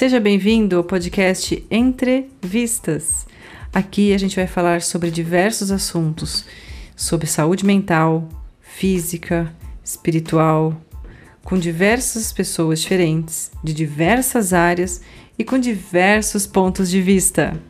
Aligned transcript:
Seja 0.00 0.18
bem-vindo 0.18 0.78
ao 0.78 0.82
podcast 0.82 1.62
Entrevistas. 1.70 3.26
Aqui 3.70 4.14
a 4.14 4.18
gente 4.18 4.34
vai 4.34 4.46
falar 4.46 4.80
sobre 4.80 5.10
diversos 5.10 5.70
assuntos, 5.70 6.46
sobre 6.96 7.26
saúde 7.26 7.66
mental, 7.66 8.26
física, 8.62 9.54
espiritual, 9.84 10.74
com 11.44 11.58
diversas 11.58 12.32
pessoas 12.32 12.80
diferentes, 12.80 13.52
de 13.62 13.74
diversas 13.74 14.54
áreas 14.54 15.02
e 15.38 15.44
com 15.44 15.58
diversos 15.58 16.46
pontos 16.46 16.88
de 16.88 17.02
vista. 17.02 17.60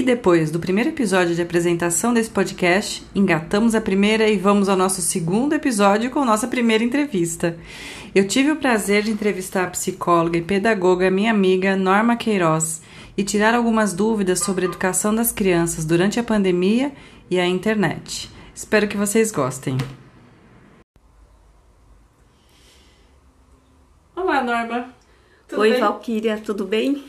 E 0.00 0.02
depois 0.02 0.50
do 0.50 0.58
primeiro 0.58 0.88
episódio 0.88 1.34
de 1.34 1.42
apresentação 1.42 2.14
desse 2.14 2.30
podcast, 2.30 3.04
engatamos 3.14 3.74
a 3.74 3.82
primeira 3.82 4.26
e 4.30 4.38
vamos 4.38 4.66
ao 4.66 4.74
nosso 4.74 5.02
segundo 5.02 5.52
episódio 5.52 6.10
com 6.10 6.24
nossa 6.24 6.48
primeira 6.48 6.82
entrevista. 6.82 7.58
Eu 8.14 8.26
tive 8.26 8.50
o 8.50 8.56
prazer 8.56 9.02
de 9.02 9.10
entrevistar 9.10 9.64
a 9.64 9.70
psicóloga 9.70 10.38
e 10.38 10.42
pedagoga 10.42 11.10
minha 11.10 11.30
amiga 11.30 11.76
Norma 11.76 12.16
Queiroz 12.16 12.80
e 13.14 13.22
tirar 13.22 13.54
algumas 13.54 13.92
dúvidas 13.92 14.40
sobre 14.40 14.64
a 14.64 14.68
educação 14.68 15.14
das 15.14 15.32
crianças 15.32 15.84
durante 15.84 16.18
a 16.18 16.24
pandemia 16.24 16.92
e 17.30 17.38
a 17.38 17.46
internet. 17.46 18.30
Espero 18.54 18.88
que 18.88 18.96
vocês 18.96 19.30
gostem. 19.30 19.76
Olá, 24.16 24.42
Norma. 24.42 24.94
Tudo 25.46 25.60
Oi? 25.60 25.78
Valquíria, 25.78 26.38
tudo 26.42 26.64
bem? 26.64 27.04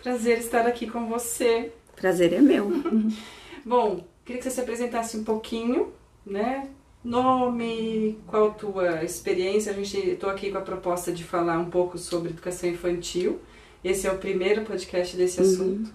Prazer 0.00 0.38
estar 0.38 0.68
aqui 0.68 0.88
com 0.88 1.08
você. 1.08 1.72
Prazer 1.96 2.32
é 2.32 2.40
meu. 2.40 2.70
Bom, 3.64 4.04
queria 4.24 4.40
que 4.40 4.48
você 4.48 4.54
se 4.54 4.60
apresentasse 4.60 5.16
um 5.16 5.24
pouquinho, 5.24 5.92
né? 6.24 6.68
Nome, 7.02 8.18
qual 8.26 8.48
a 8.48 8.54
tua 8.54 9.04
experiência? 9.04 9.72
A 9.72 9.74
gente 9.74 9.96
estou 9.96 10.28
aqui 10.28 10.50
com 10.50 10.58
a 10.58 10.62
proposta 10.62 11.12
de 11.12 11.24
falar 11.24 11.58
um 11.58 11.70
pouco 11.70 11.96
sobre 11.98 12.30
educação 12.30 12.68
infantil. 12.68 13.40
Esse 13.82 14.06
é 14.06 14.12
o 14.12 14.18
primeiro 14.18 14.64
podcast 14.64 15.16
desse 15.16 15.40
uhum. 15.40 15.46
assunto. 15.46 15.94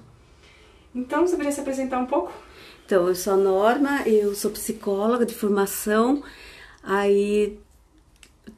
Então, 0.95 1.25
você 1.25 1.31
poderia 1.31 1.51
se 1.51 1.59
apresentar 1.59 1.99
um 1.99 2.05
pouco? 2.05 2.31
Então, 2.85 3.07
eu 3.07 3.15
sou 3.15 3.33
a 3.33 3.37
Norma, 3.37 4.01
eu 4.05 4.33
sou 4.35 4.51
psicóloga 4.51 5.25
de 5.25 5.33
formação. 5.33 6.23
Aí 6.83 7.59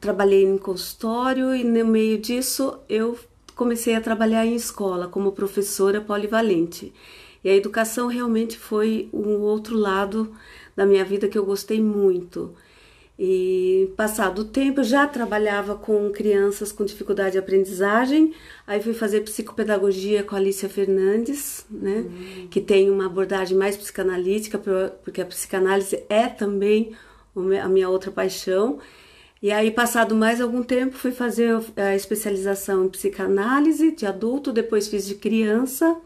trabalhei 0.00 0.44
em 0.44 0.58
consultório 0.58 1.54
e 1.54 1.64
no 1.64 1.84
meio 1.84 2.18
disso 2.18 2.78
eu 2.88 3.18
comecei 3.54 3.94
a 3.94 4.00
trabalhar 4.00 4.44
em 4.44 4.54
escola 4.54 5.08
como 5.08 5.32
professora 5.32 6.00
polivalente. 6.00 6.92
E 7.44 7.50
a 7.50 7.54
educação 7.54 8.08
realmente 8.08 8.58
foi 8.58 9.08
um 9.12 9.40
outro 9.40 9.76
lado 9.76 10.34
da 10.74 10.86
minha 10.86 11.04
vida 11.04 11.28
que 11.28 11.36
eu 11.36 11.44
gostei 11.44 11.80
muito. 11.80 12.54
E 13.16 13.92
passado 13.96 14.40
o 14.40 14.44
tempo, 14.44 14.80
eu 14.80 14.84
já 14.84 15.06
trabalhava 15.06 15.76
com 15.76 16.10
crianças 16.10 16.72
com 16.72 16.84
dificuldade 16.84 17.32
de 17.32 17.38
aprendizagem. 17.38 18.34
Aí 18.66 18.82
fui 18.82 18.92
fazer 18.92 19.20
psicopedagogia 19.20 20.24
com 20.24 20.34
a 20.34 20.38
Alicia 20.38 20.68
Fernandes, 20.68 21.64
né? 21.70 21.98
Uhum. 21.98 22.48
Que 22.50 22.60
tem 22.60 22.90
uma 22.90 23.06
abordagem 23.06 23.56
mais 23.56 23.76
psicanalítica, 23.76 24.58
porque 25.04 25.20
a 25.20 25.26
psicanálise 25.26 26.02
é 26.08 26.26
também 26.26 26.92
a 27.62 27.68
minha 27.68 27.88
outra 27.88 28.10
paixão. 28.10 28.80
E 29.40 29.52
aí, 29.52 29.70
passado 29.70 30.16
mais 30.16 30.40
algum 30.40 30.62
tempo, 30.62 30.96
fui 30.96 31.12
fazer 31.12 31.54
a 31.76 31.94
especialização 31.94 32.86
em 32.86 32.88
psicanálise 32.88 33.92
de 33.92 34.06
adulto, 34.06 34.50
depois 34.50 34.88
fiz 34.88 35.06
de 35.06 35.14
criança. 35.14 35.96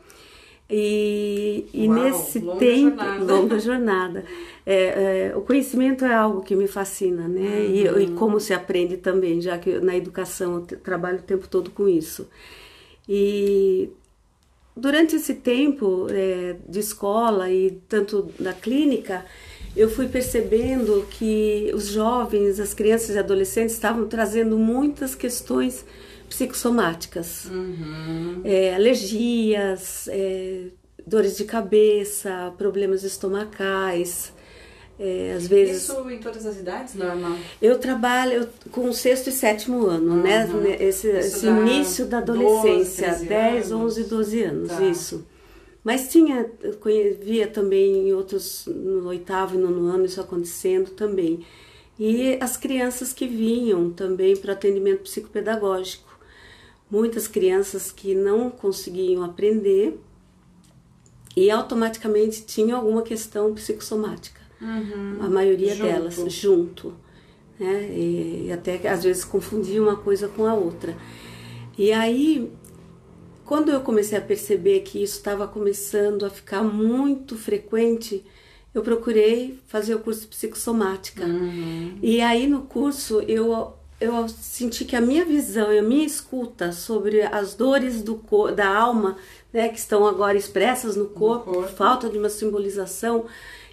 E, 0.70 1.66
e 1.72 1.88
Uau, 1.88 1.98
nesse 1.98 2.40
longa 2.40 2.58
tempo, 2.58 3.02
jornada. 3.02 3.24
longa 3.32 3.58
jornada, 3.58 4.24
é, 4.66 5.30
é, 5.30 5.36
o 5.36 5.40
conhecimento 5.40 6.04
é 6.04 6.12
algo 6.12 6.42
que 6.42 6.54
me 6.54 6.66
fascina, 6.66 7.26
né? 7.26 7.40
Uhum. 7.40 8.00
E, 8.00 8.04
e, 8.04 8.10
como 8.12 8.38
se 8.38 8.52
aprende 8.52 8.98
também, 8.98 9.40
já 9.40 9.56
que 9.56 9.78
na 9.80 9.96
educação 9.96 10.56
eu 10.56 10.78
trabalho 10.78 11.20
o 11.20 11.22
tempo 11.22 11.48
todo 11.48 11.70
com 11.70 11.88
isso. 11.88 12.28
E 13.08 13.88
durante 14.76 15.16
esse 15.16 15.34
tempo 15.34 16.06
é, 16.10 16.56
de 16.68 16.80
escola 16.80 17.50
e 17.50 17.80
tanto 17.88 18.30
da 18.38 18.52
clínica, 18.52 19.24
eu 19.74 19.88
fui 19.88 20.06
percebendo 20.06 21.06
que 21.10 21.70
os 21.74 21.88
jovens, 21.88 22.60
as 22.60 22.74
crianças 22.74 23.16
e 23.16 23.18
adolescentes 23.18 23.74
estavam 23.74 24.06
trazendo 24.06 24.58
muitas 24.58 25.14
questões 25.14 25.84
psicossomáticas, 26.28 27.46
uhum. 27.46 28.40
é, 28.44 28.74
alergias, 28.74 30.08
é, 30.08 30.66
dores 31.06 31.36
de 31.36 31.44
cabeça, 31.44 32.52
problemas 32.56 33.02
estomacais. 33.02 34.32
É, 35.00 35.32
às 35.36 35.46
vezes 35.46 35.84
isso 35.84 36.10
em 36.10 36.18
todas 36.18 36.44
as 36.44 36.58
idades 36.58 36.96
normal 36.96 37.36
eu 37.62 37.78
trabalho 37.78 38.48
com 38.72 38.88
o 38.88 38.92
sexto 38.92 39.28
e 39.28 39.32
sétimo 39.32 39.86
ano 39.86 40.20
né? 40.20 40.44
uhum. 40.46 40.60
né 40.60 40.76
esse, 40.80 41.06
esse 41.06 41.46
início 41.46 42.04
da 42.04 42.18
adolescência 42.18 43.10
12, 43.10 43.26
10 43.26 43.70
anos. 43.70 43.84
11 43.84 44.04
12 44.08 44.42
anos 44.42 44.68
tá. 44.70 44.82
isso 44.82 45.24
mas 45.84 46.08
tinha 46.08 46.50
via 47.22 47.46
também 47.46 48.08
em 48.08 48.12
outros 48.12 48.66
no 48.66 49.06
oitavo 49.06 49.54
e 49.54 49.58
nono 49.58 49.86
ano 49.86 50.04
isso 50.04 50.20
acontecendo 50.20 50.90
também 50.90 51.46
e 51.96 52.36
as 52.40 52.56
crianças 52.56 53.12
que 53.12 53.28
vinham 53.28 53.90
também 53.90 54.36
para 54.36 54.54
atendimento 54.54 55.02
psicopedagógico 55.02 56.07
muitas 56.90 57.28
crianças 57.28 57.90
que 57.90 58.14
não 58.14 58.50
conseguiam 58.50 59.22
aprender 59.22 60.00
e 61.36 61.50
automaticamente 61.50 62.42
tinham 62.42 62.78
alguma 62.78 63.02
questão 63.02 63.54
psicossomática. 63.54 64.40
Uhum. 64.60 65.18
A 65.20 65.28
maioria 65.28 65.74
junto. 65.74 65.86
delas, 65.86 66.32
junto. 66.32 66.94
Né? 67.58 67.90
E 67.96 68.52
até 68.52 68.88
às 68.88 69.04
vezes 69.04 69.24
confundiam 69.24 69.84
uma 69.84 69.96
coisa 69.96 70.28
com 70.28 70.46
a 70.46 70.54
outra. 70.54 70.96
E 71.76 71.92
aí, 71.92 72.50
quando 73.44 73.70
eu 73.70 73.80
comecei 73.80 74.18
a 74.18 74.20
perceber 74.20 74.80
que 74.80 75.02
isso 75.02 75.18
estava 75.18 75.46
começando 75.46 76.26
a 76.26 76.30
ficar 76.30 76.62
muito 76.62 77.36
frequente, 77.36 78.24
eu 78.74 78.82
procurei 78.82 79.58
fazer 79.66 79.94
o 79.94 80.00
curso 80.00 80.22
de 80.22 80.26
psicossomática. 80.28 81.24
Uhum. 81.24 81.98
E 82.02 82.20
aí 82.20 82.46
no 82.46 82.62
curso 82.62 83.20
eu 83.22 83.77
eu 84.00 84.28
senti 84.28 84.84
que 84.84 84.94
a 84.94 85.00
minha 85.00 85.24
visão 85.24 85.72
e 85.72 85.78
a 85.78 85.82
minha 85.82 86.06
escuta 86.06 86.70
sobre 86.70 87.22
as 87.22 87.54
dores 87.54 88.02
do 88.02 88.20
da 88.54 88.68
alma, 88.68 89.16
né, 89.52 89.68
que 89.68 89.78
estão 89.78 90.06
agora 90.06 90.36
expressas 90.36 90.94
no 90.94 91.06
corpo, 91.06 91.50
no 91.50 91.56
corpo. 91.56 91.72
falta 91.72 92.08
de 92.08 92.16
uma 92.16 92.28
simbolização, 92.28 93.26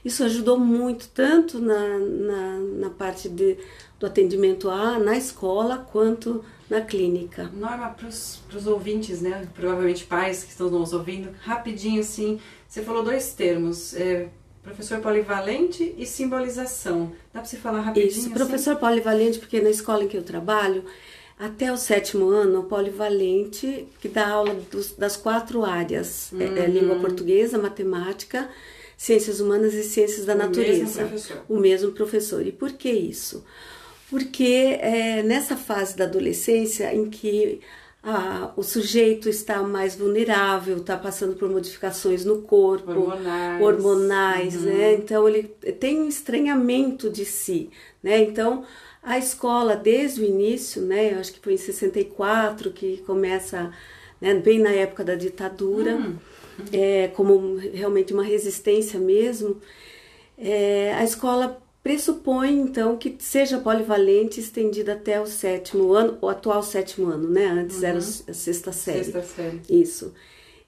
isso 0.04 0.24
ajudou 0.24 0.58
muito, 0.58 1.08
tanto 1.10 1.60
na, 1.60 2.00
na, 2.00 2.60
na 2.60 2.90
parte 2.90 3.30
de, 3.30 3.58
do 4.00 4.06
atendimento 4.06 4.70
a, 4.70 4.98
na 5.00 5.18
escola, 5.18 5.88
quanto 5.92 6.44
na 6.70 6.82
clínica. 6.82 7.52
Norma, 7.54 7.90
para 7.90 8.08
os 8.08 8.68
ouvintes, 8.68 9.22
né, 9.22 9.48
provavelmente 9.54 10.06
pais 10.06 10.44
que 10.44 10.52
estão 10.52 10.70
nos 10.70 10.94
ouvindo, 10.94 11.30
rapidinho 11.42 12.02
assim, 12.02 12.40
você 12.68 12.82
falou 12.82 13.04
dois 13.04 13.34
termos, 13.34 13.94
é, 13.96 14.30
Professor 14.66 15.00
polivalente 15.00 15.94
e 15.96 16.08
simbolização. 16.08 17.12
Dá 17.32 17.40
para 17.40 17.46
você 17.46 17.56
falar 17.56 17.82
rapidinho? 17.82 18.10
Isso, 18.10 18.20
assim? 18.22 18.32
professor 18.32 18.76
polivalente, 18.78 19.38
porque 19.38 19.62
na 19.62 19.70
escola 19.70 20.04
em 20.04 20.08
que 20.08 20.18
eu 20.18 20.24
trabalho, 20.24 20.84
até 21.38 21.72
o 21.72 21.78
sétimo 21.78 22.30
ano, 22.30 22.64
polivalente, 22.64 23.88
que 24.02 24.08
dá 24.08 24.28
aula 24.28 24.56
dos, 24.72 24.94
das 24.94 25.16
quatro 25.16 25.64
áreas: 25.64 26.32
uhum. 26.32 26.42
é, 26.42 26.64
é, 26.64 26.66
língua 26.66 26.96
portuguesa, 26.96 27.60
matemática, 27.60 28.50
ciências 28.98 29.40
humanas 29.40 29.76
e 29.76 29.84
ciências 29.84 30.26
da 30.26 30.34
o 30.34 30.38
natureza. 30.38 31.04
Mesmo 31.04 31.10
professor. 31.10 31.46
O 31.48 31.60
mesmo 31.60 31.92
professor. 31.92 32.48
E 32.48 32.52
por 32.52 32.72
que 32.72 32.90
isso? 32.90 33.46
Porque 34.10 34.80
é 34.82 35.22
nessa 35.22 35.56
fase 35.56 35.96
da 35.96 36.06
adolescência 36.06 36.92
em 36.94 37.08
que 37.08 37.62
ah, 38.08 38.54
o 38.56 38.62
sujeito 38.62 39.28
está 39.28 39.64
mais 39.64 39.96
vulnerável, 39.96 40.78
está 40.78 40.96
passando 40.96 41.36
por 41.36 41.50
modificações 41.50 42.24
no 42.24 42.44
corpo, 42.44 42.92
hormonais, 42.92 43.62
hormonais 43.62 44.56
uhum. 44.58 44.62
né? 44.62 44.94
Então 44.94 45.28
ele 45.28 45.44
tem 45.80 46.02
um 46.02 46.08
estranhamento 46.08 47.10
de 47.10 47.26
si, 47.26 47.72
né? 48.04 48.22
Então 48.22 48.64
a 49.02 49.18
escola 49.18 49.76
desde 49.76 50.22
o 50.22 50.24
início, 50.24 50.84
né? 50.84 51.14
Eu 51.14 51.20
acho 51.20 51.34
que 51.34 51.40
foi 51.40 51.54
em 51.54 51.58
64 51.58 52.72
que 52.72 52.98
começa, 53.08 53.72
né? 54.22 54.36
bem 54.36 54.60
na 54.60 54.72
época 54.72 55.04
da 55.04 55.16
ditadura, 55.16 55.96
uhum. 55.96 56.16
é, 56.72 57.08
como 57.08 57.58
realmente 57.58 58.14
uma 58.14 58.24
resistência 58.24 59.00
mesmo. 59.00 59.60
É, 60.38 60.94
a 60.94 61.04
escola 61.04 61.60
pressupõe 61.86 62.62
então 62.62 62.98
que 62.98 63.16
seja 63.20 63.60
polivalente 63.60 64.40
estendida 64.40 64.94
até 64.94 65.22
o 65.22 65.28
sétimo 65.28 65.94
ano, 65.94 66.18
o 66.20 66.28
atual 66.28 66.64
sétimo 66.64 67.12
ano, 67.12 67.30
né? 67.30 67.46
Antes 67.46 67.78
uhum. 67.78 67.86
era 67.86 67.98
a 68.00 68.02
sexta 68.02 68.72
série. 68.72 69.04
Sexta 69.04 69.22
série. 69.22 69.62
Isso. 69.70 70.12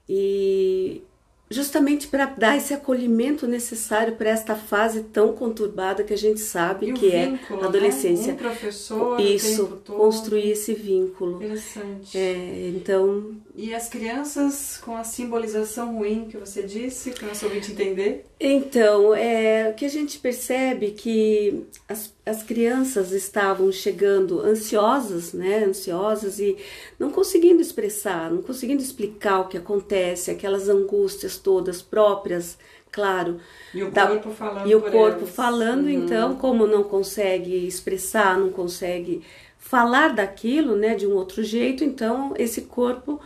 E 0.08 1.02
justamente 1.50 2.06
para 2.06 2.26
dar 2.26 2.56
esse 2.56 2.72
acolhimento 2.72 3.48
necessário 3.48 4.14
para 4.14 4.30
esta 4.30 4.54
fase 4.54 5.02
tão 5.12 5.32
conturbada 5.32 6.04
que 6.04 6.14
a 6.14 6.16
gente 6.16 6.38
sabe 6.38 6.90
e 6.90 6.92
que 6.92 7.10
é 7.10 7.36
a 7.50 7.66
adolescência. 7.66 8.34
Né? 8.34 8.34
Um 8.34 8.36
professor, 8.36 9.20
isso, 9.20 9.82
construir 9.88 10.52
esse 10.52 10.72
vínculo. 10.72 11.42
Interessante. 11.42 12.16
É, 12.16 12.72
então 12.76 13.32
E 13.60 13.74
as 13.74 13.88
crianças 13.88 14.78
com 14.84 14.96
a 14.96 15.02
simbolização 15.02 15.96
ruim 15.96 16.28
que 16.30 16.36
você 16.36 16.62
disse, 16.62 17.10
para 17.10 17.26
nosso 17.26 17.44
ouvinte 17.44 17.72
entender? 17.72 18.24
Então, 18.38 19.12
é, 19.12 19.68
o 19.68 19.74
que 19.74 19.84
a 19.84 19.88
gente 19.88 20.16
percebe 20.20 20.92
que 20.92 21.66
as, 21.88 22.14
as 22.24 22.44
crianças 22.44 23.10
estavam 23.10 23.72
chegando 23.72 24.40
ansiosas, 24.40 25.32
né? 25.32 25.64
Ansiosas 25.64 26.38
e 26.38 26.56
não 27.00 27.10
conseguindo 27.10 27.60
expressar, 27.60 28.30
não 28.30 28.42
conseguindo 28.42 28.80
explicar 28.80 29.40
o 29.40 29.48
que 29.48 29.58
acontece, 29.58 30.30
aquelas 30.30 30.68
angústias 30.68 31.36
todas 31.36 31.82
próprias, 31.82 32.56
claro. 32.92 33.40
E 33.74 33.82
o 33.82 33.90
corpo 33.90 34.30
falando. 34.30 34.68
E 34.68 34.74
o 34.76 34.82
corpo 34.82 35.22
elas. 35.22 35.34
falando, 35.34 35.86
uhum. 35.86 35.90
então, 35.90 36.36
como 36.36 36.64
não 36.64 36.84
consegue 36.84 37.66
expressar, 37.66 38.38
não 38.38 38.50
consegue 38.50 39.20
falar 39.68 40.14
daquilo, 40.14 40.76
né, 40.76 40.94
de 40.94 41.06
um 41.06 41.12
outro 41.14 41.44
jeito, 41.44 41.84
então 41.84 42.32
esse 42.38 42.62
corpo 42.62 43.20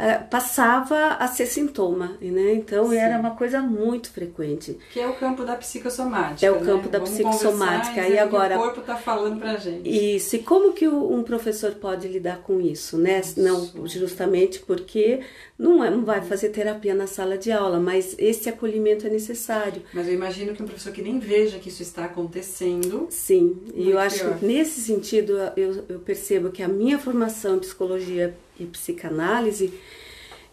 é, 0.00 0.14
passava 0.14 1.08
a 1.18 1.28
ser 1.28 1.44
sintoma, 1.44 2.16
né? 2.22 2.54
Então 2.54 2.88
Sim. 2.88 2.96
era 2.96 3.18
uma 3.18 3.32
coisa 3.32 3.60
muito 3.60 4.10
frequente. 4.10 4.78
Que 4.90 4.98
é 4.98 5.06
o 5.06 5.12
campo 5.14 5.44
da 5.44 5.54
psicossomática. 5.56 6.46
É 6.46 6.50
o 6.50 6.60
campo 6.60 6.86
né? 6.86 6.92
da 6.92 6.98
Vamos 6.98 7.10
psicossomática. 7.10 8.08
E 8.08 8.18
agora 8.18 8.56
o 8.56 8.62
corpo 8.62 8.80
está 8.80 8.96
falando 8.96 9.38
para 9.38 9.58
gente. 9.58 9.86
Isso. 9.86 10.36
E 10.36 10.38
como 10.38 10.72
que 10.72 10.88
um 10.88 11.22
professor 11.22 11.72
pode 11.72 12.08
lidar 12.08 12.38
com 12.38 12.62
isso, 12.62 12.96
né? 12.96 13.20
Isso. 13.20 13.38
Não 13.42 13.86
justamente 13.86 14.60
porque 14.60 15.20
não, 15.58 15.84
é, 15.84 15.90
não 15.90 16.02
vai 16.02 16.22
fazer 16.22 16.48
terapia 16.48 16.94
na 16.94 17.06
sala 17.06 17.36
de 17.36 17.52
aula, 17.52 17.78
mas 17.78 18.16
esse 18.18 18.48
acolhimento 18.48 19.06
é 19.06 19.10
necessário. 19.10 19.82
Mas 19.92 20.08
eu 20.08 20.14
imagino 20.14 20.54
que 20.54 20.62
um 20.62 20.66
professor 20.66 20.94
que 20.94 21.02
nem 21.02 21.18
veja 21.18 21.58
que 21.58 21.68
isso 21.68 21.82
está 21.82 22.06
acontecendo. 22.06 23.06
Sim. 23.10 23.58
E 23.74 23.82
eu 23.82 23.90
pior. 23.90 23.98
acho 23.98 24.34
que 24.38 24.46
nesse 24.46 24.80
sentido 24.80 25.34
eu, 25.58 25.84
eu 25.90 25.98
percebo 25.98 26.50
que 26.50 26.62
a 26.62 26.68
minha 26.68 26.98
formação 26.98 27.56
em 27.56 27.58
psicologia 27.58 28.34
e 28.60 28.66
psicanálise 28.66 29.72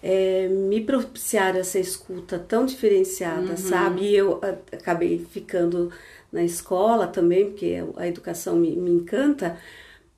é, 0.01 0.47
me 0.47 0.81
propiciaram 0.81 1.59
essa 1.59 1.79
escuta 1.79 2.37
tão 2.37 2.65
diferenciada, 2.65 3.51
uhum. 3.51 3.57
sabe? 3.57 4.01
E 4.05 4.15
eu 4.15 4.39
acabei 4.71 5.25
ficando 5.31 5.91
na 6.31 6.43
escola 6.43 7.07
também, 7.07 7.49
porque 7.49 7.83
a 7.95 8.07
educação 8.07 8.55
me, 8.55 8.75
me 8.75 8.91
encanta, 8.91 9.57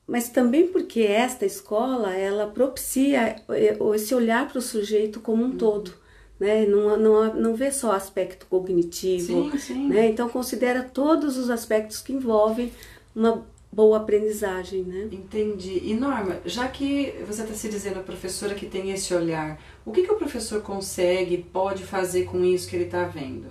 mas 0.06 0.28
também 0.28 0.66
porque 0.66 1.00
esta 1.00 1.46
escola 1.46 2.14
ela 2.14 2.46
propicia 2.46 3.36
é, 3.48 3.76
esse 3.94 4.14
olhar 4.14 4.48
para 4.48 4.58
o 4.58 4.62
sujeito 4.62 5.20
como 5.20 5.42
um 5.42 5.50
uhum. 5.50 5.56
todo. 5.56 5.92
Né? 6.38 6.66
Não, 6.66 6.96
não, 6.96 7.34
não 7.34 7.54
vê 7.54 7.70
só 7.70 7.92
aspecto 7.92 8.46
cognitivo, 8.46 9.50
sim, 9.52 9.58
sim. 9.58 9.88
Né? 9.88 10.08
então 10.08 10.28
considera 10.28 10.82
todos 10.82 11.36
os 11.36 11.50
aspectos 11.50 12.00
que 12.00 12.14
envolvem 12.14 12.72
uma 13.14 13.44
boa 13.72 13.98
aprendizagem, 13.98 14.82
né? 14.82 15.08
Entendi. 15.12 15.80
E 15.84 15.94
Norma, 15.94 16.40
já 16.44 16.68
que 16.68 17.14
você 17.26 17.42
está 17.42 17.54
se 17.54 17.68
dizendo 17.68 18.00
a 18.00 18.02
professora 18.02 18.54
que 18.54 18.66
tem 18.66 18.90
esse 18.90 19.14
olhar, 19.14 19.60
o 19.84 19.92
que, 19.92 20.02
que 20.02 20.12
o 20.12 20.16
professor 20.16 20.60
consegue, 20.62 21.38
pode 21.38 21.84
fazer 21.84 22.24
com 22.24 22.44
isso 22.44 22.68
que 22.68 22.76
ele 22.76 22.84
está 22.84 23.04
vendo? 23.04 23.48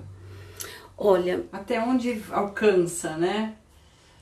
Olha, 0.98 1.46
até 1.52 1.80
onde 1.82 2.22
alcança, 2.32 3.16
né? 3.16 3.56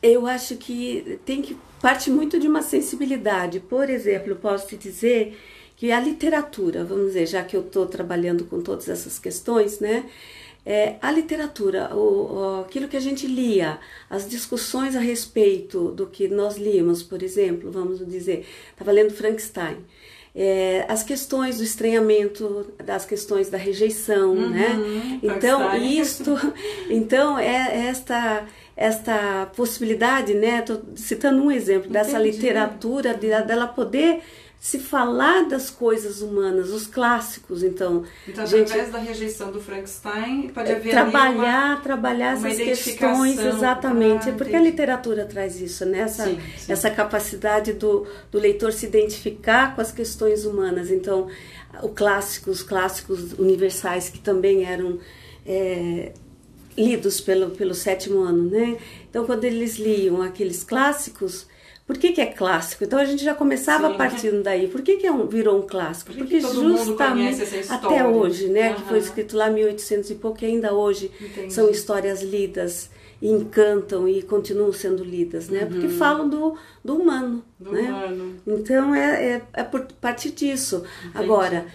Eu 0.01 0.27
acho 0.27 0.57
que 0.57 1.19
tem 1.25 1.41
que 1.41 1.57
parte 1.81 2.11
muito 2.11 2.39
de 2.39 2.47
uma 2.47 2.61
sensibilidade. 2.61 3.59
Por 3.59 3.89
exemplo, 3.89 4.35
posso 4.35 4.67
te 4.67 4.77
dizer 4.77 5.35
que 5.75 5.91
a 5.91 5.99
literatura, 5.99 6.83
vamos 6.83 7.07
dizer, 7.07 7.25
já 7.25 7.43
que 7.43 7.55
eu 7.55 7.61
estou 7.61 7.87
trabalhando 7.87 8.45
com 8.45 8.61
todas 8.61 8.87
essas 8.89 9.17
questões, 9.17 9.79
né? 9.79 10.05
É, 10.69 10.97
a 11.01 11.09
literatura, 11.13 11.95
o, 11.95 11.99
o, 11.99 12.61
aquilo 12.65 12.89
que 12.89 12.97
a 12.97 12.99
gente 12.99 13.25
lia, 13.25 13.79
as 14.09 14.27
discussões 14.27 14.97
a 14.97 14.99
respeito 14.99 15.91
do 15.93 16.05
que 16.07 16.27
nós 16.27 16.57
líamos, 16.57 17.01
por 17.01 17.23
exemplo, 17.23 17.71
vamos 17.71 18.05
dizer, 18.05 18.45
estava 18.71 18.91
lendo 18.91 19.13
Frankenstein. 19.13 19.77
É, 20.35 20.85
as 20.89 21.03
questões 21.03 21.59
do 21.59 21.63
estranhamento, 21.63 22.67
das 22.83 23.05
questões 23.05 23.49
da 23.49 23.57
rejeição, 23.57 24.33
uhum, 24.33 24.49
né? 24.49 25.19
Então, 25.23 25.73
isto, 25.77 26.35
então 26.91 27.39
é 27.39 27.87
esta 27.87 28.45
esta 28.75 29.49
possibilidade, 29.55 30.35
né? 30.35 30.61
Tô 30.61 30.79
citando 30.95 31.41
um 31.41 31.49
exemplo 31.49 31.89
Entendi. 31.89 31.93
dessa 31.93 32.19
literatura 32.19 33.15
de, 33.15 33.29
dela 33.29 33.65
poder 33.65 34.21
se 34.59 34.79
falar 34.79 35.47
das 35.47 35.69
coisas 35.69 36.21
humanas, 36.21 36.71
os 36.71 36.87
clássicos, 36.87 37.61
então. 37.61 38.03
Então, 38.27 38.45
gente, 38.45 38.71
através 38.71 38.91
da 38.91 38.97
rejeição 38.97 39.51
do 39.51 39.61
Frankenstein, 39.61 40.49
pode 40.49 40.71
haver 40.71 40.91
trabalhar, 40.91 41.75
uma, 41.75 41.81
trabalhar 41.81 42.37
uma 42.37 42.49
essas 42.49 42.83
questões 42.83 43.39
exatamente, 43.39 44.29
ah, 44.29 44.33
porque 44.33 44.55
a 44.55 44.59
literatura 44.59 45.25
traz 45.25 45.61
isso, 45.61 45.85
né? 45.85 45.99
Essa, 45.99 46.25
sim, 46.25 46.39
sim. 46.57 46.71
essa 46.71 46.89
capacidade 46.89 47.73
do, 47.73 48.07
do 48.31 48.39
leitor 48.39 48.73
se 48.73 48.87
identificar 48.87 49.75
com 49.75 49.81
as 49.81 49.91
questões 49.91 50.43
humanas. 50.43 50.89
Então, 50.89 51.27
o 51.83 51.89
clássico, 51.89 52.49
os 52.49 52.63
clássicos 52.63 53.33
universais 53.33 54.09
que 54.09 54.19
também 54.19 54.65
eram 54.65 54.99
é, 55.45 56.13
lidos 56.75 57.21
pelo 57.21 57.51
pelo 57.51 57.75
sétimo 57.75 58.21
ano, 58.21 58.49
né? 58.49 58.77
Então, 59.07 59.23
quando 59.23 59.43
eles 59.43 59.77
liam 59.77 60.19
aqueles 60.21 60.63
clássicos 60.63 61.45
por 61.87 61.97
que, 61.97 62.11
que 62.11 62.19
é 62.19 62.25
clássico? 62.25 62.83
Então 62.83 62.99
a 62.99 63.05
gente 63.05 63.23
já 63.23 63.33
começava 63.33 63.89
Sim. 63.89 63.97
partindo 63.97 64.43
daí. 64.43 64.67
Por 64.67 64.81
que, 64.81 64.97
que 64.97 65.07
é 65.07 65.11
um, 65.11 65.25
virou 65.25 65.57
um 65.57 65.65
clássico? 65.65 66.11
Por 66.11 66.27
que 66.27 66.41
Porque 66.41 66.41
justamente 66.41 67.41
até 67.69 68.05
hoje, 68.05 68.49
né? 68.49 68.71
Uhum. 68.71 68.75
Que 68.75 68.81
foi 68.83 68.99
escrito 68.99 69.37
lá 69.37 69.49
em 69.49 69.53
1800 69.53 70.09
e 70.09 70.15
pouco, 70.15 70.43
e 70.43 70.47
ainda 70.47 70.73
hoje 70.73 71.09
Entendi. 71.19 71.53
são 71.53 71.69
histórias 71.69 72.21
lidas 72.21 72.89
e 73.21 73.29
encantam 73.29 74.05
e 74.05 74.21
continuam 74.21 74.73
sendo 74.73 75.01
lidas, 75.01 75.47
né? 75.47 75.61
Uhum. 75.61 75.69
Porque 75.69 75.87
falam 75.87 76.27
do, 76.27 76.57
do 76.83 76.97
humano, 76.97 77.41
do 77.57 77.71
né? 77.71 77.83
Humano. 77.83 78.35
Então 78.45 78.93
é, 78.93 79.35
é, 79.35 79.41
é 79.53 79.63
por 79.63 79.87
partir 80.01 80.31
disso. 80.31 80.83
Entendi. 81.05 81.23
Agora 81.23 81.65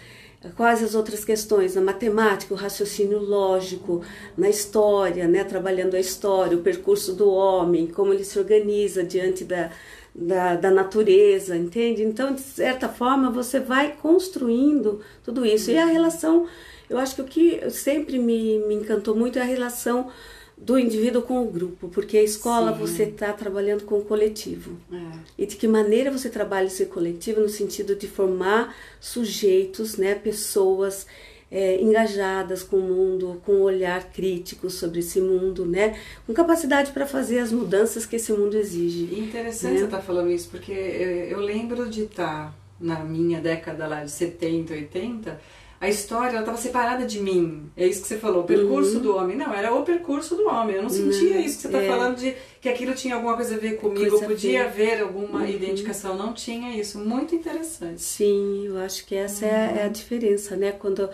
quais 0.55 0.83
as 0.83 0.93
outras 0.93 1.23
questões 1.23 1.75
na 1.75 1.81
matemática, 1.81 2.53
o 2.53 2.57
raciocínio 2.57 3.17
lógico, 3.19 4.03
na 4.37 4.49
história, 4.49 5.27
né, 5.27 5.43
trabalhando 5.43 5.95
a 5.95 5.99
história, 5.99 6.57
o 6.57 6.61
percurso 6.61 7.13
do 7.13 7.31
homem, 7.31 7.87
como 7.87 8.13
ele 8.13 8.25
se 8.25 8.37
organiza 8.37 9.03
diante 9.03 9.45
da, 9.45 9.71
da, 10.15 10.55
da 10.55 10.69
natureza, 10.69 11.57
entende? 11.57 12.03
Então, 12.03 12.33
de 12.33 12.41
certa 12.41 12.87
forma, 12.87 13.31
você 13.31 13.59
vai 13.59 13.95
construindo 13.95 15.01
tudo 15.23 15.45
isso. 15.45 15.71
E 15.71 15.77
a 15.77 15.85
relação, 15.85 16.47
eu 16.89 16.97
acho 16.97 17.15
que 17.15 17.21
o 17.21 17.25
que 17.25 17.69
sempre 17.71 18.19
me, 18.19 18.59
me 18.59 18.75
encantou 18.75 19.15
muito 19.15 19.39
é 19.39 19.41
a 19.41 19.45
relação 19.45 20.11
do 20.55 20.77
indivíduo 20.77 21.23
com 21.23 21.41
o 21.41 21.49
grupo, 21.49 21.89
porque 21.89 22.17
a 22.17 22.23
escola 22.23 22.73
Sim. 22.73 22.79
você 22.79 23.03
está 23.03 23.33
trabalhando 23.33 23.83
com 23.83 23.97
o 23.97 24.05
coletivo. 24.05 24.77
É. 24.91 25.19
E 25.37 25.45
de 25.45 25.55
que 25.55 25.67
maneira 25.67 26.11
você 26.11 26.29
trabalha 26.29 26.67
esse 26.67 26.85
coletivo 26.85 27.41
no 27.41 27.49
sentido 27.49 27.95
de 27.95 28.07
formar 28.07 28.73
sujeitos, 28.99 29.97
né, 29.97 30.13
pessoas 30.13 31.07
é, 31.53 31.79
engajadas 31.79 32.63
com 32.63 32.77
o 32.77 32.81
mundo, 32.81 33.39
com 33.45 33.51
um 33.53 33.61
olhar 33.61 34.11
crítico 34.11 34.71
sobre 34.71 35.01
esse 35.01 35.21
mundo, 35.21 35.63
né? 35.67 35.95
Com 36.25 36.33
capacidade 36.33 36.91
para 36.91 37.05
fazer 37.05 37.37
as 37.37 37.51
mudanças 37.51 38.07
que 38.07 38.15
esse 38.15 38.33
mundo 38.33 38.57
exige. 38.57 39.03
Interessante 39.13 39.73
né? 39.73 39.77
você 39.77 39.85
estar 39.85 39.97
tá 39.97 40.03
falando 40.03 40.31
isso, 40.31 40.49
porque 40.49 40.71
eu, 40.71 41.37
eu 41.37 41.39
lembro 41.39 41.87
de 41.87 42.05
estar 42.05 42.47
tá 42.47 42.53
na 42.79 43.03
minha 43.03 43.39
década 43.39 43.85
lá 43.85 44.03
de 44.03 44.09
70, 44.09 44.73
80, 44.73 45.39
a 45.83 45.89
história 45.89 46.39
estava 46.39 46.57
separada 46.57 47.05
de 47.05 47.19
mim. 47.19 47.69
É 47.75 47.85
isso 47.85 48.03
que 48.03 48.07
você 48.07 48.17
falou, 48.17 48.43
o 48.43 48.45
percurso 48.45 48.95
uhum. 48.95 49.01
do 49.01 49.17
homem. 49.17 49.35
Não, 49.35 49.53
era 49.53 49.75
o 49.75 49.83
percurso 49.83 50.33
do 50.33 50.47
homem. 50.47 50.77
Eu 50.77 50.81
não 50.83 50.89
sentia 50.89 51.41
isso 51.41 51.57
que 51.57 51.61
você 51.63 51.67
está 51.67 51.81
é. 51.81 51.87
falando 51.89 52.15
de 52.15 52.33
que 52.61 52.69
aquilo 52.69 52.93
tinha 52.93 53.15
alguma 53.15 53.35
coisa 53.35 53.55
a 53.55 53.57
ver 53.57 53.75
comigo, 53.75 54.11
coisa 54.11 54.25
podia 54.25 54.63
haver 54.63 55.01
alguma 55.01 55.41
uhum. 55.41 55.49
identificação. 55.49 56.15
Não 56.15 56.31
tinha 56.31 56.73
isso. 56.73 56.97
Muito 56.99 57.35
interessante. 57.35 58.01
Sim, 58.01 58.67
eu 58.67 58.77
acho 58.77 59.05
que 59.05 59.13
essa 59.13 59.45
uhum. 59.45 59.51
é, 59.51 59.55
a, 59.55 59.71
é, 59.71 59.83
a, 59.83 59.87
diferença, 59.89 60.55
né? 60.55 60.71
Quando 60.71 61.09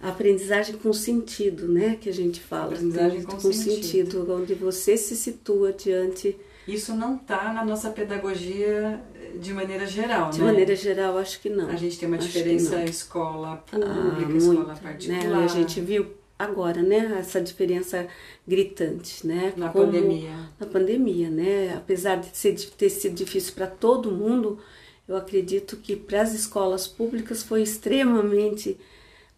a 0.00 0.08
aprendizagem 0.08 0.76
com 0.76 0.92
sentido, 0.92 1.68
né? 1.68 1.96
Que 2.00 2.08
a 2.08 2.12
gente 2.12 2.40
fala. 2.40 2.74
Aprendizagem 2.74 3.22
com, 3.22 3.32
com 3.32 3.52
sentido. 3.52 3.84
sentido. 3.84 4.32
Onde 4.32 4.54
você 4.54 4.96
se 4.96 5.14
situa 5.14 5.72
diante. 5.72 6.36
Isso 6.66 6.94
não 6.94 7.16
está 7.16 7.52
na 7.52 7.64
nossa 7.64 7.90
pedagogia 7.90 9.00
de 9.38 9.52
maneira 9.52 9.86
geral, 9.86 10.30
de 10.30 10.38
né? 10.38 10.46
De 10.46 10.50
maneira 10.52 10.76
geral, 10.76 11.18
acho 11.18 11.40
que 11.40 11.48
não. 11.48 11.68
A 11.68 11.76
gente 11.76 11.98
tem 11.98 12.08
uma 12.08 12.16
acho 12.16 12.26
diferença 12.26 12.82
escola 12.84 13.56
pública, 13.58 13.92
ah, 13.92 14.36
escola 14.36 14.64
muito, 14.64 14.82
particular. 14.82 15.38
Né? 15.38 15.44
A 15.44 15.48
gente 15.48 15.80
viu 15.80 16.06
agora, 16.38 16.82
né, 16.82 17.16
essa 17.18 17.40
diferença 17.40 18.06
gritante, 18.48 19.26
né? 19.26 19.52
Na 19.56 19.68
Como, 19.68 19.86
pandemia. 19.86 20.30
Na 20.58 20.66
pandemia, 20.66 21.30
né? 21.30 21.74
Apesar 21.76 22.16
de 22.16 22.34
ser, 22.36 22.54
ter 22.54 22.88
sido 22.88 23.14
difícil 23.14 23.52
para 23.54 23.66
todo 23.66 24.10
mundo, 24.10 24.58
eu 25.06 25.16
acredito 25.16 25.76
que 25.76 25.94
para 25.94 26.22
as 26.22 26.32
escolas 26.32 26.86
públicas 26.86 27.42
foi 27.42 27.62
extremamente 27.62 28.78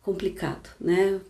complicado, 0.02 0.68
né? 0.80 1.20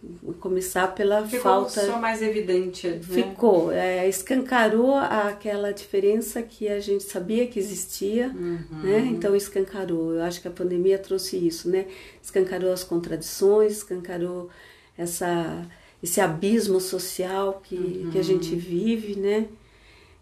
Começar 0.40 0.88
pela 0.94 1.22
ficou 1.26 1.40
falta. 1.40 1.82
Ficou 1.82 1.98
mais 1.98 2.22
evidente. 2.22 2.88
Né? 2.88 3.00
Ficou, 3.02 3.70
é, 3.70 4.08
escancarou 4.08 4.94
aquela 4.96 5.72
diferença 5.72 6.42
que 6.42 6.68
a 6.68 6.80
gente 6.80 7.04
sabia 7.04 7.46
que 7.46 7.58
existia, 7.58 8.28
uhum. 8.28 8.82
né? 8.82 8.98
Então 9.10 9.36
escancarou. 9.36 10.14
Eu 10.14 10.22
acho 10.22 10.40
que 10.40 10.48
a 10.48 10.50
pandemia 10.50 10.98
trouxe 10.98 11.36
isso, 11.36 11.68
né? 11.68 11.86
Escancarou 12.22 12.72
as 12.72 12.82
contradições, 12.82 13.72
escancarou 13.72 14.48
essa 14.96 15.66
esse 16.02 16.20
abismo 16.20 16.80
social 16.80 17.60
que, 17.62 17.76
uhum. 17.76 18.10
que 18.10 18.18
a 18.18 18.24
gente 18.24 18.56
vive, 18.56 19.14
né? 19.14 19.46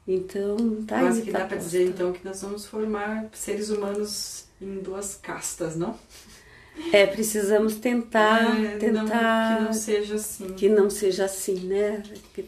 Então, 0.07 0.57
tá 0.87 0.99
Quase 0.99 1.21
aí, 1.21 1.27
que 1.27 1.33
tá 1.33 1.39
dá 1.39 1.47
para 1.47 1.57
dizer 1.57 1.87
então 1.87 2.13
que 2.13 2.23
nós 2.25 2.43
vamos 2.43 2.67
formar 2.67 3.31
seres 3.33 3.71
humanos 3.71 4.45
em 4.61 4.79
duas 4.81 5.15
castas, 5.15 5.77
não? 5.77 5.97
É, 6.93 7.07
precisamos 7.07 7.77
tentar, 7.77 8.61
É, 8.65 8.77
tentar 8.77 8.93
não- 9.03 9.59
que 9.59 9.65
não 9.65 9.73
seja 9.73 10.15
assim. 10.17 10.47
que 10.55 10.69
não 10.69 10.91
seja 10.91 11.25
assim, 11.25 11.55
né? 11.67 12.03
Que 12.35 12.45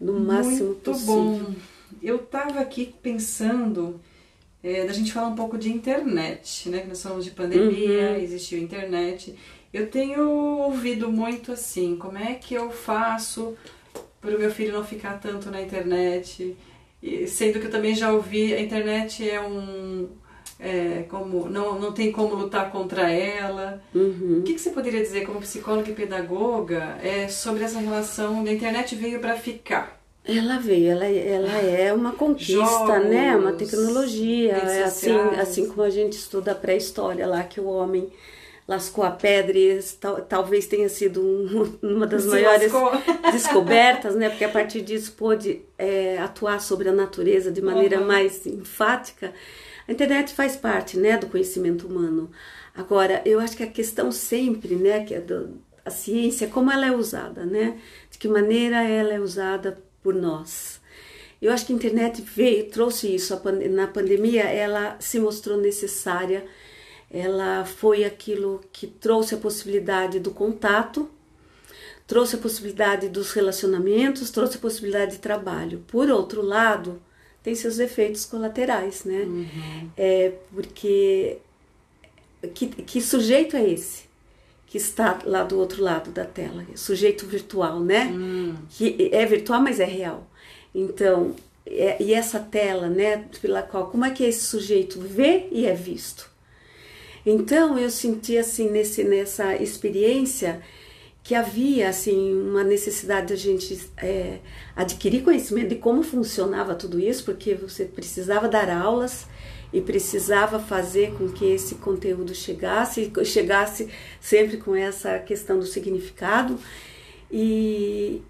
no 0.00 0.20
máximo 0.20 0.66
Muito 0.68 0.80
possível. 0.90 1.14
bom. 1.14 1.54
Eu 2.02 2.16
estava 2.16 2.60
aqui 2.60 2.94
pensando 3.02 4.00
é, 4.62 4.86
da 4.86 4.92
gente 4.94 5.12
falar 5.12 5.28
um 5.28 5.34
pouco 5.34 5.58
de 5.58 5.70
internet, 5.70 6.68
né? 6.70 6.80
Que 6.80 6.88
nós 6.88 7.02
falamos 7.02 7.24
de 7.24 7.30
pandemia, 7.32 8.10
Uhum. 8.12 8.16
existiu 8.16 8.58
internet. 8.58 9.34
Eu 9.72 9.88
tenho 9.90 10.26
ouvido 10.30 11.10
muito 11.12 11.52
assim, 11.52 11.96
como 11.96 12.16
é 12.16 12.34
que 12.34 12.54
eu 12.54 12.70
faço 12.70 13.54
para 14.22 14.34
o 14.34 14.38
meu 14.38 14.50
filho 14.50 14.72
não 14.72 14.82
ficar 14.84 15.20
tanto 15.20 15.50
na 15.50 15.60
internet? 15.60 16.56
E, 17.02 17.26
sendo 17.26 17.60
que 17.60 17.66
eu 17.66 17.70
também 17.70 17.94
já 17.94 18.10
ouvi, 18.12 18.54
a 18.54 18.60
internet 18.60 19.28
é 19.28 19.38
um... 19.40 20.08
é, 20.58 21.04
como, 21.08 21.48
não, 21.48 21.78
não 21.78 21.92
tem 21.92 22.12
como 22.12 22.34
lutar 22.34 22.70
contra 22.70 23.10
ela. 23.10 23.82
Uhum. 23.94 24.38
O 24.40 24.42
que, 24.42 24.54
que 24.54 24.60
você 24.60 24.70
poderia 24.70 25.02
dizer 25.02 25.26
como 25.26 25.40
psicóloga 25.40 25.90
e 25.90 25.94
pedagoga 25.94 26.98
é, 27.02 27.28
sobre 27.28 27.64
essa 27.64 27.78
relação 27.78 28.44
da 28.44 28.52
internet 28.52 28.94
veio 28.94 29.20
para 29.20 29.36
ficar? 29.36 30.00
Ela 30.26 30.58
veio, 30.58 30.90
ela, 30.90 31.04
ela 31.04 31.52
é 31.58 31.92
uma 31.92 32.12
conquista, 32.12 32.54
Jogos, 32.54 33.04
né? 33.06 33.36
Uma 33.36 33.52
tecnologia. 33.52 34.52
É 34.54 34.84
assim, 34.84 35.12
assim 35.38 35.68
como 35.68 35.82
a 35.82 35.90
gente 35.90 36.14
estuda 36.14 36.52
a 36.52 36.54
pré-história 36.54 37.26
lá, 37.26 37.42
que 37.42 37.60
o 37.60 37.66
homem 37.66 38.10
lascou 38.66 39.04
a 39.04 39.10
pedra 39.10 39.58
e 39.58 39.82
tal, 40.00 40.22
talvez 40.22 40.66
tenha 40.66 40.88
sido 40.88 41.20
um- 41.22 41.76
uma 41.82 42.06
das 42.06 42.22
Se 42.22 42.28
maiores 42.28 42.72
lascou. 42.72 42.92
descobertas, 43.32 44.14
né? 44.14 44.28
Porque 44.30 44.44
a 44.44 44.48
partir 44.48 44.80
disso 44.82 45.12
pôde 45.12 45.62
é, 45.78 46.18
atuar 46.18 46.60
sobre 46.60 46.88
a 46.88 46.92
natureza 46.92 47.50
de 47.50 47.60
maneira 47.60 48.00
Uhum. 48.00 48.06
mais 48.06 48.46
enfática. 48.46 49.32
A 49.86 49.92
internet 49.92 50.32
faz 50.32 50.56
parte, 50.56 50.96
né, 50.96 51.18
do 51.18 51.26
conhecimento 51.26 51.86
humano. 51.86 52.30
Agora, 52.74 53.20
eu 53.26 53.38
acho 53.38 53.56
que 53.56 53.62
a 53.62 53.66
questão 53.66 54.10
sempre, 54.10 54.74
né, 54.76 55.04
que 55.04 55.14
é 55.14 55.20
do, 55.20 55.58
a 55.84 55.90
ciência, 55.90 56.48
como 56.48 56.72
ela 56.72 56.86
é 56.86 56.90
usada, 56.92 57.44
né? 57.44 57.76
De 58.10 58.16
que 58.16 58.26
maneira 58.26 58.82
ela 58.82 59.12
é 59.12 59.20
usada 59.20 59.78
por 60.02 60.14
nós. 60.14 60.80
Eu 61.40 61.52
acho 61.52 61.66
que 61.66 61.72
a 61.74 61.76
internet 61.76 62.22
veio, 62.22 62.64
trouxe 62.70 63.14
isso 63.14 63.38
na 63.70 63.86
pandemia, 63.86 64.44
ela 64.44 64.96
se 64.98 65.18
mostrou 65.18 65.58
necessária. 65.58 66.46
Ela 67.16 67.64
foi 67.64 68.04
aquilo 68.04 68.60
que 68.72 68.86
trouxe 68.88 69.34
a 69.36 69.38
possibilidade 69.38 70.18
do 70.18 70.32
contato, 70.32 71.08
trouxe 72.08 72.34
a 72.34 72.38
possibilidade 72.38 73.08
dos 73.08 73.32
relacionamentos, 73.32 74.30
trouxe 74.30 74.56
a 74.56 74.60
possibilidade 74.60 75.12
de 75.12 75.18
trabalho. 75.18 75.84
Por 75.86 76.10
outro 76.10 76.42
lado, 76.42 77.00
tem 77.42 77.54
seus 77.54 77.78
efeitos 77.78 78.24
colaterais, 78.26 79.04
né? 79.04 79.24
É 79.96 80.32
porque 80.52 81.38
que, 82.52 82.66
que 82.66 83.00
sujeito 83.00 83.56
é 83.56 83.68
esse 83.68 84.04
que 84.66 84.76
está 84.76 85.20
lá 85.24 85.44
do 85.44 85.58
outro 85.58 85.82
lado 85.82 86.10
da 86.10 86.24
tela? 86.24 86.64
Sujeito 86.74 87.26
virtual, 87.26 87.78
né? 87.80 88.10
Que 88.70 89.08
é 89.12 89.24
virtual, 89.24 89.60
mas 89.60 89.78
é 89.78 89.84
real. 89.84 90.26
Então, 90.74 91.34
é- 91.64 91.96
e 92.02 92.12
essa 92.12 92.40
tela, 92.40 92.88
né, 92.88 93.24
pela 93.40 93.62
qual, 93.62 93.86
como 93.88 94.04
é 94.04 94.10
que 94.10 94.24
esse 94.24 94.40
sujeito 94.44 95.00
vê 95.00 95.46
e 95.52 95.64
é 95.66 95.74
visto? 95.74 96.33
Então, 97.26 97.78
eu 97.78 97.90
senti 97.90 98.36
assim 98.36 98.70
nesse 98.70 99.02
nessa 99.04 99.56
experiência 99.56 100.60
que 101.22 101.34
havia 101.34 101.88
assim 101.88 102.34
uma 102.34 102.62
necessidade 102.62 103.28
da 103.28 103.36
gente 103.36 103.80
é, 103.96 104.40
adquirir 104.76 105.22
conhecimento 105.22 105.70
de 105.70 105.76
como 105.76 106.02
funcionava 106.02 106.74
tudo 106.74 107.00
isso, 107.00 107.24
porque 107.24 107.54
você 107.54 107.86
precisava 107.86 108.46
dar 108.46 108.68
aulas 108.68 109.26
e 109.72 109.80
precisava 109.80 110.60
fazer 110.60 111.14
com 111.14 111.28
que 111.28 111.46
esse 111.46 111.76
conteúdo 111.76 112.34
chegasse, 112.34 113.10
chegasse 113.24 113.88
sempre 114.20 114.58
com 114.58 114.74
essa 114.76 115.18
questão 115.18 115.58
do 115.58 115.66
significado. 115.66 116.58
E 117.30 118.22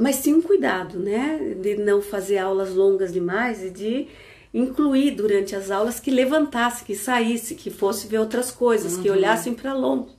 mas 0.00 0.22
tinha 0.22 0.36
um 0.36 0.42
cuidado, 0.42 0.98
né, 0.98 1.56
de 1.60 1.76
não 1.76 2.00
fazer 2.00 2.38
aulas 2.38 2.72
longas 2.72 3.12
demais 3.12 3.64
e 3.64 3.70
de 3.70 4.08
incluir 4.58 5.12
durante 5.12 5.54
as 5.54 5.70
aulas 5.70 6.00
que 6.00 6.10
levantasse, 6.10 6.84
que 6.84 6.94
saísse, 6.94 7.54
que 7.54 7.70
fosse 7.70 8.06
ver 8.06 8.18
outras 8.18 8.50
coisas, 8.50 8.96
que 8.96 9.10
olhassem 9.10 9.54
para 9.54 9.72
longe, 9.74 10.10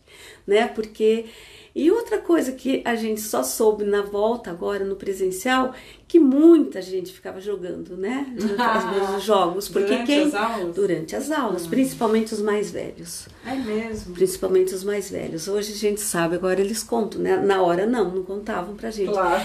né? 0.47 0.67
Porque 0.67 1.25
e 1.75 1.91
outra 1.91 2.17
coisa 2.17 2.51
que 2.51 2.81
a 2.83 2.95
gente 2.95 3.21
só 3.21 3.43
soube 3.43 3.83
na 3.85 4.01
volta 4.01 4.49
agora 4.49 4.83
no 4.83 4.95
presencial, 4.95 5.73
que 6.07 6.19
muita 6.19 6.81
gente 6.81 7.13
ficava 7.13 7.39
jogando, 7.39 7.95
né? 7.95 8.25
Os 9.15 9.23
jogos, 9.23 9.69
porque 9.69 9.87
Durante 9.91 10.05
quem 10.07 10.23
as 10.23 10.33
aulas? 10.33 10.75
durante 10.75 11.15
as 11.15 11.31
aulas, 11.31 11.67
principalmente 11.67 12.33
os 12.33 12.41
mais 12.41 12.71
velhos 12.71 13.27
É 13.45 13.53
mesmo. 13.55 14.13
principalmente 14.15 14.73
os 14.73 14.83
mais 14.83 15.09
velhos. 15.11 15.47
Hoje 15.47 15.71
a 15.71 15.75
gente 15.75 16.01
sabe, 16.01 16.35
agora 16.35 16.59
eles 16.59 16.81
contam, 16.83 17.21
né? 17.21 17.37
Na 17.37 17.61
hora 17.61 17.85
não, 17.85 18.09
não 18.15 18.23
contavam 18.23 18.75
pra 18.75 18.89
gente. 18.89 19.11
Claro. 19.11 19.43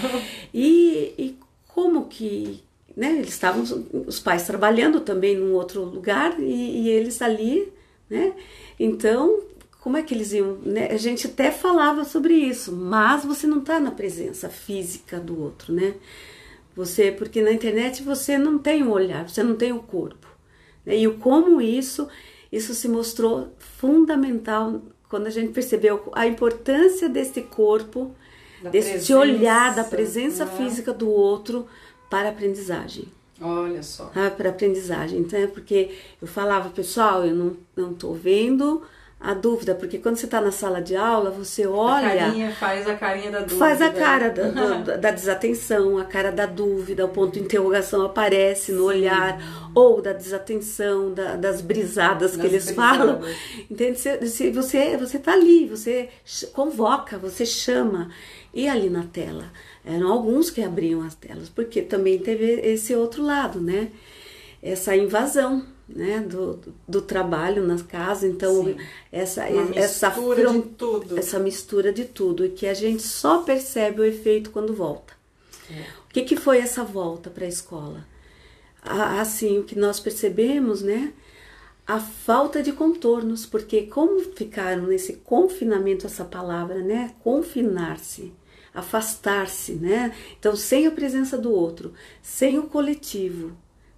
E, 0.53 1.13
e 1.17 1.37
como 1.67 2.05
que, 2.07 2.63
né? 2.95 3.13
Eles 3.13 3.29
estavam, 3.29 3.63
os 4.07 4.19
pais 4.19 4.43
trabalhando 4.43 5.01
também 5.01 5.35
num 5.35 5.53
outro 5.53 5.83
lugar 5.83 6.39
e, 6.39 6.83
e 6.83 6.89
eles 6.89 7.21
ali, 7.21 7.71
né? 8.09 8.33
Então, 8.79 9.41
como 9.81 9.97
é 9.97 10.01
que 10.01 10.13
eles 10.13 10.31
iam, 10.31 10.57
né? 10.63 10.87
A 10.91 10.97
gente 10.97 11.27
até 11.27 11.51
falava 11.51 12.05
sobre 12.05 12.33
isso, 12.33 12.71
mas 12.71 13.25
você 13.25 13.45
não 13.45 13.61
tá 13.61 13.79
na 13.79 13.91
presença 13.91 14.49
física 14.49 15.19
do 15.19 15.41
outro, 15.41 15.73
né? 15.73 15.95
Você, 16.75 17.11
porque 17.11 17.41
na 17.41 17.51
internet 17.51 18.03
você 18.03 18.37
não 18.37 18.57
tem 18.57 18.83
o 18.83 18.91
olhar, 18.91 19.27
você 19.27 19.43
não 19.43 19.55
tem 19.55 19.71
o 19.71 19.79
corpo. 19.79 20.27
Né? 20.85 20.97
E 20.97 21.07
o 21.07 21.17
como 21.17 21.61
isso, 21.61 22.07
isso 22.51 22.73
se 22.73 22.87
mostrou 22.87 23.53
fundamental 23.57 24.81
quando 25.09 25.27
a 25.27 25.29
gente 25.29 25.53
percebeu 25.53 26.11
a 26.13 26.27
importância 26.27 27.07
desse 27.07 27.41
corpo, 27.41 28.13
Da 28.61 28.69
desse 28.71 28.89
presença, 28.89 29.17
olhar, 29.17 29.75
da 29.75 29.83
presença 29.83 30.45
né? 30.45 30.51
física 30.57 30.91
do 30.91 31.09
outro 31.09 31.67
para 32.09 32.27
a 32.29 32.31
aprendizagem. 32.31 33.05
Olha 33.41 33.83
só. 33.83 34.11
Ah, 34.15 34.29
para 34.29 34.49
aprendizagem. 34.49 35.19
Então 35.19 35.37
é 35.39 35.47
porque 35.47 35.91
eu 36.21 36.27
falava, 36.27 36.69
pessoal, 36.69 37.25
eu 37.25 37.35
não, 37.35 37.57
não 37.75 37.93
tô 37.93 38.13
vendo 38.13 38.81
a 39.19 39.33
dúvida, 39.33 39.73
porque 39.73 39.97
quando 39.97 40.17
você 40.17 40.25
está 40.25 40.39
na 40.39 40.51
sala 40.51 40.81
de 40.81 40.95
aula, 40.95 41.31
você 41.31 41.63
A 41.63 41.69
olha. 41.69 42.09
carinha 42.27 42.51
faz 42.53 42.87
a 42.87 42.95
carinha 42.95 43.31
da 43.31 43.39
dúvida. 43.39 43.57
Faz 43.57 43.81
a 43.81 43.89
cara 43.89 44.29
da, 44.29 44.43
do- 44.49 44.97
da 45.01 45.09
desatenção, 45.11 45.97
a 45.97 46.05
cara 46.05 46.31
da 46.31 46.45
dúvida, 46.45 47.03
o 47.05 47.09
ponto 47.09 47.33
de 47.33 47.39
interrogação 47.39 48.05
aparece 48.05 48.71
no 48.71 48.83
olhar, 48.85 49.39
ou 49.73 50.01
da 50.01 50.13
desatenção, 50.13 51.11
da- 51.13 51.35
das 51.37 51.59
brisadas 51.61 52.31
que 52.31 52.37
Das 52.43 52.45
eles 52.51 52.65
brisadas. 52.65 52.99
falam. 52.99 53.21
Entende? 53.69 53.99
Se 54.29 54.51
você, 54.51 54.95
você 54.95 55.17
tá 55.17 55.33
ali, 55.33 55.65
você 55.67 56.07
convoca, 56.53 57.17
você 57.17 57.45
chama. 57.45 58.09
E 58.53 58.69
ali 58.69 58.89
na 58.89 59.03
tela, 59.03 59.51
eram 59.85 60.11
alguns 60.11 60.49
que 60.49 60.61
abriam 60.61 61.01
as 61.01 61.15
telas, 61.15 61.47
porque 61.47 61.81
também 61.81 62.17
teve 62.17 62.43
esse 62.61 62.95
outro 62.95 63.23
lado, 63.23 63.61
né? 63.61 63.91
Essa 64.61 64.95
invasão. 64.95 65.65
Né, 65.87 66.19
do, 66.19 66.59
do, 66.87 66.99
trabalho 66.99 67.63
na 67.63 67.77
casa, 67.77 68.27
então 68.27 68.65
Sim. 68.65 68.75
essa 69.11 69.45
Uma 69.45 69.75
essa 69.75 70.09
mistura 70.09 70.51
de 70.51 70.61
tudo. 70.63 71.19
essa 71.19 71.37
mistura 71.39 71.93
de 71.93 72.05
tudo 72.05 72.43
e 72.43 72.49
que 72.49 72.65
a 72.65 72.73
gente 72.73 73.03
só 73.03 73.43
percebe 73.43 74.01
o 74.01 74.03
efeito 74.03 74.49
quando 74.49 74.73
volta. 74.73 75.13
É. 75.69 75.81
O 76.09 76.11
que, 76.11 76.23
que 76.23 76.35
foi 76.35 76.57
essa 76.57 76.83
volta 76.83 77.29
para 77.29 77.45
a 77.45 77.47
escola? 77.47 78.03
Assim, 78.81 79.59
o 79.59 79.63
que 79.63 79.77
nós 79.77 79.99
percebemos, 79.99 80.81
né? 80.81 81.13
A 81.85 81.99
falta 81.99 82.63
de 82.63 82.71
contornos, 82.71 83.45
porque 83.45 83.83
como 83.83 84.19
ficaram 84.21 84.87
nesse 84.87 85.13
confinamento, 85.13 86.07
essa 86.07 86.25
palavra, 86.25 86.79
né? 86.79 87.13
Confinar-se, 87.23 88.33
afastar-se, 88.75 89.73
né? 89.73 90.13
Então, 90.39 90.55
sem 90.55 90.85
a 90.85 90.91
presença 90.91 91.37
do 91.37 91.51
outro, 91.51 91.93
sem 92.21 92.59
o 92.59 92.63
coletivo, 92.63 93.51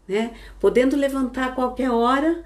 né? 0.08 0.32
Podendo 0.60 0.96
levantar 0.96 1.48
a 1.48 1.52
qualquer 1.52 1.90
hora 1.92 2.44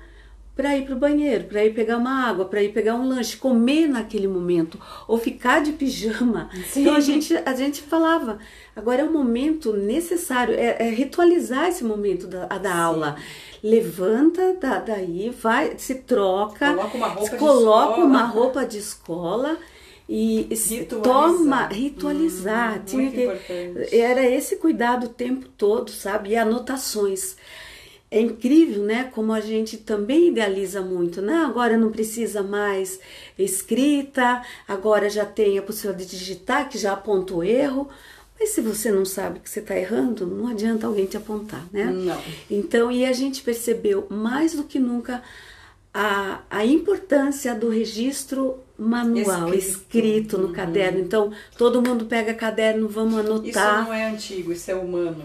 para 0.56 0.78
ir 0.78 0.86
para 0.86 0.96
o 0.96 1.00
banheiro, 1.00 1.46
para 1.46 1.64
ir 1.64 1.74
pegar 1.74 1.98
uma 1.98 2.28
água, 2.28 2.46
para 2.46 2.62
ir 2.62 2.74
pegar 2.74 2.96
um 2.96 3.08
lanche, 3.08 3.38
comer 3.38 3.88
naquele 3.88 4.28
momento 4.28 4.80
ou 5.08 5.18
ficar 5.18 5.62
de 5.62 5.72
pijama. 5.72 6.50
Sim. 6.68 6.82
Então 6.82 6.96
a 6.96 7.00
gente 7.00 7.36
a 7.46 7.56
gente 7.56 7.82
falava, 7.82 8.38
agora 8.76 9.02
é 9.02 9.06
o 9.06 9.12
momento 9.12 9.74
necessário, 9.74 10.54
é, 10.54 10.78
é 10.80 10.90
ritualizar 10.90 11.68
esse 11.68 11.84
momento 11.84 12.28
da, 12.28 12.46
da 12.46 12.76
aula. 12.76 13.16
Levanta 13.64 14.56
da, 14.56 14.80
daí, 14.80 15.30
vai, 15.30 15.76
se 15.78 15.96
troca, 15.96 16.74
Coloca 16.74 16.98
uma 16.98 17.08
roupa 17.08 17.30
de 17.30 17.38
coloca 17.38 17.90
escola. 17.92 18.06
uma 18.06 18.24
roupa 18.24 18.66
de 18.66 18.78
escola 18.78 19.58
e 20.50 20.56
se 20.58 20.80
Ritualizar. 20.80 21.13
toma 21.13 21.68
ritualizar. 21.68 22.80
Hum, 22.80 22.84
Tinha 22.86 23.12
que- 23.12 23.24
importante. 23.24 23.96
era 23.98 24.30
esse 24.30 24.58
cuidado 24.58 25.06
o 25.06 25.10
tempo 25.10 25.48
todo, 25.58 25.89
sabe? 25.91 26.32
E 26.32 26.36
anotações. 26.36 27.36
É 28.13 28.20
incrível, 28.20 28.84
né? 28.84 29.06
Como 29.15 29.32
a 29.32 29.39
gente 29.39 29.77
também 29.77 30.27
idealiza 30.27 30.82
muito. 30.82 31.22
Não, 31.22 31.48
agora 31.50 31.77
não 31.77 31.89
precisa 31.91 32.44
mais 32.44 33.00
escrita, 33.39 34.41
agora 34.68 35.10
já 35.10 35.25
tem 35.25 35.58
a 35.58 35.62
possibilidade 35.62 36.10
de 36.10 36.18
digitar, 36.18 36.68
que 36.70 36.77
já 36.77 36.94
aponta 36.94 37.34
o 37.34 37.44
erro. 37.44 37.88
Mas 38.39 38.50
se 38.50 38.60
você 38.62 38.91
não 38.91 39.06
sabe 39.06 39.39
que 39.39 39.50
você 39.50 39.60
está 39.60 39.77
errando, 39.77 40.25
não 40.25 40.48
adianta 40.48 40.88
alguém 40.88 41.06
te 41.06 41.15
apontar, 41.15 41.63
né? 41.72 41.86
Não. 41.86 42.20
Então, 42.50 42.91
e 42.91 43.06
a 43.06 43.13
gente 43.13 43.44
percebeu 43.44 44.08
mais 44.10 44.53
do 44.56 44.63
que 44.63 44.80
nunca 44.80 45.22
a, 45.93 46.41
a 46.50 46.65
importância 46.65 47.53
do 47.53 47.69
registro 47.69 48.60
manual, 48.77 49.53
escrito, 49.53 49.57
escrito 49.57 50.38
no 50.38 50.48
uhum. 50.48 50.53
caderno. 50.53 51.00
Então, 51.00 51.31
todo 51.57 51.81
mundo 51.81 52.05
pega 52.05 52.33
caderno, 52.33 52.88
vamos 52.88 53.19
anotar. 53.19 53.79
Isso 53.79 53.89
não 53.89 53.93
é 53.93 54.10
antigo, 54.10 54.51
isso 54.51 54.71
é 54.71 54.75
humano. 54.75 55.24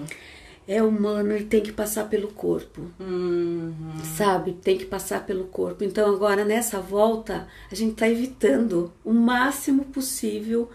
É 0.69 0.83
humano 0.83 1.37
e 1.37 1.45
tem 1.45 1.63
que 1.63 1.73
passar 1.73 2.09
pelo 2.09 2.29
corpo. 2.29 2.91
Uhum. 2.99 3.77
Sabe? 4.17 4.53
Tem 4.53 4.77
que 4.77 4.85
passar 4.85 5.25
pelo 5.25 5.45
corpo. 5.45 5.85
Então, 5.85 6.13
agora 6.13 6.45
nessa 6.45 6.81
volta, 6.81 7.47
a 7.71 7.75
gente 7.75 7.93
está 7.93 8.09
evitando 8.09 8.93
o 9.05 9.13
máximo 9.13 9.85
possível 9.85 10.69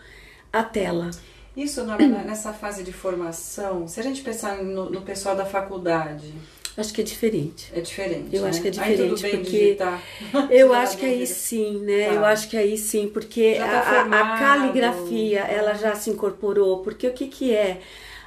a 0.51 0.63
tela. 0.63 1.11
Isso 1.55 1.83
nessa 1.83 2.53
fase 2.53 2.81
de 2.81 2.93
formação, 2.93 3.85
se 3.85 3.99
a 3.99 4.03
gente 4.03 4.21
pensar 4.21 4.63
no, 4.63 4.89
no 4.89 5.01
pessoal 5.01 5.35
da 5.35 5.45
faculdade, 5.45 6.33
Acho 6.77 6.93
que 6.93 7.01
é 7.01 7.03
diferente. 7.03 7.71
É 7.75 7.81
diferente. 7.81 8.35
Eu 8.35 8.43
né? 8.43 8.49
acho 8.49 8.61
que 8.61 8.67
é 8.67 8.71
diferente. 8.71 9.01
Aí 9.01 9.09
tudo 9.09 9.21
bem 9.21 9.31
porque 9.31 9.49
digitar. 9.49 10.03
eu 10.49 10.73
acho 10.73 10.97
que 10.97 11.05
aí 11.05 11.27
sim, 11.27 11.79
né? 11.79 12.07
Tá. 12.07 12.13
Eu 12.13 12.25
acho 12.25 12.49
que 12.49 12.57
aí 12.57 12.77
sim, 12.77 13.09
porque 13.09 13.55
tá 13.55 13.65
a, 13.65 14.01
a, 14.03 14.39
caligrafia 14.39 15.41
tá. 15.41 15.47
ela 15.51 15.73
já 15.73 15.95
se 15.95 16.09
incorporou. 16.09 16.79
Porque 16.79 17.07
o 17.07 17.13
que, 17.13 17.27
que 17.27 17.53
é 17.53 17.81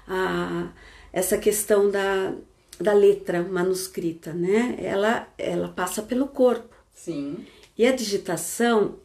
a, 0.06 0.68
essa 1.12 1.38
questão 1.38 1.90
da, 1.90 2.34
da 2.78 2.92
letra 2.92 3.42
manuscrita, 3.42 4.32
né? 4.32 4.76
Ela, 4.78 5.28
ela 5.38 5.68
passa 5.68 6.02
pelo 6.02 6.26
corpo. 6.26 6.74
Sim. 6.92 7.46
E 7.76 7.86
a 7.86 7.92
digitação 7.92 8.96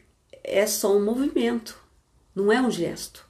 é 0.43 0.65
só 0.67 0.96
um 0.96 1.03
movimento, 1.03 1.79
não 2.36 2.51
é 2.51 2.62
um 2.62 2.69
gesto. 2.69 3.28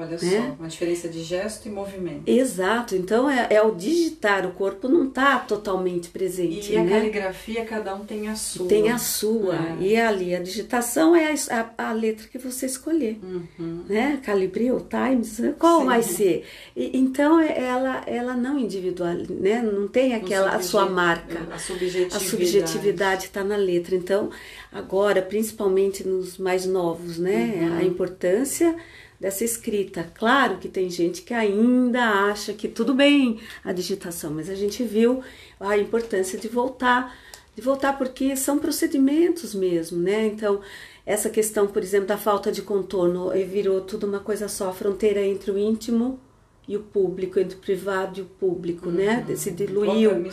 Olha 0.00 0.12
né? 0.12 0.18
só, 0.18 0.56
uma 0.58 0.68
diferença 0.68 1.08
de 1.10 1.22
gesto 1.22 1.68
e 1.68 1.70
movimento. 1.70 2.22
Exato, 2.26 2.96
então 2.96 3.28
é, 3.28 3.48
é 3.50 3.62
o 3.62 3.74
digitar, 3.74 4.46
o 4.46 4.52
corpo 4.52 4.88
não 4.88 5.08
está 5.08 5.38
totalmente 5.40 6.08
presente. 6.08 6.72
E 6.72 6.76
né? 6.76 6.86
a 6.86 6.88
caligrafia, 6.88 7.64
cada 7.66 7.94
um 7.94 8.06
tem 8.06 8.26
a 8.28 8.34
sua. 8.34 8.66
Tem 8.66 8.90
a 8.90 8.96
sua. 8.96 9.56
É. 9.56 9.76
E 9.80 9.96
ali, 9.96 10.34
a 10.34 10.40
digitação 10.40 11.14
é 11.14 11.34
a, 11.34 11.68
a, 11.76 11.90
a 11.90 11.92
letra 11.92 12.26
que 12.28 12.38
você 12.38 12.64
escolher. 12.64 13.18
Uhum. 13.22 13.84
Né? 13.86 14.18
Calibril, 14.24 14.80
Times, 14.88 15.38
qual 15.58 15.80
Sim. 15.80 15.86
vai 15.86 16.02
ser? 16.02 16.46
E, 16.74 16.96
então 16.96 17.38
é, 17.38 17.62
ela, 17.62 18.02
ela 18.06 18.34
não 18.34 18.58
individual, 18.58 19.14
né? 19.28 19.60
não 19.60 19.86
tem 19.86 20.14
aquela 20.14 20.54
a 20.54 20.62
sua 20.62 20.88
marca. 20.88 21.46
A 21.52 21.58
subjetividade. 21.58 22.16
A 22.16 22.20
subjetividade 22.28 23.24
está 23.26 23.44
na 23.44 23.56
letra. 23.56 23.94
Então, 23.94 24.30
agora, 24.72 25.20
principalmente 25.20 26.08
nos 26.08 26.38
mais 26.38 26.64
novos, 26.64 27.18
né? 27.18 27.58
Uhum. 27.60 27.78
A 27.78 27.84
importância 27.84 28.74
dessa 29.20 29.44
escrita. 29.44 30.10
Claro 30.14 30.56
que 30.56 30.68
tem 30.68 30.88
gente 30.88 31.20
que 31.20 31.34
ainda 31.34 32.02
acha 32.02 32.54
que 32.54 32.66
tudo 32.66 32.94
bem 32.94 33.38
a 33.62 33.72
digitação, 33.72 34.32
mas 34.32 34.48
a 34.48 34.54
gente 34.54 34.82
viu 34.82 35.22
a 35.60 35.76
importância 35.76 36.38
de 36.38 36.48
voltar, 36.48 37.14
de 37.54 37.60
voltar 37.60 37.98
porque 37.98 38.34
são 38.34 38.58
procedimentos 38.58 39.54
mesmo, 39.54 40.00
né? 40.00 40.26
Então, 40.26 40.60
essa 41.04 41.28
questão, 41.28 41.66
por 41.66 41.82
exemplo, 41.82 42.06
da 42.06 42.16
falta 42.16 42.50
de 42.50 42.62
contorno 42.62 43.30
eh, 43.32 43.44
virou 43.44 43.82
tudo 43.82 44.06
uma 44.06 44.20
coisa 44.20 44.48
só, 44.48 44.70
a 44.70 44.72
fronteira 44.72 45.20
entre 45.20 45.50
o 45.50 45.58
íntimo 45.58 46.18
e 46.66 46.76
o 46.76 46.80
público, 46.80 47.38
entre 47.38 47.56
o 47.56 47.60
privado 47.60 48.20
e 48.20 48.22
o 48.22 48.26
público, 48.26 48.90
né? 48.90 49.18
uhum. 49.18 49.28
né? 49.28 49.36
Se 49.36 49.50
diluiu, 49.50 50.30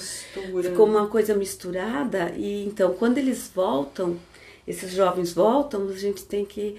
ficou 0.64 0.86
uma 0.86 1.08
coisa 1.08 1.36
misturada 1.36 2.32
e 2.38 2.64
então 2.66 2.94
quando 2.94 3.18
eles 3.18 3.52
voltam, 3.54 4.18
esses 4.66 4.92
jovens 4.92 5.34
voltam, 5.34 5.90
a 5.90 5.94
gente 5.94 6.24
tem 6.24 6.46
que 6.46 6.78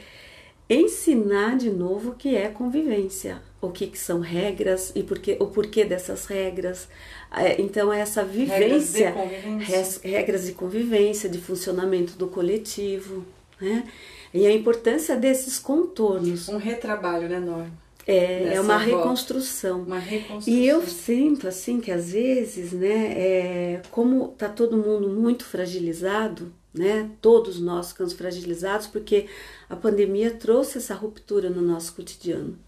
ensinar 0.68 1.56
de 1.56 1.70
novo 1.70 2.10
o 2.10 2.14
que 2.14 2.36
é 2.36 2.48
convivência, 2.48 3.40
o 3.60 3.70
que, 3.70 3.86
que 3.86 3.98
são 3.98 4.20
regras 4.20 4.92
e 4.94 5.02
porque, 5.02 5.36
o 5.40 5.46
porquê 5.46 5.84
dessas 5.84 6.26
regras. 6.26 6.88
É, 7.34 7.60
então, 7.60 7.92
essa 7.92 8.24
vivência, 8.24 9.10
regras 9.10 10.00
de, 10.02 10.08
regras 10.08 10.46
de 10.46 10.52
convivência, 10.52 11.28
de 11.28 11.38
funcionamento 11.38 12.16
do 12.16 12.28
coletivo, 12.28 13.24
né? 13.60 13.84
E 14.32 14.46
a 14.46 14.52
importância 14.52 15.16
desses 15.16 15.58
contornos. 15.58 16.48
Um 16.48 16.58
retrabalho, 16.58 17.28
né, 17.28 17.40
Norma? 17.40 17.72
É, 18.06 18.54
é 18.54 18.60
uma 18.60 18.78
reconstrução. 18.78 19.82
Uma 19.82 19.98
reconstrução. 19.98 20.52
E 20.52 20.66
eu 20.66 20.82
sinto 20.86 21.46
assim 21.46 21.78
que 21.78 21.90
às 21.90 22.12
vezes, 22.12 22.72
né, 22.72 23.12
é, 23.14 23.82
como 23.90 24.28
tá 24.28 24.48
todo 24.48 24.78
mundo 24.78 25.08
muito 25.10 25.44
fragilizado, 25.44 26.50
né? 26.72 27.10
Todos 27.20 27.60
nós 27.60 27.90
ficamos 27.90 28.12
fragilizados 28.12 28.86
porque 28.86 29.26
a 29.68 29.76
pandemia 29.76 30.30
trouxe 30.30 30.78
essa 30.78 30.94
ruptura 30.94 31.50
no 31.50 31.62
nosso 31.62 31.94
cotidiano, 31.94 32.58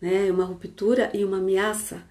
né? 0.00 0.30
Uma 0.30 0.44
ruptura 0.44 1.10
e 1.12 1.24
uma 1.24 1.38
ameaça. 1.38 2.02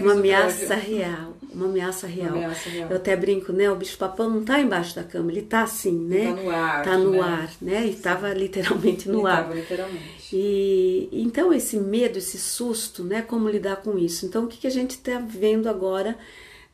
uma 0.00 0.12
ameaça 0.12 0.74
real, 0.74 1.36
uma 1.52 1.66
ameaça 1.66 2.06
real. 2.06 2.34
Uma 2.34 2.44
ameaça 2.44 2.68
real. 2.68 2.90
Eu 2.90 2.96
até 2.96 3.16
brinco, 3.16 3.52
né? 3.52 3.70
O 3.70 3.76
bicho 3.76 3.96
papão 3.96 4.28
não 4.28 4.40
está 4.40 4.60
embaixo 4.60 4.94
da 4.94 5.04
cama, 5.04 5.30
ele 5.30 5.40
está 5.40 5.62
assim, 5.62 5.98
né? 5.98 6.30
Está 6.30 6.42
no 6.42 6.50
ar. 6.50 6.78
Está 6.80 6.98
no 6.98 7.10
né? 7.12 7.20
ar, 7.20 7.50
né? 7.62 7.86
E 7.86 7.90
estava 7.90 8.32
literalmente 8.34 9.08
no 9.08 9.20
ele 9.20 9.28
ar. 9.28 9.42
Tava 9.44 9.54
literalmente. 9.54 10.30
E 10.32 11.08
então 11.12 11.52
esse 11.52 11.76
medo, 11.78 12.18
esse 12.18 12.38
susto, 12.38 13.02
né? 13.02 13.22
Como 13.22 13.48
lidar 13.48 13.76
com 13.76 13.98
isso? 13.98 14.26
Então 14.26 14.44
o 14.44 14.48
que, 14.48 14.58
que 14.58 14.66
a 14.66 14.70
gente 14.70 14.92
está 14.92 15.18
vendo 15.18 15.68
agora 15.68 16.16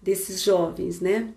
desses 0.03 0.42
jovens, 0.42 1.01
né? 1.01 1.33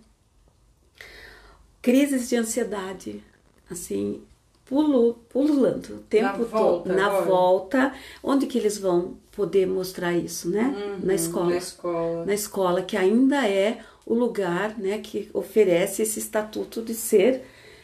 crises 1.82 2.29
de 2.29 2.36
ansiedade, 2.36 3.23
assim, 3.69 4.21
pulo, 4.69 5.15
pululando 5.29 5.95
o 5.95 5.97
tempo 5.97 6.25
na 6.25 6.32
todo, 6.34 6.47
volta, 6.47 6.93
na 6.93 7.05
agora. 7.08 7.25
volta. 7.25 7.93
Onde 8.23 8.45
que 8.45 8.60
eles 8.60 8.77
vão 8.77 9.17
poder 9.32 9.65
mostrar 9.65 10.13
isso, 10.13 10.47
né? 10.47 10.75
Uhum, 10.77 11.05
na 11.08 11.15
escola. 11.15 11.49
Na 11.49 11.58
escola. 11.58 12.25
Na 12.25 12.34
escola, 12.36 12.82
que 12.84 12.95
ainda 12.95 13.47
é 13.47 13.79
o 14.05 14.13
lugar, 14.13 14.77
né, 14.77 14.99
que 14.99 15.29
oferece 15.34 16.01
esse 16.01 16.19
estatuto 16.19 16.82
de 16.82 16.93
ser 16.93 17.43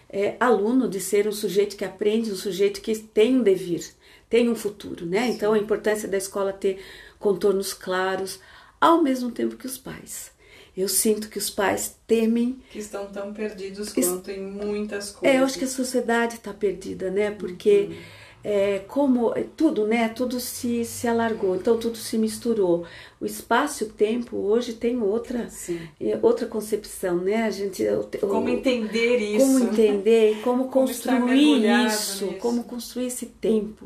é, 0.09 0.35
aluno, 0.39 0.87
de 0.87 0.99
ser 0.99 1.27
um 1.27 1.31
sujeito 1.31 1.75
que 1.75 1.85
aprende, 1.85 2.31
um 2.31 2.35
sujeito 2.35 2.81
que 2.81 2.95
tem 2.95 3.35
um 3.35 3.43
devir, 3.43 3.83
tem 4.29 4.49
um 4.49 4.55
futuro, 4.55 5.05
né? 5.05 5.27
Então 5.27 5.53
a 5.53 5.57
importância 5.57 6.07
da 6.07 6.17
escola 6.17 6.53
ter 6.53 6.79
contornos 7.19 7.73
claros, 7.73 8.39
ao 8.79 9.01
mesmo 9.01 9.31
tempo 9.31 9.55
que 9.55 9.67
os 9.67 9.77
pais. 9.77 10.31
Eu 10.77 10.89
sinto 10.89 11.29
que 11.29 11.37
os 11.37 11.49
pais 11.49 11.95
temem. 12.05 12.59
Que 12.69 12.79
estão 12.79 13.05
tão 13.07 13.33
perdidos 13.33 13.93
quanto 13.93 14.29
em 14.29 14.41
muitas 14.41 15.11
coisas. 15.11 15.35
É, 15.35 15.39
eu 15.39 15.45
acho 15.45 15.57
que 15.57 15.63
a 15.63 15.69
sociedade 15.69 16.35
está 16.35 16.53
perdida, 16.53 17.09
né? 17.09 17.31
Porque 17.31 17.87
uhum. 17.89 17.95
é, 18.43 18.79
como 18.79 19.33
tudo, 19.55 19.87
né? 19.87 20.09
Tudo 20.09 20.37
se, 20.37 20.83
se 20.83 21.07
alargou, 21.07 21.55
então 21.55 21.77
tudo 21.79 21.97
se 21.97 22.17
misturou. 22.17 22.85
O 23.21 23.25
espaço 23.25 23.85
e 23.85 23.87
o 23.87 23.89
tempo 23.89 24.35
hoje 24.35 24.73
tem 24.73 25.01
outra, 25.01 25.49
Sim. 25.49 25.79
outra 26.21 26.45
concepção, 26.45 27.19
né? 27.19 27.43
A 27.43 27.49
gente, 27.51 27.81
como 28.19 28.47
o, 28.47 28.49
entender 28.49 29.17
isso? 29.17 29.45
Como 29.45 29.59
entender, 29.59 30.41
como, 30.43 30.67
como 30.67 30.87
construir 30.87 31.85
isso, 31.87 32.25
nisso. 32.25 32.37
como 32.41 32.65
construir 32.65 33.05
esse 33.05 33.27
tempo, 33.27 33.85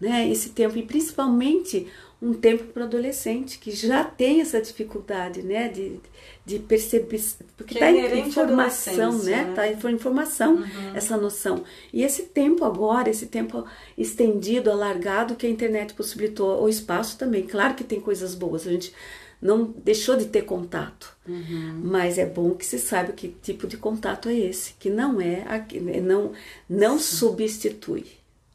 né? 0.00 0.26
Esse 0.30 0.48
tempo 0.48 0.78
e 0.78 0.82
principalmente 0.82 1.86
um 2.20 2.32
tempo 2.32 2.64
para 2.64 2.82
o 2.82 2.86
adolescente 2.86 3.58
que 3.58 3.70
já 3.70 4.02
tem 4.02 4.40
essa 4.40 4.60
dificuldade, 4.60 5.42
né, 5.42 5.68
de, 5.68 6.00
de 6.46 6.58
perceber, 6.58 7.20
porque 7.56 7.74
está 7.74 7.90
é 7.90 8.16
em 8.16 8.26
informação, 8.26 9.18
né, 9.18 9.44
né? 9.44 9.50
está 9.50 9.90
em 9.90 9.94
informação 9.94 10.54
uhum. 10.56 10.94
essa 10.94 11.16
noção. 11.16 11.62
E 11.92 12.02
esse 12.02 12.22
tempo 12.24 12.64
agora, 12.64 13.10
esse 13.10 13.26
tempo 13.26 13.66
estendido, 13.98 14.70
alargado 14.70 15.36
que 15.36 15.46
a 15.46 15.50
internet 15.50 15.92
possibilitou, 15.92 16.62
o 16.62 16.68
espaço 16.68 17.18
também. 17.18 17.46
Claro 17.46 17.74
que 17.74 17.84
tem 17.84 18.00
coisas 18.00 18.34
boas, 18.34 18.66
a 18.66 18.70
gente 18.70 18.94
não 19.40 19.64
deixou 19.64 20.16
de 20.16 20.24
ter 20.24 20.42
contato, 20.42 21.14
uhum. 21.28 21.82
mas 21.84 22.16
é 22.16 22.24
bom 22.24 22.54
que 22.54 22.64
se 22.64 22.78
saiba 22.78 23.12
que 23.12 23.28
tipo 23.28 23.66
de 23.66 23.76
contato 23.76 24.30
é 24.30 24.34
esse, 24.34 24.72
que 24.78 24.88
não 24.88 25.20
é, 25.20 25.44
não 26.02 26.32
não 26.66 26.98
substitui 26.98 28.06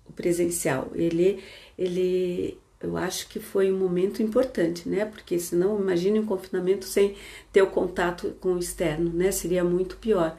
o 0.09 0.13
presencial. 0.13 0.89
Ele 0.95 1.43
ele 1.77 2.57
eu 2.83 2.97
acho 2.97 3.27
que 3.27 3.39
foi 3.39 3.71
um 3.71 3.77
momento 3.77 4.23
importante, 4.23 4.89
né? 4.89 5.05
Porque 5.05 5.37
senão, 5.37 5.79
imagine 5.79 6.19
um 6.19 6.25
confinamento 6.25 6.85
sem 6.85 7.15
ter 7.51 7.61
o 7.61 7.67
contato 7.67 8.35
com 8.39 8.53
o 8.53 8.59
externo, 8.59 9.11
né? 9.13 9.31
Seria 9.31 9.63
muito 9.63 9.97
pior. 9.97 10.35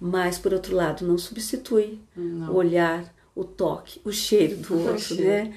Mas, 0.00 0.38
por 0.38 0.54
outro 0.54 0.74
lado, 0.74 1.06
não 1.06 1.18
substitui 1.18 2.00
não. 2.16 2.52
o 2.52 2.56
olhar, 2.56 3.12
o 3.34 3.44
toque, 3.44 4.00
o 4.04 4.12
cheiro 4.12 4.56
do 4.56 4.78
outro, 4.86 5.00
cheiro. 5.00 5.24
né? 5.24 5.54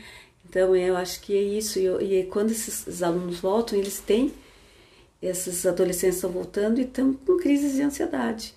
Então, 0.49 0.75
eu 0.75 0.97
acho 0.97 1.21
que 1.21 1.35
é 1.35 1.41
isso. 1.41 1.79
E, 1.79 1.85
eu, 1.85 2.01
e 2.01 2.23
quando 2.25 2.51
esses 2.51 3.01
alunos 3.03 3.39
voltam, 3.39 3.77
eles 3.77 3.99
têm, 3.99 4.33
esses 5.21 5.65
adolescentes 5.65 6.17
estão 6.17 6.31
voltando 6.31 6.79
e 6.79 6.83
estão 6.83 7.13
com 7.13 7.37
crises 7.37 7.75
de 7.75 7.81
ansiedade. 7.83 8.53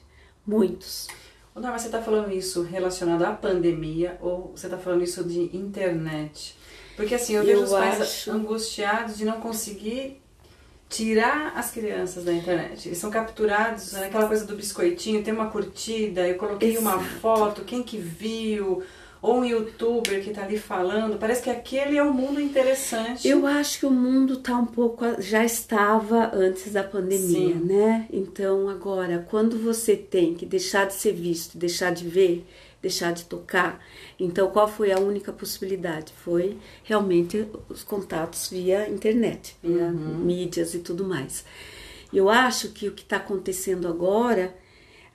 Muitos. 0.46 1.08
Não, 1.54 1.70
mas 1.70 1.82
você 1.82 1.88
está 1.88 2.02
falando 2.02 2.32
isso 2.32 2.62
relacionado 2.62 3.22
à 3.22 3.32
pandemia 3.32 4.18
ou 4.20 4.52
você 4.54 4.66
está 4.66 4.76
falando 4.76 5.02
isso 5.02 5.24
de 5.24 5.56
internet? 5.56 6.54
Porque 6.96 7.14
assim, 7.14 7.34
eu, 7.34 7.42
eu 7.42 7.46
vejo 7.46 7.62
os 7.64 7.70
pais 7.70 8.00
acho... 8.00 8.30
angustiados 8.32 9.18
de 9.18 9.24
não 9.24 9.40
conseguir 9.40 10.20
tirar 10.88 11.52
as 11.56 11.70
crianças 11.70 12.24
da 12.24 12.32
internet. 12.32 12.88
Eles 12.88 12.98
são 12.98 13.10
capturados 13.10 13.92
naquela 13.92 14.26
coisa 14.26 14.44
do 14.46 14.56
biscoitinho, 14.56 15.22
tem 15.22 15.34
uma 15.34 15.50
curtida, 15.50 16.26
eu 16.26 16.36
coloquei 16.36 16.70
Exato. 16.70 16.86
uma 16.86 16.98
foto, 17.02 17.64
quem 17.64 17.82
que 17.82 17.98
viu, 17.98 18.82
ou 19.20 19.38
um 19.40 19.44
youtuber 19.44 20.22
que 20.22 20.30
está 20.30 20.44
ali 20.44 20.58
falando, 20.58 21.18
parece 21.18 21.42
que 21.42 21.50
aquele 21.50 21.96
é 21.96 22.02
o 22.02 22.06
um 22.06 22.12
mundo 22.12 22.40
interessante. 22.40 23.26
Eu 23.26 23.46
acho 23.46 23.80
que 23.80 23.86
o 23.86 23.90
mundo 23.90 24.34
está 24.34 24.56
um 24.56 24.66
pouco 24.66 25.04
já 25.20 25.44
estava 25.44 26.30
antes 26.32 26.72
da 26.72 26.84
pandemia, 26.84 27.54
Sim. 27.54 27.64
né? 27.64 28.06
Então 28.12 28.68
agora, 28.68 29.26
quando 29.28 29.58
você 29.58 29.96
tem 29.96 30.34
que 30.34 30.46
deixar 30.46 30.86
de 30.86 30.94
ser 30.94 31.12
visto, 31.12 31.58
deixar 31.58 31.92
de 31.92 32.06
ver, 32.08 32.46
deixar 32.86 33.12
de 33.12 33.24
tocar, 33.24 33.84
então 34.18 34.48
qual 34.50 34.68
foi 34.68 34.92
a 34.92 34.98
única 34.98 35.32
possibilidade? 35.32 36.12
Foi 36.24 36.56
realmente 36.84 37.46
os 37.68 37.82
contatos 37.82 38.48
via 38.48 38.88
internet, 38.88 39.56
via 39.62 39.86
uhum. 39.86 40.18
mídias 40.18 40.74
e 40.74 40.78
tudo 40.78 41.04
mais. 41.04 41.44
Eu 42.12 42.30
acho 42.30 42.68
que 42.70 42.88
o 42.88 42.92
que 42.92 43.02
está 43.02 43.16
acontecendo 43.16 43.88
agora 43.88 44.54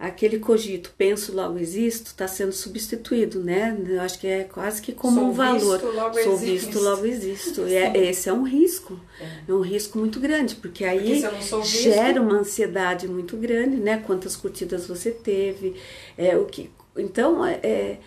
aquele 0.01 0.39
cogito, 0.39 0.91
penso 0.97 1.31
logo 1.31 1.59
existo, 1.59 2.07
está 2.07 2.27
sendo 2.27 2.51
substituído, 2.51 3.39
né? 3.39 3.77
Eu 3.87 4.01
acho 4.01 4.19
que 4.19 4.25
é 4.25 4.43
quase 4.43 4.81
que 4.81 4.93
como 4.93 5.19
Sou 5.19 5.29
um 5.29 5.31
valor. 5.31 5.79
Visto, 5.79 5.95
logo 5.95 6.13
Sou 6.15 6.33
existo. 6.33 6.65
visto, 6.65 6.79
logo 6.79 7.05
existo. 7.05 7.67
E 7.67 7.75
é, 7.75 8.09
esse 8.09 8.27
é 8.27 8.33
um 8.33 8.41
risco, 8.41 8.99
é. 9.19 9.29
é. 9.47 9.53
um 9.53 9.61
risco 9.61 9.99
muito 9.99 10.19
grande, 10.19 10.55
porque 10.55 10.83
aí 10.83 11.21
porque 11.21 11.63
gera 11.63 12.19
uma 12.19 12.39
ansiedade 12.39 13.07
muito 13.07 13.37
grande, 13.37 13.77
né? 13.77 14.03
Quantas 14.05 14.35
curtidas 14.35 14.87
você 14.87 15.11
teve, 15.11 15.75
é 16.17 16.35
o 16.35 16.45
que. 16.45 16.71
Então, 16.95 17.45
é, 17.45 17.59
é 17.63 17.99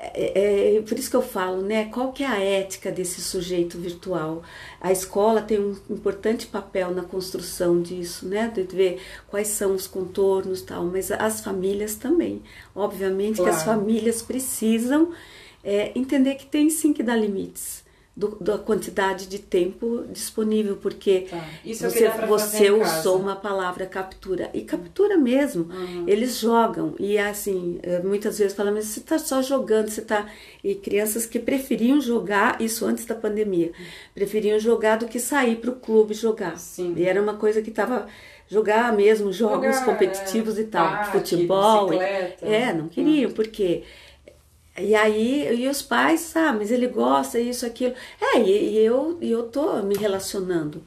é, 0.00 0.76
é, 0.76 0.82
por 0.82 0.96
isso 0.96 1.10
que 1.10 1.16
eu 1.16 1.22
falo, 1.22 1.60
né? 1.60 1.86
Qual 1.86 2.12
que 2.12 2.22
é 2.22 2.26
a 2.26 2.38
ética 2.38 2.92
desse 2.92 3.20
sujeito 3.20 3.76
virtual? 3.78 4.44
A 4.80 4.92
escola 4.92 5.42
tem 5.42 5.58
um 5.58 5.76
importante 5.90 6.46
papel 6.46 6.92
na 6.92 7.02
construção 7.02 7.82
disso, 7.82 8.24
né? 8.28 8.48
De 8.48 8.62
ver 8.62 9.00
quais 9.26 9.48
são 9.48 9.74
os 9.74 9.88
contornos 9.88 10.62
tal, 10.62 10.84
mas 10.84 11.10
as 11.10 11.40
famílias 11.40 11.96
também. 11.96 12.40
Obviamente 12.76 13.36
claro. 13.38 13.50
que 13.50 13.56
as 13.56 13.64
famílias 13.64 14.22
precisam 14.22 15.12
é, 15.64 15.90
entender 15.98 16.36
que 16.36 16.46
tem 16.46 16.70
sim 16.70 16.92
que 16.92 17.02
dar 17.02 17.16
limites 17.16 17.87
do, 18.18 18.36
da 18.40 18.58
quantidade 18.58 19.28
de 19.28 19.38
tempo 19.38 20.04
disponível, 20.10 20.76
porque 20.76 21.28
tá. 21.30 21.40
você, 21.64 22.08
você 22.26 22.68
usou 22.68 23.16
uma 23.16 23.36
palavra 23.36 23.86
captura, 23.86 24.50
e 24.52 24.62
captura 24.62 25.16
mesmo, 25.16 25.72
uhum. 25.72 26.04
eles 26.04 26.36
jogam, 26.40 26.96
e 26.98 27.16
assim, 27.16 27.78
eh, 27.80 28.00
muitas 28.00 28.36
vezes 28.36 28.56
falam, 28.56 28.74
mas 28.74 28.86
você 28.86 28.98
está 28.98 29.20
só 29.20 29.40
jogando, 29.40 29.88
você 29.88 30.00
está... 30.00 30.26
E 30.64 30.74
crianças 30.74 31.26
que 31.26 31.38
preferiam 31.38 32.00
jogar, 32.00 32.60
isso 32.60 32.84
antes 32.84 33.06
da 33.06 33.14
pandemia, 33.14 33.70
preferiam 34.12 34.58
jogar 34.58 34.96
do 34.96 35.06
que 35.06 35.20
sair 35.20 35.54
para 35.56 35.70
o 35.70 35.76
clube 35.76 36.12
jogar. 36.12 36.58
Sim. 36.58 36.94
E 36.96 37.04
era 37.04 37.22
uma 37.22 37.34
coisa 37.34 37.62
que 37.62 37.70
estava 37.70 38.08
jogar 38.48 38.92
mesmo 38.92 39.32
jogos 39.32 39.76
jogar, 39.76 39.84
competitivos 39.84 40.58
é, 40.58 40.62
e 40.62 40.64
tal, 40.64 41.04
futebol. 41.12 41.92
É, 41.92 42.72
não 42.72 42.88
queriam, 42.88 43.30
hum. 43.30 43.34
porque 43.34 43.84
e 44.80 44.94
aí, 44.94 45.62
e 45.62 45.68
os 45.68 45.82
pais, 45.82 46.34
ah, 46.36 46.52
mas 46.52 46.70
ele 46.70 46.86
gosta, 46.86 47.38
isso, 47.38 47.66
aquilo. 47.66 47.94
É, 48.20 48.40
e, 48.40 48.74
e 48.74 48.78
eu, 48.78 49.18
e 49.20 49.30
eu 49.30 49.44
tô 49.44 49.82
me 49.82 49.96
relacionando. 49.96 50.82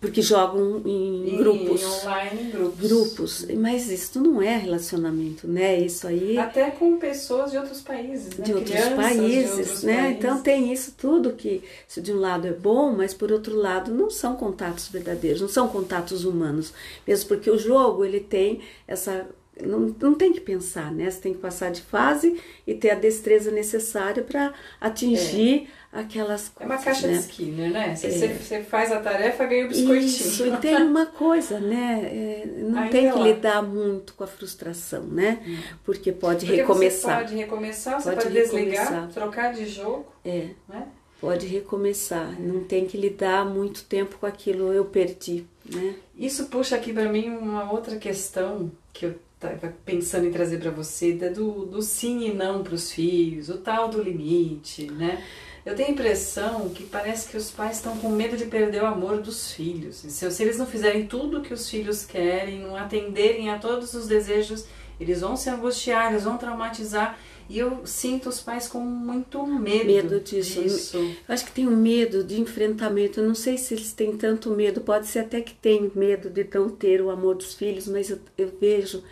Porque 0.00 0.22
jogam 0.22 0.80
em, 0.84 1.36
grupos. 1.36 1.82
Em 1.82 1.86
online, 1.86 2.42
em 2.42 2.50
grupos. 2.50 2.80
Grupos. 2.80 3.46
Mas 3.56 3.90
isso 3.90 4.20
não 4.20 4.40
é 4.40 4.56
relacionamento, 4.56 5.48
né? 5.48 5.76
Isso 5.76 6.06
aí. 6.06 6.38
Até 6.38 6.70
com 6.70 6.98
pessoas 6.98 7.50
de 7.50 7.58
outros 7.58 7.80
países, 7.80 8.38
né? 8.38 8.44
De 8.44 8.54
outros 8.54 8.70
Crianças 8.70 8.94
países, 8.94 9.54
de 9.54 9.60
outros 9.60 9.82
né? 9.82 9.96
Países. 9.96 10.18
Então 10.18 10.40
tem 10.40 10.72
isso 10.72 10.94
tudo 10.96 11.32
que, 11.32 11.64
se 11.88 12.00
de 12.00 12.12
um 12.12 12.20
lado 12.20 12.46
é 12.46 12.52
bom, 12.52 12.92
mas 12.92 13.12
por 13.12 13.32
outro 13.32 13.56
lado 13.56 13.92
não 13.92 14.08
são 14.08 14.36
contatos 14.36 14.86
verdadeiros, 14.86 15.40
não 15.40 15.48
são 15.48 15.66
contatos 15.66 16.24
humanos. 16.24 16.72
Mesmo 17.04 17.28
porque 17.28 17.50
o 17.50 17.58
jogo, 17.58 18.04
ele 18.04 18.20
tem 18.20 18.60
essa 18.86 19.26
não, 19.62 19.94
não 20.00 20.14
tem 20.14 20.32
que 20.32 20.40
pensar, 20.40 20.92
né? 20.92 21.10
Você 21.10 21.20
tem 21.20 21.34
que 21.34 21.40
passar 21.40 21.70
de 21.70 21.82
fase 21.82 22.40
e 22.66 22.74
ter 22.74 22.90
a 22.90 22.94
destreza 22.94 23.50
necessária 23.50 24.22
para 24.22 24.52
atingir 24.80 25.68
é. 25.92 26.00
aquelas 26.00 26.48
coisas. 26.48 26.60
É 26.60 26.76
uma 26.76 26.82
caixa 26.82 27.06
né? 27.06 27.14
de 27.14 27.18
Skinner, 27.20 27.70
né? 27.70 27.96
Você, 27.96 28.06
é. 28.06 28.28
você, 28.34 28.62
faz 28.62 28.92
a 28.92 29.00
tarefa, 29.00 29.44
ganha 29.46 29.66
o 29.66 29.68
biscoitinho. 29.68 30.06
Isso, 30.06 30.46
e 30.46 30.56
tem 30.58 30.76
uma 30.76 31.06
coisa, 31.06 31.58
né? 31.58 32.00
É, 32.04 32.46
não 32.46 32.78
Ainda 32.78 32.90
tem 32.90 33.10
que 33.10 33.18
lá. 33.18 33.24
lidar 33.24 33.62
muito 33.62 34.14
com 34.14 34.24
a 34.24 34.26
frustração, 34.26 35.02
né? 35.04 35.42
Hum. 35.46 35.58
Porque 35.84 36.12
pode 36.12 36.46
Porque 36.46 36.60
recomeçar. 36.60 37.18
Você 37.18 37.22
pode 37.24 37.36
recomeçar, 37.36 38.00
você 38.00 38.10
pode, 38.10 38.22
pode 38.22 38.34
desligar, 38.34 39.08
trocar 39.08 39.52
de 39.52 39.66
jogo. 39.66 40.06
É. 40.24 40.48
Né? 40.68 40.86
Pode 41.20 41.46
recomeçar. 41.46 42.40
Não 42.40 42.62
tem 42.62 42.86
que 42.86 42.96
lidar 42.96 43.44
muito 43.44 43.84
tempo 43.84 44.18
com 44.18 44.26
aquilo 44.26 44.72
eu 44.72 44.84
perdi, 44.84 45.44
né? 45.68 45.96
Isso 46.16 46.46
puxa 46.46 46.76
aqui 46.76 46.92
para 46.92 47.08
mim 47.08 47.28
uma 47.28 47.72
outra 47.72 47.96
questão 47.96 48.70
que 48.92 49.06
eu 49.06 49.14
estava 49.38 49.72
pensando 49.84 50.26
em 50.26 50.32
trazer 50.32 50.58
para 50.58 50.70
você, 50.70 51.12
do, 51.12 51.64
do 51.64 51.80
sim 51.80 52.26
e 52.28 52.34
não 52.34 52.64
para 52.64 52.74
os 52.74 52.90
filhos, 52.90 53.48
o 53.48 53.58
tal 53.58 53.88
do 53.88 54.02
limite, 54.02 54.90
né? 54.90 55.24
Eu 55.64 55.74
tenho 55.74 55.90
a 55.90 55.92
impressão 55.92 56.70
que 56.70 56.84
parece 56.84 57.28
que 57.28 57.36
os 57.36 57.50
pais 57.50 57.76
estão 57.76 57.96
com 57.98 58.08
medo 58.08 58.36
de 58.36 58.46
perder 58.46 58.82
o 58.82 58.86
amor 58.86 59.20
dos 59.20 59.52
filhos. 59.52 59.96
Se, 59.96 60.30
se 60.30 60.42
eles 60.42 60.58
não 60.58 60.66
fizerem 60.66 61.06
tudo 61.06 61.38
o 61.38 61.42
que 61.42 61.52
os 61.52 61.68
filhos 61.68 62.04
querem, 62.04 62.60
não 62.60 62.74
atenderem 62.74 63.50
a 63.50 63.58
todos 63.58 63.92
os 63.92 64.08
desejos, 64.08 64.64
eles 64.98 65.20
vão 65.20 65.36
se 65.36 65.50
angustiar, 65.50 66.10
eles 66.10 66.24
vão 66.24 66.38
traumatizar. 66.38 67.18
E 67.48 67.58
eu 67.58 67.86
sinto 67.86 68.28
os 68.28 68.40
pais 68.40 68.66
com 68.66 68.80
muito 68.80 69.46
medo, 69.46 69.86
medo 69.86 70.20
disso. 70.20 70.62
disso. 70.62 70.96
Eu 70.96 71.34
acho 71.34 71.44
que 71.44 71.52
tem 71.52 71.66
um 71.66 71.76
medo 71.76 72.24
de 72.24 72.40
enfrentamento. 72.40 73.20
Eu 73.20 73.28
não 73.28 73.34
sei 73.34 73.56
se 73.56 73.74
eles 73.74 73.92
têm 73.92 74.16
tanto 74.16 74.50
medo. 74.50 74.80
Pode 74.80 75.06
ser 75.06 75.20
até 75.20 75.40
que 75.40 75.54
tenham 75.54 75.90
medo 75.94 76.28
de 76.28 76.46
não 76.54 76.68
ter 76.68 77.00
o 77.00 77.10
amor 77.10 77.36
dos 77.36 77.54
filhos, 77.54 77.86
mas 77.88 78.10
eu, 78.10 78.18
eu 78.36 78.52
vejo 78.60 79.02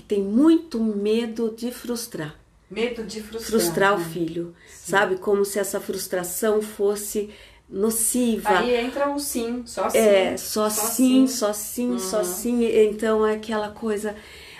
que 0.00 0.06
tem 0.06 0.22
muito 0.22 0.82
medo 0.82 1.54
de 1.56 1.70
frustrar. 1.70 2.34
Medo 2.70 3.02
de 3.04 3.20
frustrar. 3.20 3.60
Frustrar 3.60 3.98
né? 3.98 4.04
o 4.04 4.08
filho. 4.08 4.54
Sim. 4.68 4.90
Sabe? 4.92 5.16
Como 5.16 5.44
se 5.44 5.58
essa 5.58 5.80
frustração 5.80 6.62
fosse 6.62 7.30
nociva. 7.68 8.58
Aí 8.58 8.74
entra 8.74 9.08
um 9.08 9.18
sim, 9.18 9.62
só 9.66 9.90
sim. 9.90 9.98
É, 9.98 10.36
só, 10.36 10.70
só 10.70 10.86
sim, 10.86 11.26
sim, 11.26 11.36
só 11.36 11.52
sim, 11.52 11.90
uhum. 11.90 11.98
só 11.98 12.24
sim. 12.24 12.64
Então 12.64 13.26
é 13.26 13.34
aquela 13.34 13.68
coisa, 13.70 14.16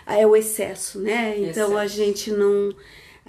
é 0.06 0.26
o 0.26 0.36
excesso, 0.36 1.00
né? 1.00 1.34
Então 1.38 1.68
excesso. 1.68 1.78
a 1.78 1.86
gente 1.86 2.30
não 2.30 2.74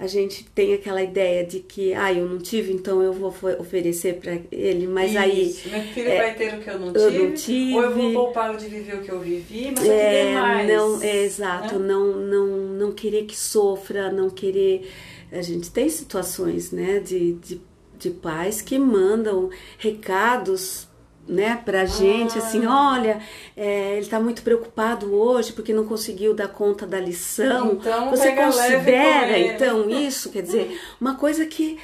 a 0.02 0.08
gente 0.08 0.42
tem 0.52 0.74
aquela 0.74 1.00
ideia 1.00 1.46
de 1.46 1.60
que, 1.60 1.94
ah, 1.94 2.12
eu 2.12 2.28
não 2.28 2.38
tive, 2.38 2.72
então 2.72 3.00
eu 3.00 3.12
vou 3.12 3.32
oferecer 3.60 4.14
para 4.14 4.36
ele, 4.50 4.88
mas 4.88 5.12
Isso. 5.12 5.20
aí. 5.20 5.56
Meu 5.66 5.82
filho 5.94 6.08
é, 6.08 6.16
vai 6.16 6.34
ter 6.34 6.54
o 6.54 6.60
que 6.60 6.70
eu 6.70 6.78
não, 6.80 6.86
eu 6.88 6.92
tive, 6.92 7.22
não 7.22 7.34
tive, 7.34 7.74
ou 7.74 7.82
eu 7.82 7.94
vou 7.94 8.12
poupá-lo 8.12 8.58
de 8.58 8.66
viver 8.66 8.96
o 8.96 9.00
que 9.00 9.12
eu 9.12 9.20
vivi, 9.20 9.72
mas 9.76 9.88
é, 9.88 10.34
eu 10.34 10.40
mais. 10.40 10.68
Não, 10.68 11.02
é 11.02 11.22
exato, 11.22 11.78
né? 11.78 11.86
não, 11.86 12.16
não, 12.16 12.46
não 12.46 12.92
querer 12.92 13.26
que 13.26 13.38
sofra, 13.38 14.10
não 14.10 14.28
querer. 14.28 14.90
A 15.30 15.40
gente 15.40 15.70
tem 15.70 15.88
situações, 15.88 16.72
né, 16.72 16.98
de, 16.98 17.34
de, 17.34 17.60
de 17.96 18.10
pais 18.10 18.60
que 18.60 18.76
mandam 18.80 19.50
recados 19.78 20.88
né, 21.26 21.60
pra 21.64 21.84
gente, 21.84 22.38
ah. 22.38 22.42
assim, 22.42 22.66
olha, 22.66 23.20
é, 23.56 23.92
ele 23.92 24.00
está 24.00 24.18
muito 24.18 24.42
preocupado 24.42 25.14
hoje 25.14 25.52
porque 25.52 25.72
não 25.72 25.84
conseguiu 25.84 26.34
dar 26.34 26.48
conta 26.48 26.86
da 26.86 26.98
lição. 26.98 27.72
Então, 27.72 28.10
Você 28.10 28.32
considera, 28.32 29.38
então, 29.38 29.88
isso? 29.88 30.30
Quer 30.30 30.42
dizer, 30.42 30.80
uma 31.00 31.14
coisa 31.14 31.46
que 31.46 31.78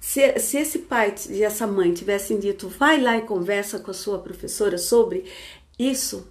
se, 0.00 0.38
se 0.38 0.58
esse 0.58 0.80
pai 0.80 1.14
e 1.30 1.42
essa 1.42 1.66
mãe 1.66 1.92
tivessem 1.92 2.38
dito, 2.38 2.68
vai 2.68 3.00
lá 3.00 3.16
e 3.16 3.22
conversa 3.22 3.78
com 3.78 3.90
a 3.90 3.94
sua 3.94 4.18
professora 4.18 4.76
sobre 4.76 5.24
isso, 5.78 6.28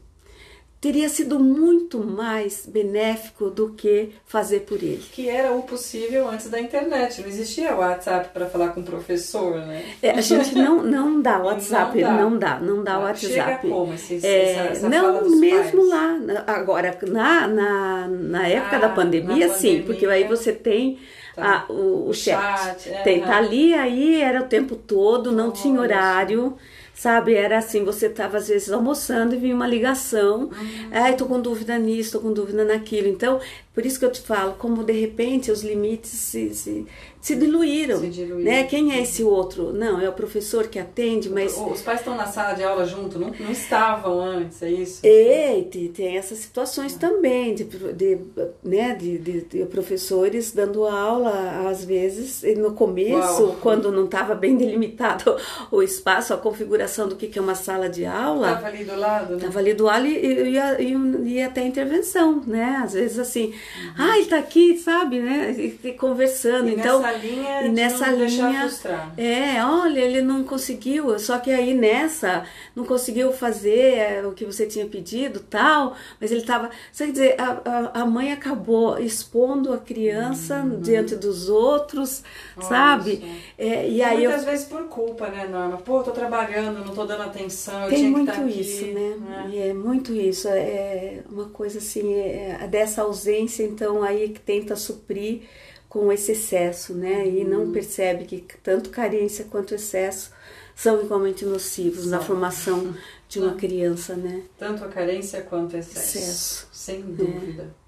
teria 0.84 1.08
sido 1.08 1.39
muito 1.39 2.00
mais 2.00 2.65
benéfico 2.65 3.50
do 3.50 3.69
que 3.69 4.10
fazer 4.26 4.60
por 4.62 4.84
ele. 4.84 5.02
Que 5.13 5.30
era 5.30 5.54
o 5.54 5.63
possível 5.63 6.28
antes 6.28 6.50
da 6.50 6.60
internet. 6.60 7.22
Não 7.22 7.30
existia 7.30 7.74
WhatsApp 7.74 8.32
para 8.34 8.48
falar 8.48 8.74
com 8.74 8.82
o 8.82 8.84
professor, 8.84 9.60
né? 9.60 9.82
É, 10.02 10.12
a 10.12 10.19
gente 10.19 10.54
não, 10.60 10.84
não 10.84 11.22
dá 11.22 11.39
WhatsApp, 11.39 12.02
não 12.02 12.10
dá, 12.10 12.17
não 12.17 12.38
dá, 12.38 12.60
não 12.60 12.84
dá 12.84 12.93
ah, 12.96 13.00
WhatsApp. 13.00 13.34
Chega 13.34 13.58
como 13.60 13.93
esse, 13.93 14.28
é, 14.28 14.52
essa, 14.52 14.62
essa 14.72 14.89
não, 14.89 15.39
mesmo 15.39 15.89
pais. 15.89 16.26
lá. 16.28 16.43
Agora, 16.48 17.00
na, 17.08 17.48
na, 17.48 18.08
na 18.10 18.48
época 18.50 18.76
ah, 18.76 18.80
da 18.80 18.89
pandemia, 18.89 19.54
sim, 19.54 19.84
porque 19.86 20.06
aí 20.06 20.26
você 20.26 20.52
tem 20.52 21.00
tá. 21.34 21.65
a, 21.69 21.72
o, 21.72 22.10
o, 22.10 22.13
chat. 22.13 22.60
chat 22.62 22.89
é, 22.89 23.02
tem, 23.04 23.22
tá 23.22 23.38
ali, 23.38 23.74
aí 23.74 24.22
era 24.22 24.41
o 24.41 24.48
tempo 24.48 24.76
todo, 24.76 25.32
não 25.32 25.50
tinha 25.50 25.80
horário. 25.80 26.58
Sabe, 26.93 27.34
era 27.34 27.58
assim, 27.58 27.84
você 27.84 28.06
estava 28.06 28.38
às 28.38 28.47
vezes 28.47 28.71
almoçando 28.71 29.34
e 29.34 29.38
vinha 29.38 29.56
uma 29.56 29.67
ligação, 29.67 30.43
uhum. 30.43 30.89
ai, 30.91 31.15
tô 31.15 31.25
com 31.25 31.41
dúvida 31.41 31.77
nisso, 31.77 32.13
tô 32.13 32.19
com 32.19 32.32
dúvida 32.32 32.63
naquilo. 32.63 33.08
Então, 33.08 33.41
por 33.73 33.83
isso 33.86 33.97
que 33.97 34.05
eu 34.05 34.12
te 34.12 34.21
falo, 34.21 34.53
como 34.53 34.83
de 34.83 34.93
repente 34.93 35.49
os 35.49 35.63
limites 35.63 36.12
se, 36.12 36.53
se, 36.53 36.86
se 37.19 37.36
diluíram, 37.36 37.99
se 37.99 38.07
diluíram. 38.07 38.51
Né? 38.51 38.63
Quem 38.65 38.93
é 38.93 39.01
esse 39.01 39.23
outro? 39.23 39.73
Não, 39.73 39.99
é 39.99 40.07
o 40.07 40.13
professor 40.13 40.67
que 40.67 40.77
atende, 40.77 41.27
mas... 41.27 41.57
Os 41.57 41.81
pais 41.81 41.99
estão 41.99 42.15
na 42.15 42.27
sala 42.27 42.53
de 42.53 42.63
aula 42.63 42.86
junto, 42.86 43.17
não, 43.17 43.31
não 43.31 43.51
estavam 43.51 44.21
antes, 44.21 44.62
é 44.62 44.69
isso? 44.69 44.99
E 45.03 45.63
tem, 45.91 46.17
essas 46.17 46.38
situações 46.38 46.93
também, 46.93 47.55
de, 47.55 47.63
de, 47.63 48.19
né, 48.63 48.93
de, 48.93 49.17
de, 49.17 49.41
de, 49.41 49.65
professores 49.65 50.51
dando 50.51 50.86
aula, 50.86 51.67
às 51.67 51.83
vezes, 51.83 52.43
no 52.55 52.73
começo, 52.73 53.43
Uau. 53.43 53.57
quando 53.59 53.91
não 53.91 54.05
estava 54.05 54.36
bem 54.36 54.55
delimitado 54.55 55.36
o 55.71 55.81
espaço, 55.81 56.31
a 56.31 56.38
configuração 56.38 57.07
do 57.07 57.15
que, 57.15 57.27
que 57.27 57.39
é 57.39 57.41
uma 57.41 57.55
sala 57.55 57.89
de 57.89 58.05
aula. 58.05 58.49
Estava 58.49 58.67
ali 58.67 58.83
do 58.83 58.95
lado, 58.95 59.33
né? 59.33 59.39
Tava 59.41 59.59
ali 59.59 59.73
do 59.73 59.83
lado 59.86 60.05
e 60.05 60.51
ia, 60.51 60.79
ia, 60.79 60.97
ia 61.25 61.47
até 61.47 61.65
intervenção, 61.65 62.43
né? 62.45 62.81
Às 62.83 62.93
vezes 62.93 63.17
assim, 63.17 63.51
uhum. 63.78 63.93
ah, 63.97 64.17
ele 64.17 64.28
tá 64.28 64.38
aqui, 64.38 64.78
sabe, 64.78 65.19
né? 65.19 65.54
E, 65.58 65.80
e 65.88 65.93
conversando. 65.93 66.69
E 66.69 66.76
então, 66.76 67.02
nessa 67.02 67.17
linha 67.17 67.62
e 67.62 67.69
nessa 67.69 68.08
não 68.12 68.26
linha, 68.26 68.62
frustrar. 68.62 69.13
é, 69.17 69.63
olha, 69.63 69.99
ele 69.99 70.21
não 70.21 70.43
conseguiu, 70.43 71.17
só 71.19 71.38
que 71.38 71.52
aí 71.52 71.73
nessa 71.73 72.45
não 72.76 72.86
conseguiu 72.86 73.32
fazer 73.32 73.97
é, 73.97 74.26
o 74.26 74.32
que 74.32 74.45
você 74.45 74.65
tinha 74.65 74.86
pedido, 74.86 75.39
tal, 75.39 75.95
mas 76.19 76.32
ele 76.32 76.41
tava, 76.41 76.69
quer 76.95 77.12
dizer, 77.12 77.36
a, 77.39 77.62
a, 77.93 78.02
a 78.02 78.06
mãe 78.06 78.32
acabou 78.32 78.97
expondo 78.99 79.73
a 79.73 79.78
criança 79.78 80.58
uhum. 80.58 80.80
diante 80.82 81.15
dos 81.15 81.49
outros, 81.49 82.23
Olha 82.58 82.67
sabe? 82.67 83.23
É, 83.58 83.88
e, 83.88 83.95
e 83.97 84.04
aí 84.04 84.19
muitas 84.19 84.41
eu... 84.41 84.49
vezes 84.49 84.65
por 84.65 84.84
culpa, 84.86 85.28
né, 85.28 85.45
Norma? 85.45 85.78
Pô, 85.78 86.02
tô 86.02 86.12
trabalhando, 86.12 86.86
não 86.86 86.93
tô 86.93 87.06
dando 87.06 87.23
atenção, 87.23 87.88
Tem 87.89 88.10
muito 88.10 88.32
tá 88.32 88.43
isso, 88.43 88.84
aqui, 88.84 88.93
né? 88.93 89.15
né? 89.19 89.67
É 89.69 89.73
muito 89.73 90.13
isso. 90.13 90.47
É 90.47 91.19
uma 91.30 91.45
coisa 91.45 91.78
assim, 91.78 92.13
é, 92.13 92.60
é, 92.62 92.67
dessa 92.67 93.02
ausência, 93.04 93.52
então, 93.61 94.01
aí 94.01 94.29
que 94.29 94.39
tenta 94.39 94.75
suprir 94.75 95.41
com 95.87 96.11
esse 96.11 96.31
excesso, 96.31 96.93
né? 96.93 97.27
E 97.27 97.43
não 97.43 97.65
uhum. 97.65 97.71
percebe 97.71 98.25
que 98.25 98.43
tanto 98.63 98.89
carência 98.89 99.45
quanto 99.45 99.75
excesso 99.75 100.31
são 100.75 100.99
igualmente 101.01 101.45
nocivos 101.45 102.03
São. 102.03 102.09
na 102.09 102.19
formação 102.19 102.95
de 103.29 103.39
uma 103.39 103.53
criança, 103.53 104.15
né? 104.15 104.41
Tanto 104.57 104.83
a 104.83 104.87
carência 104.87 105.41
quanto 105.41 105.75
o 105.75 105.77
excesso. 105.77 106.17
excesso. 106.17 106.67
Sem 106.71 107.01
dúvida. 107.01 107.63
É. 107.79 107.83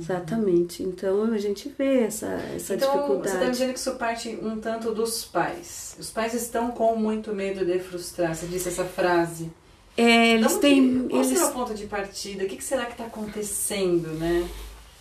Exatamente. 0.00 0.82
Então 0.82 1.24
a 1.24 1.38
gente 1.38 1.68
vê 1.76 2.00
essa, 2.00 2.26
essa 2.54 2.74
então, 2.74 2.92
dificuldade. 2.92 3.28
Você 3.28 3.36
está 3.36 3.50
dizendo 3.50 3.72
que 3.72 3.78
isso 3.78 3.94
parte 3.96 4.38
um 4.42 4.58
tanto 4.60 4.94
dos 4.94 5.24
pais. 5.24 5.96
Os 5.98 6.10
pais 6.10 6.32
estão 6.32 6.70
com 6.70 6.96
muito 6.96 7.34
medo 7.34 7.64
de 7.64 7.78
frustrar. 7.80 8.34
Você 8.34 8.46
disse 8.46 8.68
essa 8.68 8.84
frase. 8.84 9.50
É, 9.96 10.34
eles 10.34 10.46
então, 10.46 10.60
têm. 10.60 11.08
Qual 11.08 11.22
eles... 11.22 11.36
será 11.36 11.50
o 11.50 11.52
ponto 11.52 11.74
de 11.74 11.86
partida? 11.86 12.44
O 12.44 12.46
que 12.46 12.62
será 12.62 12.86
que 12.86 12.92
está 12.92 13.06
acontecendo, 13.06 14.08
né? 14.14 14.48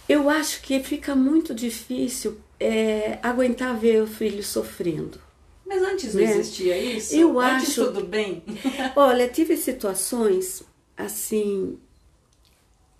Eu 0.10 0.28
acho 0.28 0.64
que 0.64 0.80
fica 0.80 1.16
muito 1.16 1.54
difícil 1.54 2.40
é, 2.60 3.20
aguentar 3.22 3.78
ver 3.78 4.02
o 4.02 4.08
filho 4.08 4.44
sofrendo. 4.44 5.22
Mas 5.66 5.84
antes 5.84 6.16
não 6.16 6.24
né? 6.24 6.32
existia 6.32 6.76
isso? 6.76 7.16
Eu 7.16 7.40
antes 7.40 7.70
acho. 7.70 7.86
tudo 7.86 8.04
bem? 8.06 8.44
Olha, 8.98 9.30
tive 9.30 9.56
situações 9.56 10.64
assim. 10.98 11.78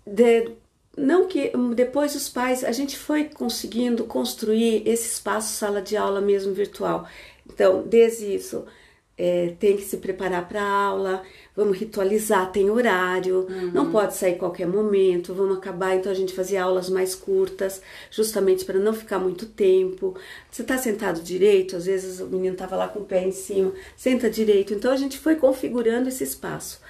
De, 0.06 0.52
não 0.96 1.26
que 1.26 1.52
depois 1.74 2.14
os 2.14 2.28
pais 2.28 2.62
a 2.62 2.70
gente 2.70 2.96
foi 2.96 3.24
conseguindo 3.24 4.04
construir 4.04 4.82
esse 4.86 5.08
espaço 5.08 5.52
sala 5.54 5.82
de 5.82 5.96
aula 5.96 6.20
mesmo 6.20 6.52
virtual 6.52 7.06
então 7.46 7.82
desde 7.82 8.34
isso 8.34 8.64
é, 9.20 9.54
tem 9.58 9.76
que 9.76 9.82
se 9.82 9.98
preparar 9.98 10.48
para 10.48 10.62
a 10.62 10.84
aula 10.84 11.22
vamos 11.54 11.76
ritualizar 11.76 12.50
tem 12.50 12.70
horário 12.70 13.46
uhum. 13.48 13.70
não 13.72 13.90
pode 13.90 14.14
sair 14.16 14.36
qualquer 14.36 14.66
momento 14.66 15.34
vamos 15.34 15.58
acabar 15.58 15.94
então 15.94 16.10
a 16.10 16.14
gente 16.14 16.32
fazia 16.32 16.62
aulas 16.62 16.88
mais 16.88 17.14
curtas 17.14 17.82
justamente 18.10 18.64
para 18.64 18.78
não 18.78 18.94
ficar 18.94 19.18
muito 19.18 19.44
tempo 19.46 20.16
você 20.50 20.62
está 20.62 20.78
sentado 20.78 21.20
direito 21.20 21.76
às 21.76 21.84
vezes 21.84 22.20
o 22.20 22.26
menino 22.26 22.54
estava 22.54 22.76
lá 22.76 22.88
com 22.88 23.00
o 23.00 23.04
pé 23.04 23.26
em 23.26 23.32
cima 23.32 23.72
senta 23.96 24.30
direito 24.30 24.72
então 24.72 24.90
a 24.90 24.96
gente 24.96 25.18
foi 25.18 25.36
configurando 25.36 26.08
esse 26.08 26.24
espaço 26.24 26.80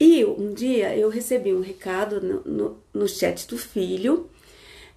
e 0.00 0.24
um 0.24 0.54
dia 0.54 0.96
eu 0.96 1.10
recebi 1.10 1.52
um 1.52 1.60
recado 1.60 2.22
no, 2.22 2.40
no, 2.42 2.78
no 2.94 3.06
chat 3.06 3.46
do 3.46 3.58
filho, 3.58 4.30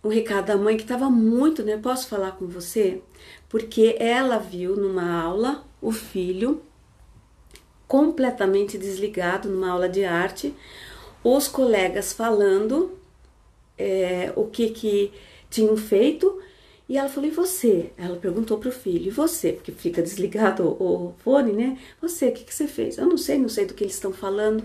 um 0.02 0.08
recado 0.08 0.45
da 0.45 0.56
mãe 0.56 0.78
que 0.78 0.84
estava 0.84 1.10
muito, 1.10 1.62
né? 1.62 1.76
Posso 1.76 2.08
falar 2.08 2.32
com 2.38 2.47
você? 2.47 3.02
Porque 3.49 3.97
ela 3.99 4.38
viu 4.38 4.78
numa 4.78 5.21
aula 5.21 5.65
o 5.84 5.91
filho 5.91 6.62
completamente 7.88 8.78
desligado 8.78 9.50
numa 9.50 9.69
aula 9.69 9.88
de 9.88 10.04
arte, 10.04 10.56
os 11.24 11.48
colegas 11.48 12.13
falando 12.13 12.98
é, 13.78 14.32
o 14.36 14.46
que 14.46 14.69
que 14.69 15.12
tinham 15.50 15.78
feito 15.78 16.41
e 16.88 16.98
ela 16.98 17.08
falou, 17.08 17.30
e 17.30 17.34
você? 17.34 17.91
Ela 17.98 18.17
perguntou 18.17 18.58
pro 18.58 18.72
filho, 18.72 19.08
e 19.08 19.10
você? 19.10 19.54
Porque 19.54 19.72
fica 19.72 20.02
desligado 20.02 20.63
o, 20.63 21.15
fone, 21.24 21.54
né? 21.54 21.78
Você, 22.02 22.28
o 22.28 22.34
que, 22.34 22.43
que 22.43 22.54
você 22.54 22.67
fez? 22.67 22.98
Eu 22.98 23.06
não 23.06 23.17
sei, 23.17 23.39
não 23.39 23.50
sei 23.50 23.65
do 23.65 23.74
que 23.74 23.84
eles 23.84 23.93
estão 23.93 24.12
falando. 24.12 24.63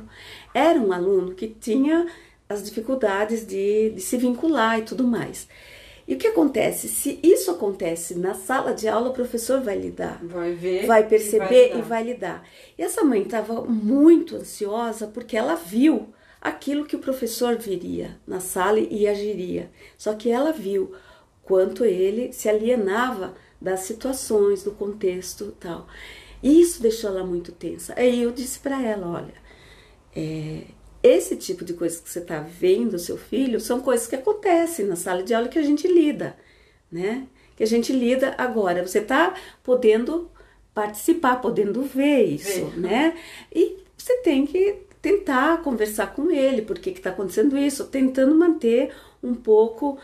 Era 0.53 0.81
um 0.81 0.93
aluno 0.93 1.35
que 1.35 1.49
tinha 1.49 2.07
as 2.49 2.63
dificuldades 2.65 3.47
de, 3.47 3.91
de 3.91 4.01
se 4.01 4.17
vincular 4.17 4.79
e 4.81 4.83
tudo 4.83 5.05
mais. 5.05 5.49
E 6.09 6.15
o 6.15 6.19
que 6.19 6.27
acontece? 6.27 6.89
Se 6.89 7.21
isso 7.23 7.51
acontece 7.51 8.15
na 8.15 8.33
sala 8.33 8.73
de 8.73 8.89
aula, 8.89 9.11
o 9.11 9.13
professor 9.13 9.61
vai 9.61 9.77
lidar. 9.77 10.19
Vai 10.25 10.55
ver. 10.55 10.87
Vai 10.87 11.07
perceber 11.07 11.67
e 11.67 11.73
vai, 11.73 11.79
e 11.79 11.83
vai 11.83 12.03
lidar. 12.03 12.49
E 12.79 12.83
essa 12.83 13.05
mãe 13.05 13.21
estava 13.21 13.61
muito 13.61 14.35
ansiosa 14.37 15.07
porque 15.07 15.37
ela 15.37 15.55
viu 15.55 16.09
aquilo 16.41 16.87
que 16.87 16.97
o 16.97 16.99
professor 16.99 17.57
viria 17.57 18.19
na 18.27 18.41
sala 18.41 18.81
e 18.81 19.07
agiria. 19.07 19.71
Só 19.99 20.15
que 20.15 20.31
ela 20.31 20.51
viu 20.51 20.95
quanto 21.43 21.85
ele 21.85 22.33
se 22.33 22.49
alienava 22.49 23.35
das 23.61 23.81
situações, 23.81 24.63
do 24.63 24.71
contexto 24.71 25.55
tal. 25.61 25.87
E 26.43 26.59
isso 26.59 26.81
deixou 26.81 27.11
ela 27.11 27.23
muito 27.23 27.53
tensa. 27.53 27.93
Aí 27.95 28.23
eu 28.23 28.31
disse 28.31 28.61
para 28.61 28.83
ela, 28.83 29.07
olha, 29.09 29.35
é, 30.17 30.63
esse 31.09 31.37
tipo 31.37 31.65
de 31.65 31.75
coisa 31.75 32.01
que 32.01 32.09
você 32.09 32.19
está 32.19 32.41
vendo 32.41 32.99
seu 32.99 33.17
filho 33.17 33.61
são 33.61 33.81
coisas 33.81 34.07
que 34.07 34.17
acontecem 34.17 34.87
na 34.87 34.97
sala 34.97 35.23
de 35.23 35.35
aula 35.35 35.49
que 35.49 35.59
a 35.59 35.63
gente 35.63 35.87
lida, 35.89 36.37
né? 36.91 37.27
Que 37.57 37.63
a 37.63 37.67
gente 37.67 37.93
lida 37.93 38.35
agora. 38.39 38.87
Você 38.87 38.99
está 39.01 39.35
podendo 39.63 40.31
participar, 40.75 41.41
podendo 41.41 41.83
ver 41.83 42.25
isso, 42.25 42.67
né? 42.77 43.17
E 43.55 43.79
você 43.97 44.19
tem 44.19 44.47
que 44.47 44.77
tentar 45.03 45.63
conversar 45.63 46.15
com 46.15 46.31
ele, 46.31 46.63
por 46.63 46.79
que 46.79 46.91
está 46.91 47.11
acontecendo 47.11 47.57
isso, 47.57 47.87
tentando 47.87 48.35
manter 48.35 48.93
um 49.23 49.35
pouco 49.35 49.99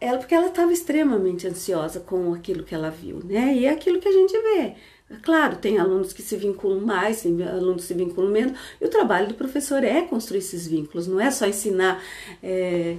ela 0.00 0.18
porque 0.18 0.34
ela 0.34 0.48
estava 0.48 0.72
extremamente 0.72 1.46
ansiosa 1.46 2.00
com 2.00 2.34
aquilo 2.34 2.64
que 2.64 2.74
ela 2.74 2.90
viu, 2.90 3.20
né? 3.24 3.54
E 3.54 3.66
é 3.66 3.70
aquilo 3.70 4.00
que 4.00 4.08
a 4.08 4.12
gente 4.12 4.32
vê. 4.32 4.74
Claro, 5.22 5.56
tem 5.56 5.78
alunos 5.78 6.12
que 6.12 6.22
se 6.22 6.36
vinculam 6.36 6.80
mais, 6.80 7.22
tem 7.22 7.42
alunos 7.42 7.82
que 7.82 7.88
se 7.88 7.94
vinculam 7.94 8.30
menos, 8.30 8.56
e 8.80 8.84
o 8.84 8.88
trabalho 8.88 9.26
do 9.28 9.34
professor 9.34 9.82
é 9.82 10.02
construir 10.02 10.38
esses 10.38 10.68
vínculos, 10.68 11.08
não 11.08 11.20
é 11.20 11.30
só 11.32 11.46
ensinar 11.46 12.00
é, 12.40 12.96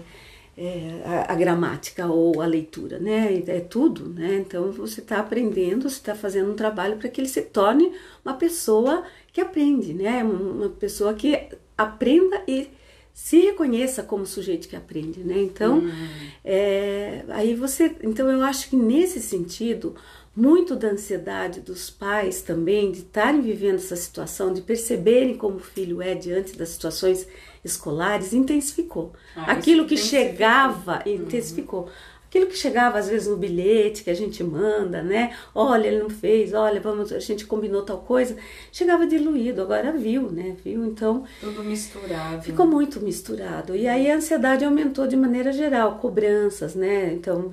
é, 0.57 1.01
a, 1.05 1.31
a, 1.31 1.35
gramática 1.35 2.07
ou 2.07 2.41
a 2.41 2.45
leitura, 2.45 2.99
né? 2.99 3.41
É 3.47 3.61
tudo, 3.61 4.09
né? 4.09 4.43
Então 4.45 4.71
você 4.71 4.99
está 4.99 5.19
aprendendo, 5.19 5.89
você 5.89 5.97
está 5.97 6.13
fazendo 6.13 6.51
um 6.51 6.55
trabalho 6.55 6.97
para 6.97 7.07
que 7.07 7.21
ele 7.21 7.29
se 7.29 7.41
torne 7.43 7.93
uma 8.25 8.33
pessoa 8.33 9.03
que 9.31 9.39
aprende, 9.39 9.93
né? 9.93 10.21
Uma 10.23 10.69
pessoa 10.69 11.13
que 11.13 11.47
aprenda 11.77 12.43
e 12.45 12.69
se 13.13 13.39
reconheça 13.41 14.03
como 14.03 14.25
sujeito 14.25 14.67
que 14.67 14.75
aprende, 14.75 15.21
né? 15.21 15.41
Então, 15.41 15.79
uhum. 15.79 16.07
é, 16.43 17.23
aí 17.29 17.53
você, 17.55 17.95
então 18.03 18.29
eu 18.29 18.41
acho 18.41 18.69
que 18.69 18.75
nesse 18.75 19.21
sentido, 19.21 19.95
muito 20.35 20.75
da 20.75 20.89
ansiedade 20.89 21.59
dos 21.59 21.89
pais 21.89 22.41
também 22.41 22.91
de 22.91 22.99
estarem 22.99 23.41
vivendo 23.41 23.75
essa 23.75 23.95
situação, 23.95 24.53
de 24.53 24.61
perceberem 24.61 25.35
como 25.35 25.57
o 25.57 25.59
filho 25.59 26.01
é 26.01 26.15
diante 26.15 26.57
das 26.57 26.69
situações 26.69 27.27
escolares, 27.63 28.33
intensificou. 28.33 29.13
Ah, 29.35 29.51
Aquilo 29.51 29.85
que 29.85 29.97
chegava 29.97 31.03
uhum. 31.05 31.13
intensificou. 31.13 31.89
Aquilo 32.27 32.47
que 32.47 32.55
chegava 32.55 32.97
às 32.97 33.09
vezes 33.09 33.27
no 33.27 33.35
bilhete 33.35 34.05
que 34.05 34.09
a 34.09 34.13
gente 34.13 34.41
manda, 34.41 35.03
né? 35.03 35.35
Olha, 35.53 35.87
ele 35.87 35.99
não 35.99 36.09
fez, 36.09 36.53
olha, 36.53 36.79
vamos, 36.79 37.11
a 37.11 37.19
gente 37.19 37.45
combinou 37.45 37.81
tal 37.81 37.97
coisa. 37.97 38.37
Chegava 38.71 39.05
diluído, 39.05 39.61
agora 39.61 39.91
viu, 39.91 40.31
né? 40.31 40.55
Viu? 40.63 40.85
Então. 40.85 41.25
Tudo 41.41 41.61
misturado. 41.61 42.41
Ficou 42.41 42.65
muito 42.65 43.01
misturado. 43.01 43.75
E 43.75 43.85
aí 43.85 44.09
a 44.09 44.15
ansiedade 44.15 44.63
aumentou 44.63 45.07
de 45.07 45.17
maneira 45.17 45.51
geral, 45.51 45.99
cobranças, 45.99 46.73
né? 46.73 47.11
Então, 47.11 47.51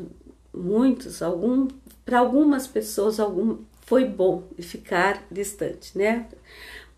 muitos, 0.59 1.23
algum, 1.23 1.69
para 2.05 2.19
algumas 2.19 2.67
pessoas, 2.67 3.21
algum 3.21 3.59
foi 3.87 4.05
bom 4.05 4.45
ficar 4.61 5.27
distante, 5.31 5.97
né? 5.97 6.27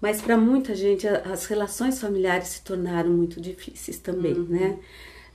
Mas 0.01 0.21
para 0.21 0.37
muita 0.37 0.75
gente 0.75 1.07
as 1.07 1.47
relações 1.47 2.01
familiares 2.01 2.49
se 2.49 2.63
tornaram 2.63 3.11
muito 3.11 3.41
difíceis 3.41 3.99
também, 3.99 4.33
uhum. 4.33 4.47
né? 4.47 4.79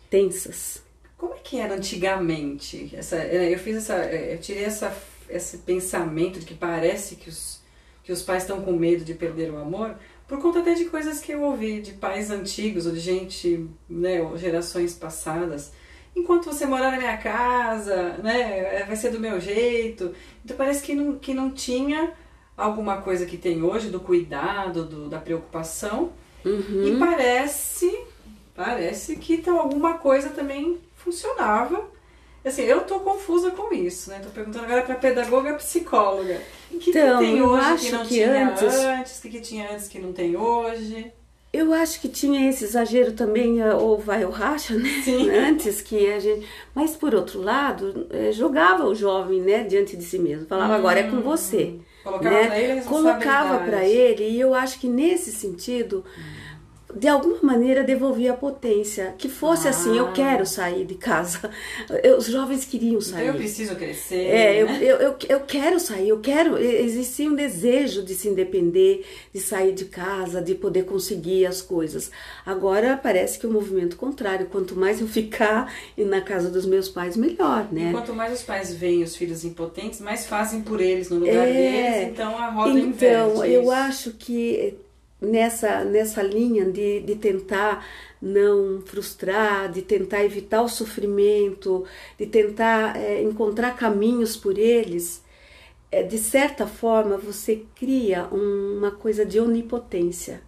Tensas. 0.09 0.83
Como 1.17 1.33
é 1.33 1.37
que 1.37 1.57
era 1.57 1.75
antigamente? 1.75 2.91
Essa, 2.93 3.17
é, 3.17 3.53
eu 3.53 3.59
fiz 3.59 3.77
essa, 3.77 3.95
é, 3.95 4.33
eu 4.33 4.39
tirei 4.39 4.65
essa, 4.65 4.95
esse 5.29 5.59
pensamento 5.59 6.39
de 6.39 6.45
que 6.45 6.55
parece 6.55 7.15
que 7.15 7.29
os, 7.29 7.61
que 8.03 8.11
os 8.11 8.21
pais 8.21 8.43
estão 8.43 8.61
com 8.61 8.73
medo 8.73 9.05
de 9.05 9.13
perder 9.13 9.51
o 9.51 9.57
amor, 9.57 9.95
por 10.27 10.41
conta 10.41 10.59
até 10.59 10.73
de 10.73 10.85
coisas 10.85 11.21
que 11.21 11.31
eu 11.31 11.43
ouvi 11.43 11.81
de 11.81 11.93
pais 11.93 12.31
antigos 12.31 12.85
ou 12.85 12.91
de 12.91 12.99
gente, 12.99 13.67
né, 13.87 14.19
gerações 14.37 14.93
passadas. 14.93 15.71
Enquanto 16.15 16.45
você 16.45 16.65
morar 16.65 16.91
na 16.91 16.97
minha 16.97 17.17
casa, 17.17 18.17
né, 18.23 18.83
vai 18.85 18.95
ser 18.95 19.09
do 19.11 19.19
meu 19.19 19.39
jeito. 19.39 20.13
Então 20.43 20.55
parece 20.55 20.81
que 20.83 20.95
não, 20.95 21.17
que 21.19 21.33
não 21.33 21.51
tinha 21.51 22.13
alguma 22.55 23.01
coisa 23.01 23.25
que 23.25 23.37
tem 23.37 23.61
hoje 23.61 23.89
do 23.89 23.99
cuidado, 23.99 24.85
do, 24.85 25.09
da 25.09 25.19
preocupação. 25.19 26.13
Uhum. 26.45 26.87
E 26.87 26.97
parece, 26.97 27.97
parece 28.55 29.17
que 29.17 29.37
tem 29.37 29.51
alguma 29.53 29.97
coisa 29.97 30.29
também 30.29 30.79
funcionava 30.95 31.95
Assim, 32.45 32.61
eu 32.61 32.81
tô 32.81 32.99
confusa 32.99 33.49
com 33.49 33.73
isso, 33.73 34.11
né? 34.11 34.19
Tô 34.19 34.29
perguntando 34.29 34.65
agora 34.65 34.83
pra 34.83 34.93
pedagoga 34.93 35.55
psicóloga. 35.55 36.39
O 36.71 36.77
que, 36.77 36.91
Então, 36.91 37.17
que 37.19 37.25
tem 37.25 37.41
hoje 37.41 37.77
que 37.87 37.91
não 37.91 38.01
que 38.03 38.07
tinha 38.09 38.49
antes- 38.49 38.75
antes? 38.75 39.17
O 39.17 39.21
que, 39.23 39.29
que 39.29 39.41
tinha 39.41 39.71
antes 39.71 39.87
que 39.87 39.97
não 39.97 40.13
tem 40.13 40.37
hoje? 40.37 41.11
Eu 41.55 41.73
acho 41.73 42.01
que 42.01 42.09
tinha 42.09 42.49
esse 42.49 42.65
exagero 42.65 43.13
também, 43.13 43.61
eh, 43.61 43.73
ou 43.73 43.97
vai 43.97 44.25
ou 44.25 44.31
racha, 44.31 44.75
né? 44.75 44.89
Sim. 45.03 45.29
Antes 45.31 45.81
que 45.81 46.11
a 46.11 46.19
gente. 46.19 46.45
Mas 46.73 46.95
por 46.95 47.15
outro 47.15 47.41
lado, 47.41 48.07
eh, 48.09 48.31
jogava 48.33 48.85
o 48.85 48.93
jovem, 48.93 49.41
né, 49.41 49.63
diante 49.63 49.95
de 49.95 50.03
si 50.03 50.19
mesmo. 50.19 50.45
Falava, 50.47 50.75
agora 50.75 50.99
é 50.99 51.03
com 51.03 51.21
você. 51.21 51.75
Colocava 52.03 52.35
né? 52.35 52.45
pra 52.47 52.59
ele 52.59 52.79
a 52.79 52.83
Colocava 52.83 53.57
para 53.59 53.85
ele, 53.85 54.29
e 54.29 54.39
eu 54.39 54.53
acho 54.53 54.79
que 54.79 54.87
nesse 54.87 55.31
sentido, 55.31 56.03
de 56.95 57.07
alguma 57.07 57.37
maneira 57.41 57.83
devolvia 57.83 58.31
a 58.31 58.37
potência. 58.37 59.13
Que 59.17 59.27
fosse 59.27 59.67
assim, 59.67 59.97
eu 59.97 60.07
Ah. 60.07 60.11
quero 60.13 60.45
sair 60.45 60.85
de 60.85 60.95
casa. 60.95 61.49
Eu- 62.03 62.17
Os 62.17 62.27
jovens 62.27 62.63
queriam 62.65 62.93
Então 62.99 63.01
sair. 63.01 63.27
eu 63.27 63.33
preciso 63.33 63.75
crescer. 63.75 64.15
É, 64.27 64.61
eu, 64.61 64.65
né? 64.67 64.79
eu, 64.81 64.95
eu, 64.97 65.15
eu 65.27 65.39
quero 65.41 65.79
sair, 65.79 66.09
eu 66.09 66.19
quero. 66.19 66.57
e- 66.57 66.75
Existia 66.85 67.29
um 67.29 67.35
desejo 67.35 68.03
de 68.03 68.13
se 68.15 68.27
independer, 68.29 69.03
de 69.33 69.39
sair 69.41 69.73
de 69.73 69.85
casa, 69.85 70.41
de 70.41 70.55
poder 70.55 70.83
conseguir 70.85 71.45
as 71.45 71.61
coisas. 71.61 72.09
Agora 72.45 72.97
parece 73.01 73.37
que 73.39 73.45
o 73.47 73.51
movimento 73.51 73.97
contrário, 73.97 74.45
quanto 74.47 74.75
mais 74.75 75.01
eu 75.01 75.07
ficar 75.07 75.73
na 75.97 76.21
casa 76.21 76.49
dos 76.49 76.65
meus 76.65 76.87
pais, 76.87 77.17
melhor, 77.17 77.67
E 77.71 77.75
né? 77.75 77.91
quanto 77.91 78.13
mais 78.13 78.33
os 78.33 78.43
pais 78.43 78.73
veem 78.73 79.03
os 79.03 79.15
filhos 79.15 79.43
impotentes, 79.43 79.99
mais 79.99 80.25
fazem 80.25 80.61
por 80.61 80.79
eles 80.79 81.09
no 81.09 81.17
lugar 81.19 81.47
É. 81.47 81.51
deles, 81.51 82.11
então 82.13 82.37
a 82.37 82.49
roda 82.49 82.69
Então, 82.79 82.87
inverte. 82.87 83.51
eu 83.51 83.61
isso. 83.63 83.71
acho 83.71 84.11
que 84.11 84.75
nessa, 85.21 85.83
nessa 85.85 86.21
linha 86.21 86.65
de, 86.71 87.01
de 87.01 87.15
tentar 87.15 87.85
não 88.21 88.81
frustrar, 88.85 89.71
de 89.71 89.81
tentar 89.81 90.23
evitar 90.23 90.61
o 90.61 90.67
sofrimento, 90.69 91.85
de 92.17 92.25
tentar 92.27 92.95
é, 92.97 93.21
encontrar 93.21 93.75
caminhos 93.77 94.35
por 94.37 94.57
eles, 94.57 95.23
é, 95.91 96.03
de 96.03 96.17
certa 96.17 96.67
forma 96.67 97.17
você 97.17 97.65
cria 97.75 98.27
um- 98.33 98.77
uma 98.79 98.91
coisa 98.91 99.25
de 99.25 99.39
onipotência. 99.39 100.41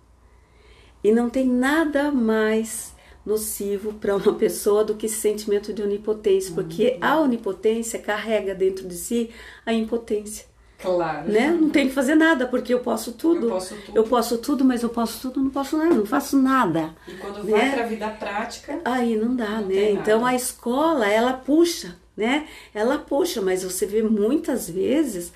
E 1.03 1.11
não 1.11 1.29
tem 1.29 1.47
nada 1.47 2.11
mais 2.11 2.95
nocivo 3.25 3.93
para 3.93 4.15
uma 4.15 4.33
pessoa 4.35 4.83
do 4.83 4.95
que 4.95 5.05
esse 5.05 5.15
sentimento 5.19 5.73
de 5.73 5.81
onipotência, 5.81 6.53
porque 6.53 6.97
a 7.01 7.19
onipotência 7.19 7.99
carrega 7.99 8.55
dentro 8.55 8.87
de 8.87 8.95
si 8.95 9.29
a 9.65 9.73
impotência 9.73 10.45
Claro. 10.79 11.31
né? 11.31 11.49
Não 11.59 11.69
tenho 11.69 11.89
que 11.89 11.95
fazer 11.95 12.15
nada 12.15 12.45
porque 12.47 12.73
eu 12.73 12.79
posso 12.79 13.13
tudo. 13.13 13.47
Eu 13.47 13.49
posso 13.51 13.75
tudo. 13.75 13.97
Eu 13.97 14.03
posso 14.03 14.37
tudo, 14.37 14.63
mas 14.65 14.83
eu 14.83 14.89
posso 14.89 15.19
tudo, 15.21 15.43
não 15.43 15.49
posso 15.49 15.75
nada, 15.77 15.95
não 15.95 16.05
faço 16.05 16.37
nada. 16.37 16.95
E 17.07 17.13
quando 17.13 17.43
vai 17.49 17.61
Né? 17.65 17.71
para 17.71 17.83
a 17.83 17.87
vida 17.87 18.09
prática, 18.09 18.79
Aí 18.85 19.15
não 19.15 19.35
dá, 19.35 19.59
Não 19.61 19.67
né? 19.69 19.91
Então 19.91 20.19
nada. 20.21 20.31
a 20.31 20.35
escola, 20.35 21.07
ela 21.09 21.33
puxa, 21.33 21.95
né? 22.15 22.47
Ela 22.73 22.97
puxa, 22.99 23.41
mas 23.41 23.63
você 23.63 23.85
vê 23.85 24.03
muitas 24.03 24.69
vezes 24.69 25.31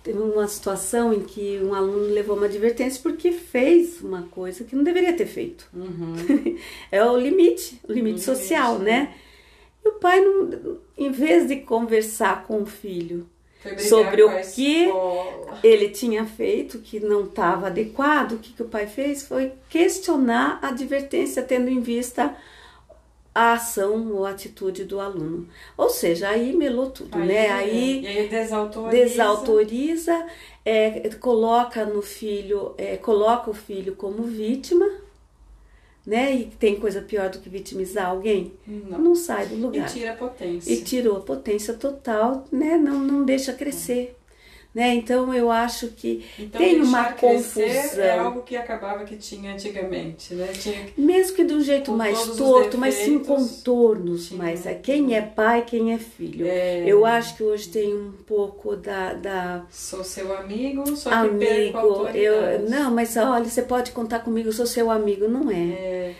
teve 0.00 0.18
uma 0.20 0.46
situação 0.46 1.12
em 1.12 1.20
que 1.22 1.60
um 1.62 1.74
aluno 1.74 2.06
levou 2.14 2.36
uma 2.36 2.46
advertência 2.46 3.00
porque 3.02 3.30
fez 3.32 4.00
uma 4.00 4.22
coisa 4.30 4.62
que 4.64 4.74
não 4.76 4.82
deveria 4.84 5.12
ter 5.12 5.26
feito. 5.26 5.68
é 6.90 7.04
o 7.04 7.16
limite, 7.16 7.80
o 7.86 7.92
limite 7.92 7.92
Uhum. 7.92 7.92
limite, 7.92 8.20
social, 8.20 8.78
né? 8.78 9.12
E 9.84 9.88
o 9.88 9.92
pai, 9.94 10.20
não, 10.20 10.78
em 10.96 11.10
vez 11.10 11.46
de 11.48 11.56
conversar 11.56 12.44
com 12.46 12.62
o 12.62 12.66
filho 12.66 13.26
Sobre 13.88 14.22
o 14.22 14.28
que- 14.54 14.88
ele 15.62 15.88
tinha 15.90 16.24
feito 16.24 16.78
que 16.78 17.00
não 17.00 17.24
estava 17.24 17.66
adequado, 17.66 18.32
o 18.32 18.38
que, 18.38 18.52
que 18.52 18.62
o 18.62 18.68
pai 18.68 18.86
fez 18.86 19.22
foi 19.26 19.52
questionar 19.68 20.58
a 20.62 20.68
advertência, 20.68 21.42
tendo 21.42 21.68
em 21.68 21.80
vista 21.80 22.36
a 23.34 23.52
ação 23.52 24.12
ou 24.12 24.26
atitude 24.26 24.84
do 24.84 24.98
aluno. 25.00 25.48
Ou 25.76 25.88
seja, 25.90 26.28
aí 26.28 26.52
melou 26.52 26.90
tudo, 26.90 27.18
né? 27.18 27.46
é. 27.46 27.50
Aí 27.52 28.00
e 28.02 28.06
aí 28.06 28.28
desautoriza. 28.28 28.90
desautoriza, 29.04 30.26
é, 30.64 31.08
coloca 31.20 31.84
no 31.84 32.02
filho, 32.02 32.74
é, 32.76 32.96
coloca 32.96 33.50
o 33.50 33.54
filho 33.54 33.94
como 33.94 34.22
vítima, 34.24 34.86
né? 36.08 36.34
E 36.34 36.44
tem 36.46 36.76
coisa 36.80 37.02
pior 37.02 37.28
do 37.28 37.38
que 37.38 37.50
vitimizar 37.50 38.06
alguém? 38.06 38.52
Não. 38.66 38.98
Não 38.98 39.14
sai 39.14 39.46
do 39.46 39.54
E 39.54 39.58
lugar 39.58 39.86
tira 39.88 40.12
a 40.12 40.16
potência. 40.16 40.72
e 40.72 40.80
tirou 40.82 41.18
a 41.18 41.20
potência 41.20 41.74
total, 41.74 42.46
né? 42.50 42.78
Não, 42.78 42.98
não 42.98 43.24
deixa 43.24 43.52
crescer. 43.52 44.16
Né? 44.78 44.94
Então 44.94 45.34
eu 45.34 45.50
acho 45.50 45.88
que 45.88 46.24
Então, 46.38 46.60
tem 46.60 46.80
uma 46.80 47.12
confusão. 47.12 47.64
É 48.00 48.16
algo 48.16 48.42
que 48.42 48.54
acabava 48.54 49.02
que 49.02 49.16
tinha 49.16 49.52
antigamente, 49.52 50.34
né? 50.34 50.46
Tinha 50.52 50.86
Mesmo 50.96 51.34
que 51.34 51.42
de 51.44 51.52
um 51.52 51.60
jeito 51.60 51.90
Com 51.90 51.96
mais 51.96 52.26
torto, 52.36 52.78
mas 52.78 52.94
defeitos, 52.94 53.26
contornos. 53.26 54.28
tinha. 54.28 54.38
Mas 54.38 54.66
é 54.66 54.74
quem 54.74 55.16
é 55.16 55.20
pai, 55.20 55.64
quem 55.66 55.92
é 55.92 55.98
filho. 55.98 56.46
É. 56.46 56.84
Eu 56.86 57.04
acho 57.04 57.36
que 57.36 57.42
hoje 57.42 57.68
tem 57.70 57.92
um 57.92 58.12
pouco 58.24 58.76
da, 58.76 59.14
da 59.14 59.66
sou 59.68 60.04
seu 60.04 60.32
amigo, 60.36 60.84
a 61.06 61.18
amigo. 61.22 62.06
Eu, 62.14 62.68
não, 62.70 62.92
mas 62.92 63.16
olha, 63.16 63.46
você 63.46 63.62
pode 63.62 63.90
contar 63.90 64.20
comigo, 64.20 64.52
sou 64.52 64.64
seu 64.64 64.92
amigo. 64.92 65.26
Não 65.26 65.50
é. 65.50 65.54
É, 65.54 66.14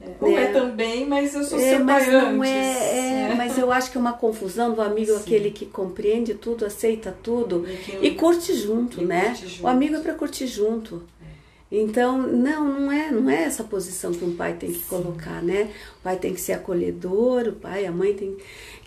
é. 0.00 0.10
Ou 0.20 0.28
é. 0.30 0.44
É. 0.44 0.52
também, 0.52 1.06
mas 1.06 1.34
eu 1.34 1.42
sou 1.44 1.58
É, 1.58 1.70
seu 1.76 1.84
mas 1.84 2.04
pai 2.04 2.12
não 2.12 2.40
antes. 2.42 2.50
é, 2.50 3.30
é, 3.30 3.34
mas 3.36 3.58
eu 3.58 3.72
acho 3.72 3.90
que 3.90 3.98
é 3.98 4.00
uma 4.00 4.12
confusão 4.12 4.72
do 4.74 4.80
amigo 4.80 5.12
Sim. 5.12 5.20
aquele 5.20 5.50
que 5.50 5.66
compreende 5.66 6.34
tudo, 6.34 6.64
aceita 6.64 7.16
tudo 7.22 7.64
E 8.02 8.06
e 8.08 8.10
curte 8.14 8.54
junto, 8.54 9.02
né? 9.04 9.26
curte 9.30 9.48
junto. 9.48 9.64
O 9.64 9.68
amigo 9.68 9.96
é 9.96 10.00
para 10.00 10.14
curtir 10.14 10.46
junto. 10.46 11.02
Então, 11.70 12.16
não, 12.22 12.64
não 12.80 12.90
é, 12.92 13.10
não 13.10 13.28
é 13.28 13.42
essa 13.42 13.62
posição 13.62 14.10
que 14.10 14.24
um 14.24 14.34
pai 14.34 14.54
tem 14.54 14.72
que 14.72 14.78
colocar, 14.84 15.42
né? 15.42 15.70
O 16.00 16.02
pai 16.02 16.16
tem 16.16 16.32
que 16.32 16.40
ser 16.40 16.54
acolhedor, 16.54 17.48
o 17.48 17.52
pai, 17.52 17.84
a 17.84 17.92
mãe 17.92 18.14
tem 18.14 18.38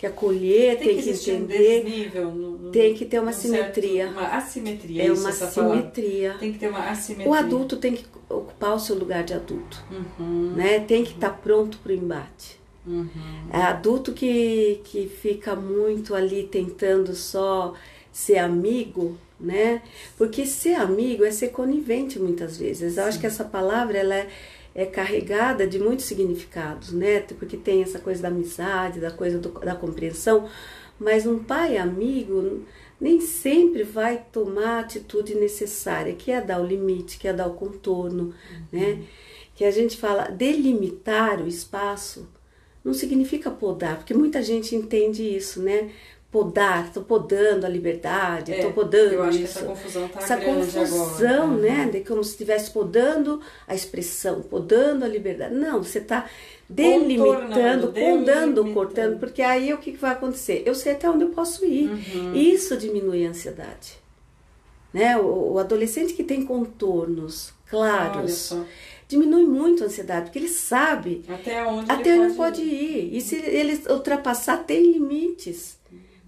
que 0.02 0.06
acolher, 0.08 0.78
Tem, 0.78 0.88
tem, 0.88 0.96
que 0.96 1.02
que 1.16 1.30
um 1.30 1.34
entender, 1.36 1.84
desnível. 1.84 2.30
No, 2.32 2.70
tem 2.72 2.92
que 2.92 3.04
ter 3.04 3.20
uma 3.20 3.32
certo- 3.32 3.74
simetria. 3.76 4.08
uma 4.08 4.26
assimetria, 4.36 5.04
é 5.04 5.12
uma 5.12 5.30
palavra. 5.32 5.46
simetria. 5.52 6.36
Tem 6.40 6.52
que 6.52 6.58
ter 6.58 6.68
uma 6.70 6.90
assimetria. 6.90 7.30
O 7.30 7.34
adulto 7.34 7.76
tem 7.76 7.94
que 7.94 8.04
ocupar 8.28 8.74
o 8.74 8.80
seu 8.80 8.96
lugar 8.98 9.22
de 9.22 9.32
adulto, 9.32 9.80
Uhum, 10.18 10.54
né? 10.56 10.80
Tem 10.80 11.04
que 11.04 11.12
estar 11.12 11.30
pronto 11.30 11.78
para 11.78 11.92
o 11.92 11.94
embate. 11.94 12.58
uhum. 12.84 13.06
É 13.52 13.62
adulto 13.62 14.12
que, 14.12 14.80
que 14.82 15.06
fica 15.06 15.54
muito 15.54 16.16
ali 16.16 16.48
tentando 16.50 17.14
só 17.14 17.72
ser 18.10 18.38
amigo, 18.38 19.16
né? 19.38 19.82
Porque 20.18 20.44
ser 20.46 20.74
amigo 20.74 21.24
é 21.24 21.30
ser 21.30 21.50
conivente 21.50 22.18
muitas 22.18 22.56
vezes. 22.56 22.96
Eu 22.96 23.04
acho 23.04 23.20
que 23.20 23.26
essa 23.26 23.44
palavra 23.44 23.98
ela 23.98 24.14
é, 24.16 24.28
é 24.74 24.86
carregada 24.86 25.66
de 25.66 25.78
muitos 25.78 26.06
significados, 26.06 26.92
né? 26.92 27.20
Porque 27.20 27.56
tem 27.56 27.82
essa 27.82 27.98
coisa 27.98 28.22
da 28.22 28.28
amizade, 28.28 29.00
da 29.00 29.10
coisa 29.10 29.38
do- 29.38 29.50
da 29.60 29.74
compreensão. 29.74 30.48
Mas 30.98 31.26
um 31.26 31.38
pai 31.38 31.76
amigo 31.76 32.62
nem 33.00 33.20
sempre 33.20 33.82
vai 33.82 34.24
tomar 34.32 34.76
a 34.76 34.80
atitude 34.80 35.34
necessária, 35.34 36.14
que 36.14 36.30
é 36.30 36.40
dar 36.40 36.60
o 36.60 36.66
limite, 36.66 37.18
que 37.18 37.26
é 37.28 37.32
dar 37.32 37.48
o 37.48 37.54
contorno, 37.54 38.32
né? 38.70 39.02
Que 39.54 39.64
a 39.64 39.70
gente 39.70 39.96
fala 39.96 40.28
delimitar 40.30 41.42
o 41.42 41.48
espaço 41.48 42.28
não 42.84 42.92
significa 42.92 43.50
podar, 43.50 43.96
porque 43.98 44.12
muita 44.14 44.42
gente 44.42 44.74
entende 44.74 45.22
isso, 45.22 45.62
né? 45.62 45.90
Podar, 46.32 46.86
estou 46.86 47.02
podando 47.04 47.66
a 47.66 47.68
liberdade, 47.68 48.52
É, 48.52 48.56
estou 48.56 48.72
podando 48.72 49.12
eu 49.12 49.22
acho 49.22 49.36
que 49.38 49.44
isso. 49.44 49.58
essa 49.58 49.66
confusão 49.68 50.08
tá 50.08 50.18
essa 50.18 50.36
confusão, 50.38 51.42
agora. 51.52 51.60
né? 51.60 51.90
De 51.92 52.00
como 52.00 52.24
se 52.24 52.30
estivesse 52.30 52.70
podando 52.70 53.40
a 53.68 53.74
expressão, 53.74 54.40
podando 54.40 55.04
a 55.04 55.08
liberdade. 55.08 55.54
Não, 55.54 55.82
você 55.82 55.98
está 55.98 56.24
delimitando, 56.66 57.92
delimitando. 57.92 58.72
cortando, 58.72 59.18
porque 59.18 59.42
aí 59.42 59.74
o 59.74 59.78
que 59.78 59.92
que 59.92 59.98
vai 59.98 60.12
acontecer? 60.12 60.62
Eu 60.64 60.74
sei 60.74 60.92
até 60.92 61.08
onde 61.10 61.24
eu 61.24 61.28
posso 61.30 61.66
ir. 61.66 61.90
Uhum. 61.90 62.34
Isso 62.34 62.78
diminui 62.78 63.26
a 63.26 63.30
ansiedade. 63.30 63.98
Né? 64.92 65.16
O, 65.18 65.52
o 65.52 65.58
adolescente 65.58 66.14
que 66.14 66.24
tem 66.24 66.44
contornos 66.46 67.52
claros 67.68 68.54
diminui 69.08 69.44
muito 69.44 69.82
a 69.82 69.86
ansiedade, 69.86 70.26
porque 70.26 70.38
ele 70.38 70.48
sabe 70.48 71.22
até 71.28 71.62
onde 71.66 71.90
até 71.92 72.10
ele 72.10 72.20
onde 72.20 72.34
pode 72.34 72.62
ir. 72.62 73.14
E 73.14 73.20
se 73.20 73.36
ele 73.36 73.82
ultrapassar, 73.90 74.64
tem 74.64 74.92
limites. 74.92 75.78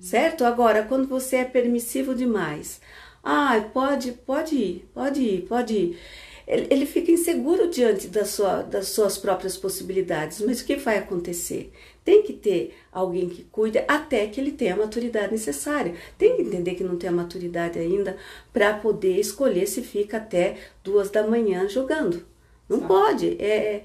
Certo? 0.05 0.45
Agora, 0.45 0.83
quando 0.83 1.09
você 1.09 1.37
é 1.37 1.45
permissivo 1.45 2.15
demais, 2.15 2.79
ah, 3.23 3.59
pode, 3.73 4.13
pode 4.13 4.55
ir, 4.55 4.89
pode 4.93 5.21
ir, 5.23 5.43
pode 5.49 5.75
ir. 5.75 5.99
Ele, 6.47 6.67
ele 6.71 6.85
fica 6.87 7.11
inseguro 7.11 7.71
diante 7.71 8.09
da 8.09 8.25
sua, 8.27 8.61
das 8.63 8.89
suas 8.89 9.17
próprias 9.17 9.57
possibilidades. 9.57 10.43
Mas 10.43 10.61
o 10.61 10.67
que 10.67 10.77
vai 10.77 10.99
acontecer? 10.99 11.73
Tem 12.05 12.23
que 12.23 12.35
ter 12.35 12.77
alguém 12.93 13.31
que 13.31 13.45
cuide 13.45 13.83
até 13.89 14.27
que 14.27 14.39
ele 14.39 14.53
tenha 14.53 14.75
a 14.75 14.77
maturidade 14.77 15.33
necessária. 15.33 15.95
Tem 16.19 16.37
que 16.37 16.43
entender 16.43 16.75
que 16.75 16.85
não 16.85 16.99
tem 16.99 17.09
a 17.09 17.13
maturidade 17.13 17.79
ainda 17.79 18.19
para 18.53 18.75
poder 18.75 19.19
escolher 19.19 19.67
se 19.67 19.81
fica 19.83 20.19
até 20.19 20.57
duas 20.83 21.09
da 21.11 21.27
manhã 21.27 21.67
jogando. 21.67 22.27
Não 22.69 22.81
Tá. 22.81 22.87
pode. 22.89 23.37
É, 23.41 23.47
é, 23.77 23.85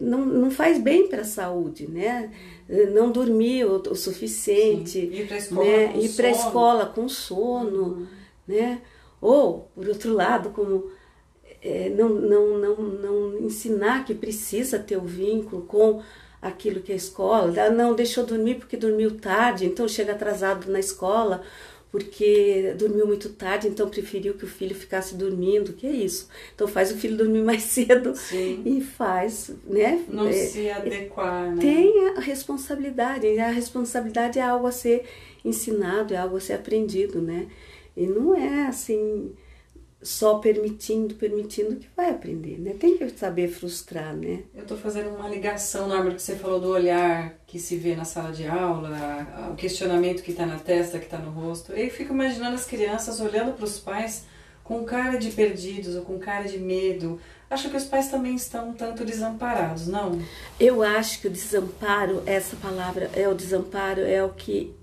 não, 0.00 0.24
não 0.24 0.50
faz 0.50 0.78
bem 0.78 1.08
para 1.08 1.22
a 1.22 1.24
saúde, 1.24 1.86
né? 1.88 2.30
Não 2.92 3.10
dormir 3.10 3.64
o, 3.64 3.76
o 3.76 3.94
suficiente, 3.94 5.00
Sim. 5.00 5.12
Ir 5.12 5.28
pra 5.28 5.36
escola 5.36 5.64
né? 5.64 5.88
com 5.88 5.98
ir 5.98 6.08
para 6.10 6.28
a 6.28 6.34
sono. 6.34 6.46
escola 6.46 6.86
com 6.86 7.08
sono, 7.08 8.08
né? 8.46 8.80
Ou, 9.20 9.70
por 9.74 9.88
outro 9.88 10.12
lado, 10.12 10.50
como 10.50 10.90
é, 11.62 11.88
não, 11.90 12.08
não, 12.08 12.58
não, 12.58 12.76
não 12.76 13.38
ensinar 13.40 14.04
que 14.04 14.14
precisa 14.14 14.78
ter 14.78 14.96
o 14.96 15.02
vínculo 15.02 15.62
com 15.62 16.02
aquilo 16.40 16.80
que 16.80 16.90
é 16.90 16.94
a 16.94 16.98
escola. 16.98 17.52
Ah, 17.62 17.70
não, 17.70 17.94
deixou 17.94 18.26
dormir 18.26 18.56
porque 18.56 18.76
dormiu 18.76 19.16
tarde, 19.18 19.64
então 19.64 19.86
chega 19.86 20.12
atrasado 20.12 20.70
na 20.70 20.80
escola 20.80 21.42
porque 21.92 22.74
dormiu 22.78 23.06
muito 23.06 23.30
tarde, 23.30 23.68
então 23.68 23.88
preferiu 23.90 24.34
que 24.34 24.44
o 24.46 24.48
filho 24.48 24.74
ficasse 24.74 25.14
dormindo, 25.14 25.74
que 25.74 25.86
é 25.86 25.92
isso. 25.92 26.28
Então 26.54 26.66
faz 26.68 26.90
o 26.92 26.96
filho 26.96 27.16
dormir 27.18 27.42
mais 27.44 27.62
cedo 27.76 28.16
Sim. 28.16 28.62
e 28.66 28.80
faz, 28.82 29.50
né? 29.66 30.04
Não 30.08 30.28
É, 30.28 30.32
se 30.32 30.70
adequar, 30.70 31.54
né? 31.54 31.60
tem 31.60 32.08
a 32.16 32.20
responsabilidade. 32.20 33.26
E 33.26 33.38
a 33.38 33.50
responsabilidade 33.50 34.38
é 34.38 34.42
algo 34.42 34.66
a 34.66 34.72
ser 34.72 35.06
ensinado, 35.44 36.14
é 36.14 36.16
algo 36.16 36.36
a 36.36 36.40
ser 36.40 36.54
aprendido, 36.54 37.20
né? 37.22 37.48
E 37.96 38.06
não 38.06 38.34
é 38.34 38.66
assim 38.66 39.32
só 40.02 40.38
permitindo, 40.38 41.14
permitindo 41.14 41.76
que 41.76 41.88
vai 41.96 42.10
aprender, 42.10 42.58
né? 42.58 42.74
Tem 42.78 42.98
que 42.98 43.08
saber 43.10 43.48
frustrar, 43.48 44.14
né? 44.14 44.42
Eu 44.54 44.62
estou 44.62 44.76
fazendo 44.76 45.10
uma 45.10 45.28
ligação 45.28 45.86
na 45.86 46.00
hora 46.00 46.14
que 46.14 46.20
você 46.20 46.34
falou 46.34 46.60
do 46.60 46.68
olhar 46.68 47.34
que 47.46 47.58
se 47.58 47.76
vê 47.76 47.94
na 47.94 48.04
sala 48.04 48.32
de 48.32 48.46
aula, 48.46 48.90
o 49.52 49.54
questionamento 49.54 50.22
que 50.22 50.32
está 50.32 50.44
na 50.44 50.58
testa, 50.58 50.98
que 50.98 51.04
está 51.04 51.18
no 51.18 51.30
rosto. 51.30 51.72
Eu 51.72 51.88
fico 51.90 52.12
imaginando 52.12 52.56
as 52.56 52.64
crianças 52.64 53.20
olhando 53.20 53.52
para 53.52 53.64
os 53.64 53.78
pais 53.78 54.26
com 54.64 54.84
cara 54.84 55.18
de 55.18 55.30
perdidos 55.30 55.94
ou 55.94 56.02
com 56.02 56.18
cara 56.18 56.44
de 56.48 56.58
medo. 56.58 57.20
Acho 57.48 57.70
que 57.70 57.76
os 57.76 57.84
pais 57.84 58.10
também 58.10 58.34
estão 58.34 58.70
um 58.70 58.72
tanto 58.72 59.04
desamparados, 59.04 59.86
não? 59.86 60.20
Eu 60.58 60.82
acho 60.82 61.20
que 61.20 61.28
o 61.28 61.30
desamparo, 61.30 62.22
essa 62.26 62.56
palavra 62.56 63.10
é 63.14 63.28
o 63.28 63.34
desamparo, 63.34 64.00
é 64.00 64.24
o 64.24 64.30
que 64.30 64.74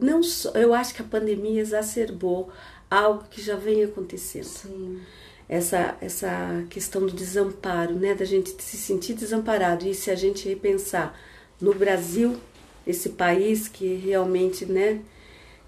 não 0.00 0.22
só, 0.22 0.50
eu 0.50 0.72
acho 0.72 0.94
que 0.94 1.02
a 1.02 1.06
pandemia 1.06 1.60
exacerbou 1.60 2.50
algo 2.92 3.24
que 3.30 3.40
já 3.40 3.56
vem 3.56 3.82
acontecendo. 3.84 4.44
Sim. 4.44 5.00
essa, 5.48 5.96
essa 6.00 6.64
questão 6.70 7.06
do 7.06 7.12
desamparo, 7.12 7.94
né? 7.94 8.14
Da 8.14 8.24
gente 8.24 8.54
se 8.62 8.76
sentir 8.76 9.14
desamparado. 9.14 9.86
E 9.86 9.94
se 9.94 10.10
a 10.10 10.14
gente 10.14 10.48
repensar 10.48 11.18
no 11.60 11.74
Brasil, 11.74 12.38
esse 12.86 13.10
país 13.10 13.68
que 13.68 13.94
realmente, 13.94 14.66
né? 14.66 15.00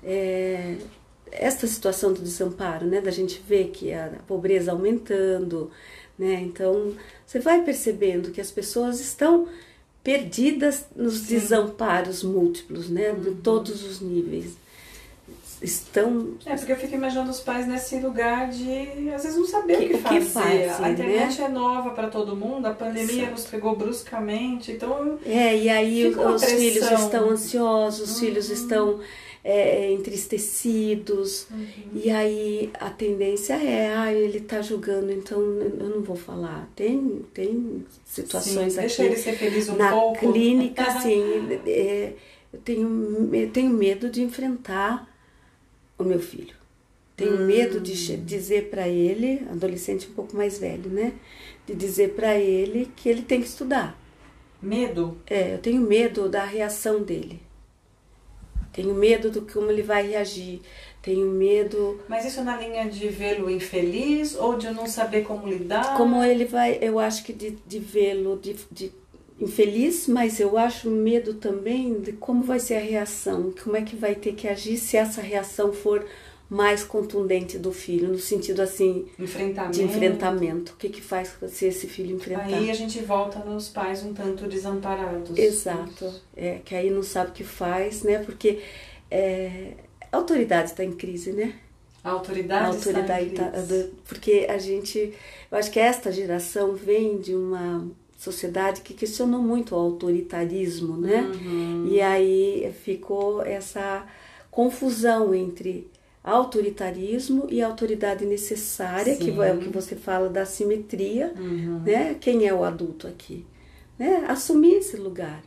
É, 0.03 0.77
esta 1.33 1.67
situação 1.67 2.13
do 2.13 2.21
desamparo, 2.21 2.87
né? 2.87 3.01
Da 3.01 3.11
gente 3.11 3.43
ver 3.47 3.71
que 3.71 3.93
a 3.93 4.21
pobreza 4.27 4.73
aumentando, 4.73 5.71
né? 6.19 6.41
Então, 6.43 6.95
você 7.27 7.39
vai 7.41 7.63
percebendo 7.63 8.31
que 8.31 8.41
as 8.41 8.51
pessoas 8.51 9.01
estão 9.01 9.49
perdidas 10.03 10.87
nos 10.95 11.23
desamparos 11.23 12.23
múltiplos, 12.23 12.91
né? 12.91 13.13
De 13.13 13.33
todos 13.37 13.83
os 13.85 14.01
níveis. 14.01 14.57
Estão 15.65 16.35
É, 16.45 16.55
porque 16.57 16.73
eu 16.73 16.77
fico 16.77 16.95
imaginando 16.95 17.31
os 17.31 17.41
pais 17.41 17.67
nesse 17.67 17.97
lugar 17.99 18.51
de, 18.51 19.11
às 19.15 19.23
vezes, 19.23 19.39
não 19.39 19.47
saber 19.47 19.79
Que- 19.79 19.85
o 19.85 19.89
que 19.89 19.95
o 19.95 19.99
que 20.09 20.21
fazer. 20.21 20.69
fazem, 20.69 20.85
a 20.87 20.91
internet 20.91 21.41
né? 21.41 21.47
é 21.47 21.49
nova 21.49 21.91
para 21.91 22.09
todo 22.09 22.37
mundo, 22.37 22.67
a 22.67 22.75
pandemia 22.75 23.15
Exato. 23.23 23.31
nos 23.33 23.45
pegou 23.47 23.75
bruscamente, 23.75 24.73
então 24.73 25.19
É, 25.25 25.57
e 25.57 25.69
aí 25.71 26.07
os 26.09 26.45
filhos 26.45 26.91
estão 26.91 27.31
ansiosos, 27.31 28.11
os 28.13 28.21
filhos 28.21 28.49
Uhum. 28.49 28.55
estão 28.55 29.01
é, 29.47 29.93
entristecidos, 29.93 31.47
e 31.95 32.11
aí 32.11 32.71
a 32.81 32.89
tendência 32.91 33.55
é, 33.55 33.95
ah, 33.95 34.13
ele 34.13 34.41
tá 34.41 34.63
julgando, 34.63 35.13
então 35.13 35.39
eu 35.41 35.89
não 35.91 36.01
vou 36.03 36.17
falar. 36.17 36.69
Tem, 36.75 37.23
tem 37.35 37.85
situações 38.05 38.73
sim, 38.73 38.79
aqui 38.79 38.89
deixa 38.89 39.05
ele 39.05 39.17
ser 39.17 39.33
feliz 39.35 39.69
um 39.69 39.77
na 39.77 39.91
pouco. 39.93 40.33
clínica, 40.33 40.83
assim, 40.89 41.23
é, 41.67 42.13
eu, 42.53 42.59
tenho, 42.61 43.31
eu 43.35 43.51
tenho 43.51 43.71
medo 43.71 44.09
de 44.09 44.23
enfrentar 44.23 45.07
o 45.99 46.05
meu 46.05 46.21
filho. 46.21 46.55
Tenho 47.17 47.35
Hum. 47.35 47.47
medo 47.47 47.81
de 47.81 48.17
dizer 48.19 48.71
para 48.71 48.89
ele, 48.89 49.43
adolescente 49.51 50.09
um 50.11 50.15
pouco 50.15 50.37
mais 50.37 50.59
velho, 50.59 50.91
né? 50.91 51.13
De 51.67 51.75
dizer 51.75 52.15
para 52.15 52.35
ele 52.37 52.91
que 52.97 53.09
ele 53.09 53.23
tem 53.23 53.41
que 53.41 53.47
estudar. 53.49 53.97
Medo? 54.61 55.17
É, 55.27 55.55
eu 55.55 55.59
tenho 55.59 55.81
medo 55.81 56.29
da 56.29 56.45
reação 56.45 57.03
dele. 57.03 57.41
Tenho 58.73 58.93
medo 58.95 59.31
do 59.31 59.43
como 59.43 59.71
ele 59.71 59.83
vai 59.83 60.09
reagir. 60.09 60.61
Tenho 61.01 61.27
medo 61.29 62.01
Mas 62.09 62.25
isso 62.25 62.43
na 62.43 62.57
linha 62.57 62.89
de 62.89 63.09
vê-lo 63.09 63.49
infeliz 63.49 64.35
ou 64.35 64.57
de 64.57 64.71
não 64.71 64.87
saber 64.87 65.23
como 65.23 65.47
lidar? 65.47 65.97
como 65.97 66.23
ele 66.25 66.45
vai. 66.45 66.79
Eu 66.81 66.99
acho 66.99 67.23
que 67.25 67.33
de, 67.33 67.51
de 67.67 67.79
vê-lo 67.79 68.37
de, 68.43 68.57
de 68.73 68.91
infeliz, 69.41 70.07
mas 70.09 70.39
eu 70.41 70.57
acho 70.57 70.91
medo 70.91 71.35
também 71.35 72.01
de 72.01 72.13
como 72.13 72.43
vai 72.43 72.59
ser 72.61 72.75
a 72.77 72.81
reação. 72.81 73.53
Como 73.63 73.77
é 73.77 73.83
que 73.83 73.97
vai 73.97 74.15
ter 74.15 74.35
que 74.35 74.47
agir 74.49 74.77
se 74.77 74.97
essa 74.97 75.21
reação 75.21 75.73
for 75.73 76.05
mais 76.49 76.85
contundente 76.85 77.59
do 77.59 77.73
filho, 77.73 78.09
no 78.09 78.19
sentido 78.19 78.61
assim 78.61 79.07
Enfrentamento. 79.19 79.73
de 79.77 79.83
enfrentamento. 79.83 80.73
O 80.75 80.77
que 80.77 80.89
que 80.89 81.01
faz 81.01 81.35
se 81.49 81.67
esse 81.67 81.87
filho 81.89 82.15
enfrentar? 82.15 82.45
Aí 82.47 82.71
a 82.71 82.75
gente 82.75 83.01
volta 83.01 83.39
nos 83.41 83.69
pais 83.69 84.05
um 84.05 84.13
tanto 84.13 84.47
desamparados. 84.47 85.37
Exato. 85.37 86.13
É, 86.37 86.61
que 86.65 86.75
aí 86.75 86.91
não 86.91 87.03
sabe 87.03 87.31
o 87.31 87.33
que 87.33 87.43
faz, 87.45 88.03
né? 88.03 88.19
Porque 88.19 88.61
é, 89.11 89.73
a 90.13 90.17
autoridade 90.17 90.71
está 90.71 90.85
em 90.85 90.93
crise, 90.93 91.33
né? 91.33 91.55
A 92.05 92.11
autoridade, 92.11 92.65
A 92.65 92.69
autoridade 92.69 93.27
está 93.31 93.47
em 93.47 93.51
tá- 93.51 93.51
crise. 93.51 93.67
do- 93.85 93.91
porque 94.07 94.47
a 94.49 94.59
gente, 94.59 95.13
eu 95.51 95.59
acho 95.59 95.71
que 95.71 95.81
esta 95.81 96.13
geração 96.13 96.75
vem 96.75 97.19
de 97.19 97.35
uma 97.35 97.89
sociedade 98.25 98.81
que 98.81 98.95
questionou 98.95 99.41
muito 99.43 99.75
o 99.75 99.79
autoritarismo, 99.79 100.97
né? 100.97 101.21
Uhum. 101.23 101.89
E 101.91 102.01
aí 102.01 102.73
ficou 102.85 103.43
essa 103.43 104.05
confusão 104.51 105.35
entre 105.35 105.91
autoritarismo 106.23 107.47
e 107.51 107.61
autoridade 107.63 108.25
necessária, 108.25 109.17
que 109.17 109.25
Sim. 109.33 109.43
é 109.43 109.53
o 109.53 109.59
que 109.59 109.69
você 109.69 109.95
fala 109.95 110.29
da 110.29 110.45
simetria, 110.47 111.33
Uhum. 111.39 111.81
né? 111.85 112.17
Quem 112.21 112.47
é 112.47 112.55
o 112.55 112.65
adulto 112.65 113.07
aqui? 113.07 113.45
Né? 113.99 114.25
Assumir 114.27 114.77
esse 114.77 114.97
lugar, 114.97 115.43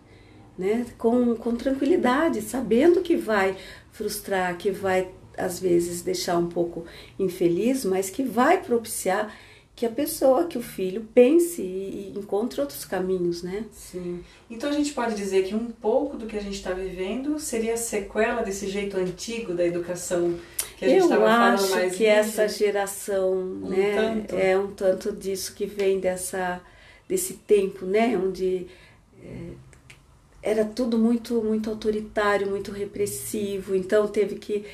né? 0.58 0.86
Com, 0.98 1.36
com 1.36 1.56
tranquilidade, 1.56 2.42
sabendo 2.42 3.02
que 3.02 3.16
vai 3.16 3.58
frustrar, 3.92 4.56
que 4.58 4.70
vai 4.72 5.10
às 5.38 5.60
vezes 5.60 6.02
deixar 6.02 6.38
um 6.38 6.48
pouco 6.48 6.86
infeliz, 7.20 7.84
mas 7.86 8.10
que 8.10 8.24
vai 8.24 8.62
propiciar 8.62 9.34
que 9.78 9.86
a 9.86 9.92
pessoa, 9.92 10.48
que 10.48 10.58
o 10.58 10.62
filho 10.62 11.08
pense 11.14 11.62
e, 11.62 12.12
encontre 12.18 12.60
outros 12.60 12.84
caminhos, 12.84 13.44
né? 13.44 13.64
Sim. 13.72 14.24
Então 14.50 14.72
a 14.72 14.74
gente 14.74 14.92
pode 14.92 15.14
dizer 15.14 15.44
que 15.44 15.54
um 15.54 15.68
pouco 15.68 16.18
do 16.18 16.26
que 16.26 16.36
a 16.36 16.42
gente 16.42 16.56
está 16.56 16.74
vivendo 16.74 17.38
seria 17.38 17.78
sequela 17.78 18.42
desse 18.42 18.68
jeito 18.68 18.98
antigo 18.98 19.54
da 19.54 19.64
educação 19.64 20.34
que 20.78 20.84
a 20.84 20.88
gente 20.88 20.98
Eu 20.98 21.04
estava 21.04 21.26
falando 21.28 21.54
acho 21.54 21.70
mais 21.70 21.96
que 21.96 22.08
essa 22.08 22.48
geração, 22.48 23.46
né, 23.46 23.96
tanto. 23.96 24.36
é 24.36 24.58
um 24.58 24.72
tanto 24.72 25.12
disso 25.12 25.54
que 25.54 25.68
vem 25.68 26.00
dessa 26.00 26.60
desse 27.08 27.36
tempo, 27.36 27.86
né, 27.86 28.18
onde 28.18 28.66
é, 29.24 29.52
era 30.42 30.66
tudo 30.66 30.98
muito 30.98 31.36
muito 31.44 31.70
autoritário, 31.70 32.50
muito 32.50 32.72
repressivo. 32.72 33.76
Então 33.76 34.08
teve 34.08 34.38
que 34.38 34.66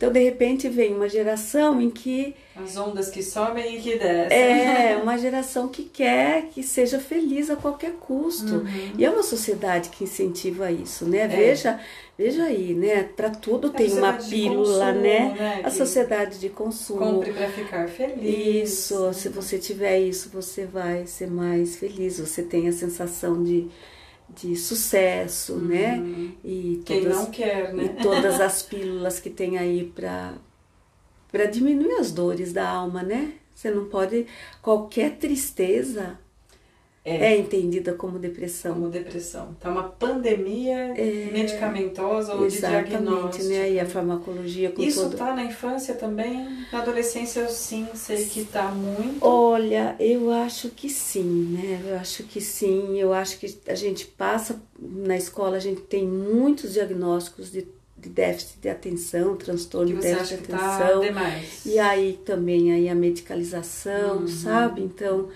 então 0.00 0.10
de 0.10 0.18
repente 0.18 0.66
vem 0.66 0.94
uma 0.94 1.10
geração 1.10 1.78
em 1.78 1.90
que 1.90 2.34
As 2.56 2.74
ondas 2.74 3.10
que 3.10 3.22
sobem 3.22 3.76
e 3.76 3.82
que 3.82 3.98
descem. 3.98 4.38
é 4.38 4.96
uma 5.02 5.18
geração 5.18 5.68
que 5.68 5.82
quer 5.82 6.46
que 6.46 6.62
seja 6.62 6.98
feliz 6.98 7.50
a 7.50 7.56
qualquer 7.56 7.92
custo. 8.00 8.54
Uhum. 8.54 8.92
E 8.96 9.04
é 9.04 9.10
uma 9.10 9.22
sociedade 9.22 9.90
que 9.90 10.04
incentiva 10.04 10.72
isso, 10.72 11.04
né? 11.04 11.28
Veja, 11.28 11.78
veja 12.16 12.44
aí, 12.44 12.72
né? 12.72 13.10
Para 13.14 13.28
tudo 13.28 13.66
A 13.66 13.70
tem 13.72 13.92
uma 13.92 14.14
pílula, 14.14 14.86
consumo, 14.86 15.02
né? 15.02 15.34
né? 15.38 15.60
A 15.64 15.70
sociedade 15.70 16.38
de 16.38 16.48
consumo. 16.48 17.00
Compre 17.00 17.34
para 17.34 17.50
ficar 17.50 17.86
feliz. 17.86 18.70
Isso, 18.70 19.12
se 19.12 19.28
você 19.28 19.58
tiver 19.58 19.98
isso, 19.98 20.30
você 20.32 20.64
vai 20.64 21.06
ser 21.06 21.30
mais 21.30 21.76
feliz, 21.76 22.18
você 22.18 22.42
tem 22.42 22.66
a 22.68 22.72
sensação 22.72 23.44
de, 23.44 23.68
de 24.34 24.56
sucesso, 24.56 25.56
né? 25.56 25.98
E 26.44 26.76
Uhum. 26.76 26.82
Quem 26.84 27.02
todas, 27.02 27.16
não 27.16 27.26
quer, 27.30 27.72
né? 27.74 27.84
e 27.84 27.88
todas 28.02 28.40
as 28.40 28.62
pílulas 28.62 29.20
que 29.20 29.30
tem 29.30 29.58
aí 29.58 29.84
para 29.94 30.34
para 31.30 31.46
diminuir 31.46 31.92
as 31.94 32.12
dores 32.12 32.52
da 32.52 32.68
alma, 32.68 33.02
né? 33.02 33.34
Você 33.54 33.70
não 33.70 33.86
pode 33.88 34.26
qualquer 34.62 35.16
tristeza 35.18 36.18
É. 37.02 37.32
é, 37.32 37.38
entendida 37.38 37.94
como 37.94 38.18
depressão. 38.18 38.74
Como 38.74 38.90
depressão. 38.90 39.56
Tá 39.58 39.70
uma 39.70 39.84
pandemia 39.84 40.92
medicamentosa 41.32 42.34
ou 42.34 42.40
de 42.46 42.54
É. 42.54 42.58
Exatamente, 42.58 42.88
diagnóstico. 42.90 43.44
né? 43.48 43.70
E 43.72 43.80
a 43.80 43.86
farmacologia 43.86 44.70
com 44.70 44.82
Isso 44.82 45.02
todo 45.04 45.16
tá 45.16 45.34
na 45.34 45.44
infância 45.44 45.94
também? 45.94 46.46
Na 46.70 46.80
adolescência 46.82 47.40
eu 47.40 47.48
sim 47.48 47.86
sei 47.94 48.26
que 48.26 48.44
tá 48.44 48.68
muito. 48.68 49.24
Olha, 49.24 49.96
eu 49.98 50.30
acho 50.30 50.68
que 50.70 50.88
sim, 50.90 51.22
né? 51.58 51.80
Eu 51.86 51.96
acho 51.98 52.24
que 52.24 52.40
sim. 52.40 52.98
Eu 53.00 53.12
acho 53.14 53.38
que 53.38 53.58
a 53.66 53.74
gente 53.74 54.04
passa 54.06 54.60
na 54.78 55.16
escola, 55.16 55.56
a 55.56 55.60
gente 55.60 55.80
tem 55.82 56.06
muitos 56.06 56.74
diagnósticos 56.74 57.50
de, 57.50 57.66
de 57.96 58.08
déficit 58.10 58.58
de 58.60 58.68
atenção, 58.68 59.36
transtorno 59.36 59.94
de 59.94 60.00
déficit 60.00 60.42
de 60.42 60.48
tá 60.48 60.76
atenção. 60.76 61.00
demais. 61.00 61.64
E 61.64 61.78
aí 61.78 62.18
também 62.26 62.72
aí 62.72 62.88
a 62.90 62.94
medicalização, 62.94 64.18
Uhum. 64.18 64.28
sabe? 64.28 64.82
Então, 64.82 65.28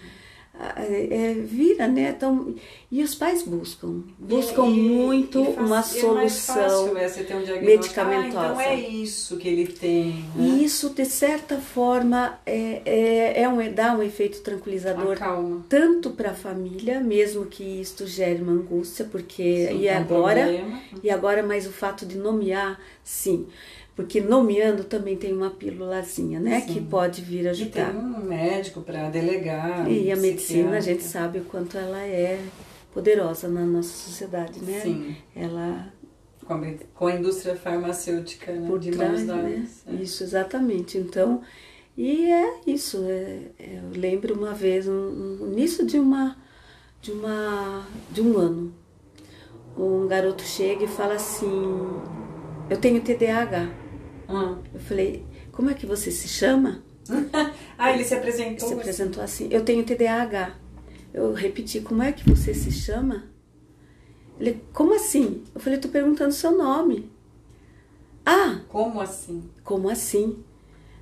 é, 0.56 1.08
é, 1.10 1.34
vira, 1.34 1.88
né? 1.88 2.14
Então, 2.16 2.54
e 2.90 3.02
os 3.02 3.12
pais 3.14 3.42
buscam, 3.42 4.02
buscam 4.16 4.66
e, 4.66 4.80
muito 4.80 5.42
e 5.42 5.52
faz, 5.52 5.66
uma 5.66 5.82
solução 5.82 6.96
é 6.96 7.08
um 7.36 7.64
medicamentosa. 7.64 8.40
Ah, 8.40 8.50
então 8.52 8.60
é 8.60 8.76
isso 8.76 9.36
que 9.36 9.48
ele 9.48 9.66
tem. 9.66 10.24
Né? 10.34 10.44
E 10.44 10.64
isso, 10.64 10.90
de 10.90 11.04
certa 11.04 11.58
forma, 11.58 12.38
é, 12.46 12.82
é, 12.84 13.42
é 13.42 13.48
um, 13.48 13.72
dá 13.72 13.96
um 13.96 14.02
efeito 14.02 14.42
tranquilizador 14.42 15.14
Acalma. 15.14 15.64
tanto 15.68 16.12
para 16.12 16.30
a 16.30 16.34
família, 16.34 17.00
mesmo 17.00 17.46
que 17.46 17.80
isto 17.80 18.06
gere 18.06 18.40
uma 18.40 18.52
angústia, 18.52 19.04
porque 19.04 19.66
Sim, 19.68 19.78
e 19.78 19.88
é 19.88 19.96
agora 19.96 20.44
problema. 20.44 20.80
e 21.02 21.10
agora 21.10 21.42
mais 21.42 21.66
o 21.66 21.72
fato 21.72 22.06
de 22.06 22.16
nomear, 22.16 22.80
sim. 23.02 23.48
Porque 23.96 24.20
nomeando 24.20 24.82
também 24.84 25.16
tem 25.16 25.32
uma 25.32 25.50
pílulazinha, 25.50 26.40
né? 26.40 26.60
Sim. 26.62 26.74
Que 26.74 26.80
pode 26.80 27.22
vir 27.22 27.40
E 27.40 27.66
tem 27.66 27.82
ajudar. 27.82 27.94
um 27.94 28.24
médico 28.24 28.80
para 28.80 29.08
delegar. 29.08 29.88
E 29.90 30.10
a 30.10 30.16
um 30.16 30.20
medicina, 30.20 30.76
a 30.76 30.80
gente 30.80 31.04
sabe 31.04 31.38
o 31.38 31.44
quanto 31.44 31.78
ela 31.78 32.00
é 32.02 32.40
poderosa 32.92 33.46
na 33.48 33.64
nossa 33.64 33.90
sociedade, 33.90 34.60
né? 34.64 34.80
Sim. 34.80 35.16
Ela 35.34 35.92
Com 36.44 36.54
a, 36.54 36.60
com 36.94 37.06
a 37.06 37.14
indústria 37.14 37.54
farmacêutica 37.54 38.52
né? 38.52 38.66
por 38.68 38.80
de 38.80 38.90
trás, 38.90 39.24
né? 39.24 39.64
É. 39.86 39.94
Isso, 39.94 40.24
exatamente. 40.24 40.98
Então, 40.98 41.40
e 41.96 42.24
é 42.30 42.54
isso. 42.66 43.04
é- 43.08 43.42
é- 43.60 43.80
eu 43.84 44.00
lembro 44.00 44.34
uma 44.34 44.52
vez, 44.54 44.88
um, 44.88 45.38
um 45.40 45.52
início 45.52 45.86
de 45.86 46.00
uma, 46.00 46.36
de 47.00 47.12
uma, 47.12 47.86
de 48.10 48.20
um 48.20 48.36
ano, 48.38 48.74
um 49.78 50.06
garoto 50.08 50.42
chega 50.42 50.84
e 50.84 50.88
fala 50.88 51.14
assim: 51.14 51.46
Eu 52.68 52.76
tenho 52.76 53.00
TDAH. 53.00 53.83
Ah. 54.36 54.58
Eu 54.72 54.80
falei: 54.80 55.24
Como 55.52 55.70
é 55.70 55.74
que 55.74 55.86
você 55.86 56.10
se 56.10 56.28
chama? 56.28 56.82
ah, 57.78 57.92
ele 57.92 58.04
se 58.04 58.14
apresentou. 58.14 58.68
Se 58.68 58.74
apresentou 58.74 59.22
assim: 59.22 59.48
Eu 59.50 59.64
tenho 59.64 59.84
TDAH. 59.84 60.54
Eu 61.12 61.32
repeti: 61.32 61.80
Como 61.80 62.02
é 62.02 62.12
que 62.12 62.28
você 62.28 62.54
se 62.54 62.70
chama? 62.70 63.24
Ele: 64.38 64.62
Como 64.72 64.94
assim? 64.94 65.44
Eu 65.54 65.60
falei: 65.60 65.78
Tô 65.78 65.88
perguntando 65.88 66.32
seu 66.32 66.56
nome. 66.56 67.10
Ah, 68.26 68.60
Como 68.68 69.00
assim? 69.00 69.50
Como 69.62 69.88
assim? 69.88 70.42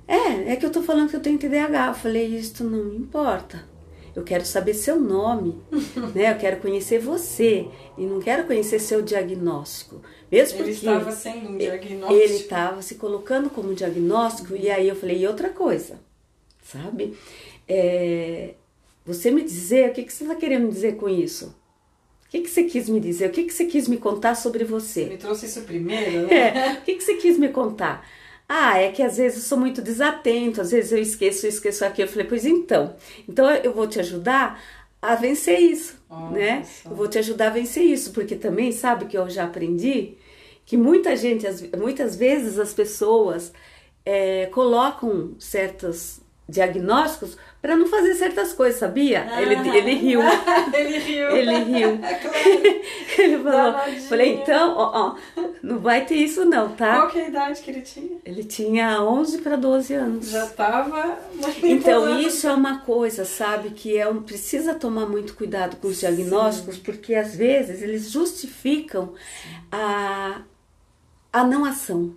É, 0.07 0.51
é 0.51 0.55
que 0.55 0.65
eu 0.65 0.71
tô 0.71 0.83
falando 0.83 1.09
que 1.09 1.15
eu 1.15 1.21
tenho 1.21 1.39
TDAH. 1.39 1.87
Eu 1.87 1.93
falei, 1.93 2.27
isto 2.37 2.63
não 2.63 2.83
me 2.85 2.97
importa. 2.97 3.63
Eu 4.15 4.23
quero 4.23 4.45
saber 4.45 4.73
seu 4.73 4.99
nome, 4.99 5.59
né? 6.13 6.31
Eu 6.31 6.37
quero 6.37 6.57
conhecer 6.61 6.99
você 6.99 7.67
e 7.97 8.03
não 8.05 8.19
quero 8.19 8.45
conhecer 8.45 8.79
seu 8.79 9.01
diagnóstico. 9.01 10.01
Mesmo 10.31 10.59
Ele 10.59 10.63
porque 10.63 10.71
estava 10.71 11.11
sendo 11.11 11.49
um 11.49 11.57
diagnóstico. 11.57 12.13
ele 12.13 12.33
estava 12.33 12.81
se 12.81 12.95
colocando 12.95 13.49
como 13.49 13.73
diagnóstico 13.73 14.55
e 14.55 14.69
aí 14.69 14.87
eu 14.87 14.95
falei, 14.95 15.19
e 15.19 15.27
outra 15.27 15.49
coisa, 15.49 15.99
sabe? 16.63 17.17
É, 17.67 18.53
você 19.05 19.31
me 19.31 19.43
dizer, 19.43 19.89
o 19.89 19.93
que, 19.93 20.03
que 20.03 20.13
você 20.13 20.23
está 20.23 20.35
querendo 20.35 20.69
dizer 20.69 20.95
com 20.95 21.09
isso? 21.09 21.55
O 22.25 22.29
que, 22.29 22.41
que 22.41 22.49
você 22.49 22.63
quis 22.63 22.89
me 22.89 22.99
dizer? 22.99 23.29
O 23.29 23.31
que, 23.31 23.43
que 23.43 23.53
você 23.53 23.65
quis 23.65 23.87
me 23.87 23.97
contar 23.97 24.33
sobre 24.35 24.63
você? 24.63 25.05
Me 25.05 25.17
trouxe 25.17 25.45
isso 25.45 25.61
primeiro, 25.61 26.25
né? 26.25 26.33
É, 26.33 26.73
o 26.73 26.81
que, 26.81 26.95
que 26.95 27.03
você 27.03 27.15
quis 27.15 27.37
me 27.37 27.49
contar? 27.49 28.07
Ah, 28.47 28.77
é 28.79 28.91
que 28.91 29.01
às 29.01 29.17
vezes 29.17 29.37
eu 29.39 29.43
sou 29.43 29.57
muito 29.57 29.81
desatento, 29.81 30.61
às 30.61 30.71
vezes 30.71 30.91
eu 30.91 30.99
esqueço, 30.99 31.45
eu 31.45 31.49
esqueço 31.49 31.85
aquilo. 31.85 32.07
Eu 32.07 32.11
falei, 32.11 32.27
pois 32.27 32.45
então, 32.45 32.95
então 33.27 33.49
eu 33.49 33.73
vou 33.73 33.87
te 33.87 33.99
ajudar 33.99 34.61
a 35.01 35.15
vencer 35.15 35.59
isso, 35.59 36.01
Olha 36.09 36.31
né? 36.31 36.67
Eu 36.85 36.95
vou 36.95 37.07
te 37.07 37.17
ajudar 37.17 37.47
a 37.47 37.49
vencer 37.49 37.83
isso, 37.83 38.11
porque 38.13 38.35
também 38.35 38.71
sabe 38.71 39.05
que 39.05 39.17
eu 39.17 39.29
já 39.29 39.45
aprendi 39.45 40.17
que 40.65 40.77
muita 40.77 41.15
gente, 41.15 41.45
muitas 41.77 42.15
vezes 42.15 42.57
as 42.57 42.73
pessoas 42.73 43.51
é, 44.05 44.45
colocam 44.47 45.35
certos 45.39 46.21
diagnósticos 46.53 47.37
para 47.61 47.77
não 47.77 47.87
fazer 47.87 48.13
certas 48.15 48.51
coisas, 48.51 48.77
sabia? 48.77 49.25
Ele, 49.39 49.55
ele 49.77 49.93
riu. 49.93 50.21
ele 50.73 50.97
riu. 50.99 51.29
Ele 51.29 51.57
riu. 51.63 51.99
É 52.03 52.13
claro. 52.15 52.83
Ele 53.15 53.43
falou, 53.43 53.73
falei, 54.09 54.33
então, 54.33 54.75
ó, 54.75 54.91
ó, 54.91 55.43
não 55.61 55.77
vai 55.79 56.03
ter 56.03 56.15
isso 56.15 56.43
não, 56.45 56.69
tá? 56.69 56.95
Qual 56.95 57.09
que 57.09 57.19
é 57.19 57.25
a 57.25 57.27
idade 57.27 57.61
que 57.61 57.69
ele 57.69 57.81
tinha? 57.81 58.17
Ele 58.25 58.43
tinha 58.43 59.01
11 59.03 59.37
para 59.37 59.55
12 59.55 59.93
anos. 59.93 60.29
Já 60.31 60.45
estava. 60.45 61.19
Então, 61.61 62.19
isso 62.19 62.47
é 62.47 62.53
uma 62.53 62.79
coisa, 62.79 63.23
sabe, 63.23 63.69
que 63.69 63.95
é 63.95 64.09
um, 64.09 64.23
precisa 64.23 64.73
tomar 64.73 65.05
muito 65.05 65.35
cuidado 65.35 65.77
com 65.77 65.87
os 65.87 65.99
diagnósticos, 65.99 66.77
porque 66.77 67.13
às 67.13 67.35
vezes 67.35 67.83
eles 67.83 68.09
justificam 68.09 69.13
a, 69.71 70.41
a 71.31 71.43
não 71.43 71.63
ação 71.63 72.15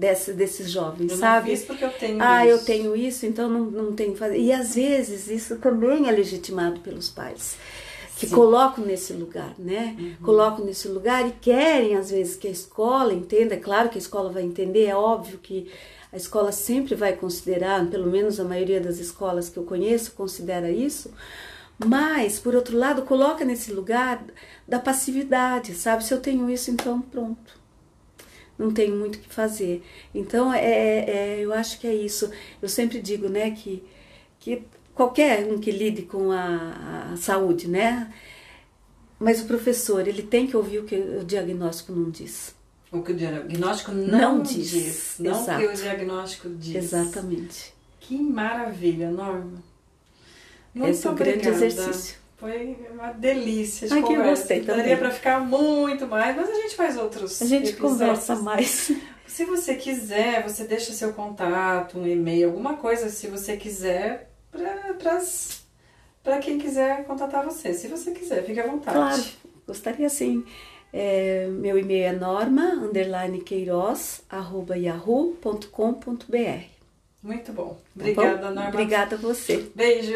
desse, 0.00 0.32
desses 0.32 0.70
jovens, 0.70 1.10
Eu 1.10 1.16
não 1.18 1.20
sabe? 1.20 1.50
fiz 1.50 1.62
porque 1.62 1.84
eu 1.84 1.92
tenho 1.92 2.16
ah, 2.22 2.46
isso. 2.46 2.54
eu 2.54 2.64
tenho 2.64 2.96
isso, 2.96 3.26
então 3.26 3.50
não, 3.50 3.64
não 3.70 3.92
tenho 3.92 4.14
que 4.14 4.18
fazer. 4.18 4.38
E 4.38 4.50
às 4.50 4.74
vezes 4.74 5.28
isso 5.28 5.56
também 5.56 6.08
é 6.08 6.10
legitimado 6.10 6.80
pelos 6.80 7.10
pais. 7.10 7.58
Que 8.16 8.26
Sim. 8.26 8.34
colocam 8.34 8.84
nesse 8.84 9.12
lugar, 9.12 9.54
né? 9.58 9.96
Uhum. 9.98 10.16
Colocam 10.22 10.64
nesse 10.64 10.88
lugar 10.88 11.26
e 11.28 11.32
querem, 11.32 11.96
às 11.96 12.10
vezes, 12.10 12.36
que 12.36 12.48
a 12.48 12.50
escola 12.50 13.12
entenda. 13.14 13.54
É 13.54 13.58
claro 13.58 13.88
que 13.88 13.96
a 13.96 14.00
escola 14.00 14.30
vai 14.30 14.42
entender, 14.42 14.86
é 14.86 14.94
óbvio 14.94 15.38
que 15.38 15.70
a 16.12 16.16
escola 16.16 16.50
sempre 16.50 16.94
vai 16.94 17.14
considerar, 17.14 17.86
pelo 17.86 18.10
menos 18.10 18.40
a 18.40 18.44
maioria 18.44 18.80
das 18.80 18.98
escolas 18.98 19.48
que 19.48 19.58
eu 19.58 19.64
conheço 19.64 20.12
considera 20.12 20.70
isso. 20.70 21.10
Mas, 21.78 22.38
por 22.38 22.54
outro 22.54 22.76
lado, 22.76 23.02
coloca 23.02 23.42
nesse 23.42 23.72
lugar 23.72 24.22
da 24.68 24.78
passividade, 24.78 25.74
sabe? 25.74 26.04
Se 26.04 26.12
eu 26.12 26.20
tenho 26.20 26.50
isso, 26.50 26.70
então 26.70 27.00
pronto 27.00 27.59
não 28.60 28.70
tenho 28.70 28.94
muito 28.94 29.16
o 29.16 29.18
que 29.18 29.32
fazer. 29.32 29.82
Então, 30.14 30.52
é, 30.52 30.60
é, 30.60 31.40
eu 31.40 31.52
acho 31.52 31.80
que 31.80 31.86
é 31.86 31.94
isso. 31.94 32.30
Eu 32.60 32.68
sempre 32.68 33.00
digo, 33.00 33.28
né, 33.28 33.50
que, 33.52 33.82
que 34.38 34.62
qualquer 34.94 35.46
um 35.46 35.58
que 35.58 35.70
lide 35.70 36.02
com 36.02 36.30
a, 36.30 37.10
a 37.12 37.16
saúde, 37.16 37.66
né, 37.68 38.12
mas 39.18 39.40
o 39.40 39.46
professor, 39.46 40.06
ele 40.06 40.22
tem 40.22 40.46
que 40.46 40.56
ouvir 40.56 40.78
o 40.80 40.84
que 40.84 40.94
o 40.94 41.24
diagnóstico 41.24 41.92
não 41.92 42.10
diz. 42.10 42.54
O 42.92 43.02
que 43.02 43.12
o 43.12 43.16
diagnóstico 43.16 43.92
não, 43.92 44.36
Não 44.36 44.42
diz. 44.42 44.70
diz. 44.70 45.14
Não 45.20 45.32
o 45.32 45.44
que 45.44 45.50
Exato. 45.50 45.64
o 45.64 45.74
diagnóstico 45.74 46.48
diz. 46.50 46.76
Exatamente. 46.76 47.72
Que 48.00 48.18
maravilha, 48.20 49.10
Norma. 49.10 49.62
Muito 50.74 50.90
Esse 50.90 51.06
é 51.06 51.10
o 51.10 51.14
grande 51.14 51.48
exercício. 51.48 52.19
Foi 52.40 52.76
uma 52.90 53.12
delícia 53.12 53.86
de 53.86 53.92
Ai, 53.94 54.00
que 54.02 54.06
eu 54.12 54.16
conversa. 54.16 54.30
gostei 54.40 54.60
Daria 54.62 54.82
também. 54.82 54.96
para 54.96 55.10
ficar 55.10 55.40
muito 55.40 56.06
mais, 56.06 56.34
mas 56.34 56.48
a 56.48 56.54
gente 56.54 56.74
faz 56.74 56.96
outros 56.96 57.40
A 57.42 57.44
gente 57.44 57.68
episódios. 57.70 57.92
conversa 57.98 58.36
mais. 58.36 58.92
Se 59.26 59.44
você 59.44 59.74
quiser, 59.74 60.42
você 60.42 60.64
deixa 60.64 60.92
seu 60.92 61.12
contato, 61.12 61.98
um 61.98 62.06
e-mail, 62.06 62.48
alguma 62.48 62.74
coisa, 62.78 63.08
se 63.10 63.26
você 63.28 63.56
quiser, 63.56 64.30
para 66.22 66.38
quem 66.40 66.58
quiser 66.58 67.04
contatar 67.04 67.44
você. 67.44 67.72
Se 67.74 67.88
você 67.88 68.10
quiser, 68.12 68.42
fique 68.44 68.58
à 68.58 68.66
vontade. 68.66 68.96
Claro, 68.96 69.22
gostaria 69.66 70.08
sim. 70.08 70.44
É, 70.92 71.46
meu 71.48 71.78
e-mail 71.78 72.04
é 72.06 72.12
norma, 72.12 72.64
underline 72.72 73.40
queiroz, 73.42 74.22
arroba 74.28 74.76
yahoo.com.br. 74.76 76.64
Muito 77.22 77.52
bom. 77.52 77.74
Tá 77.74 77.80
Obrigada, 77.96 78.36
bom? 78.48 78.54
Norma. 78.54 78.68
Obrigada 78.70 79.14
a 79.16 79.18
você. 79.18 79.70
Beijo. 79.74 80.14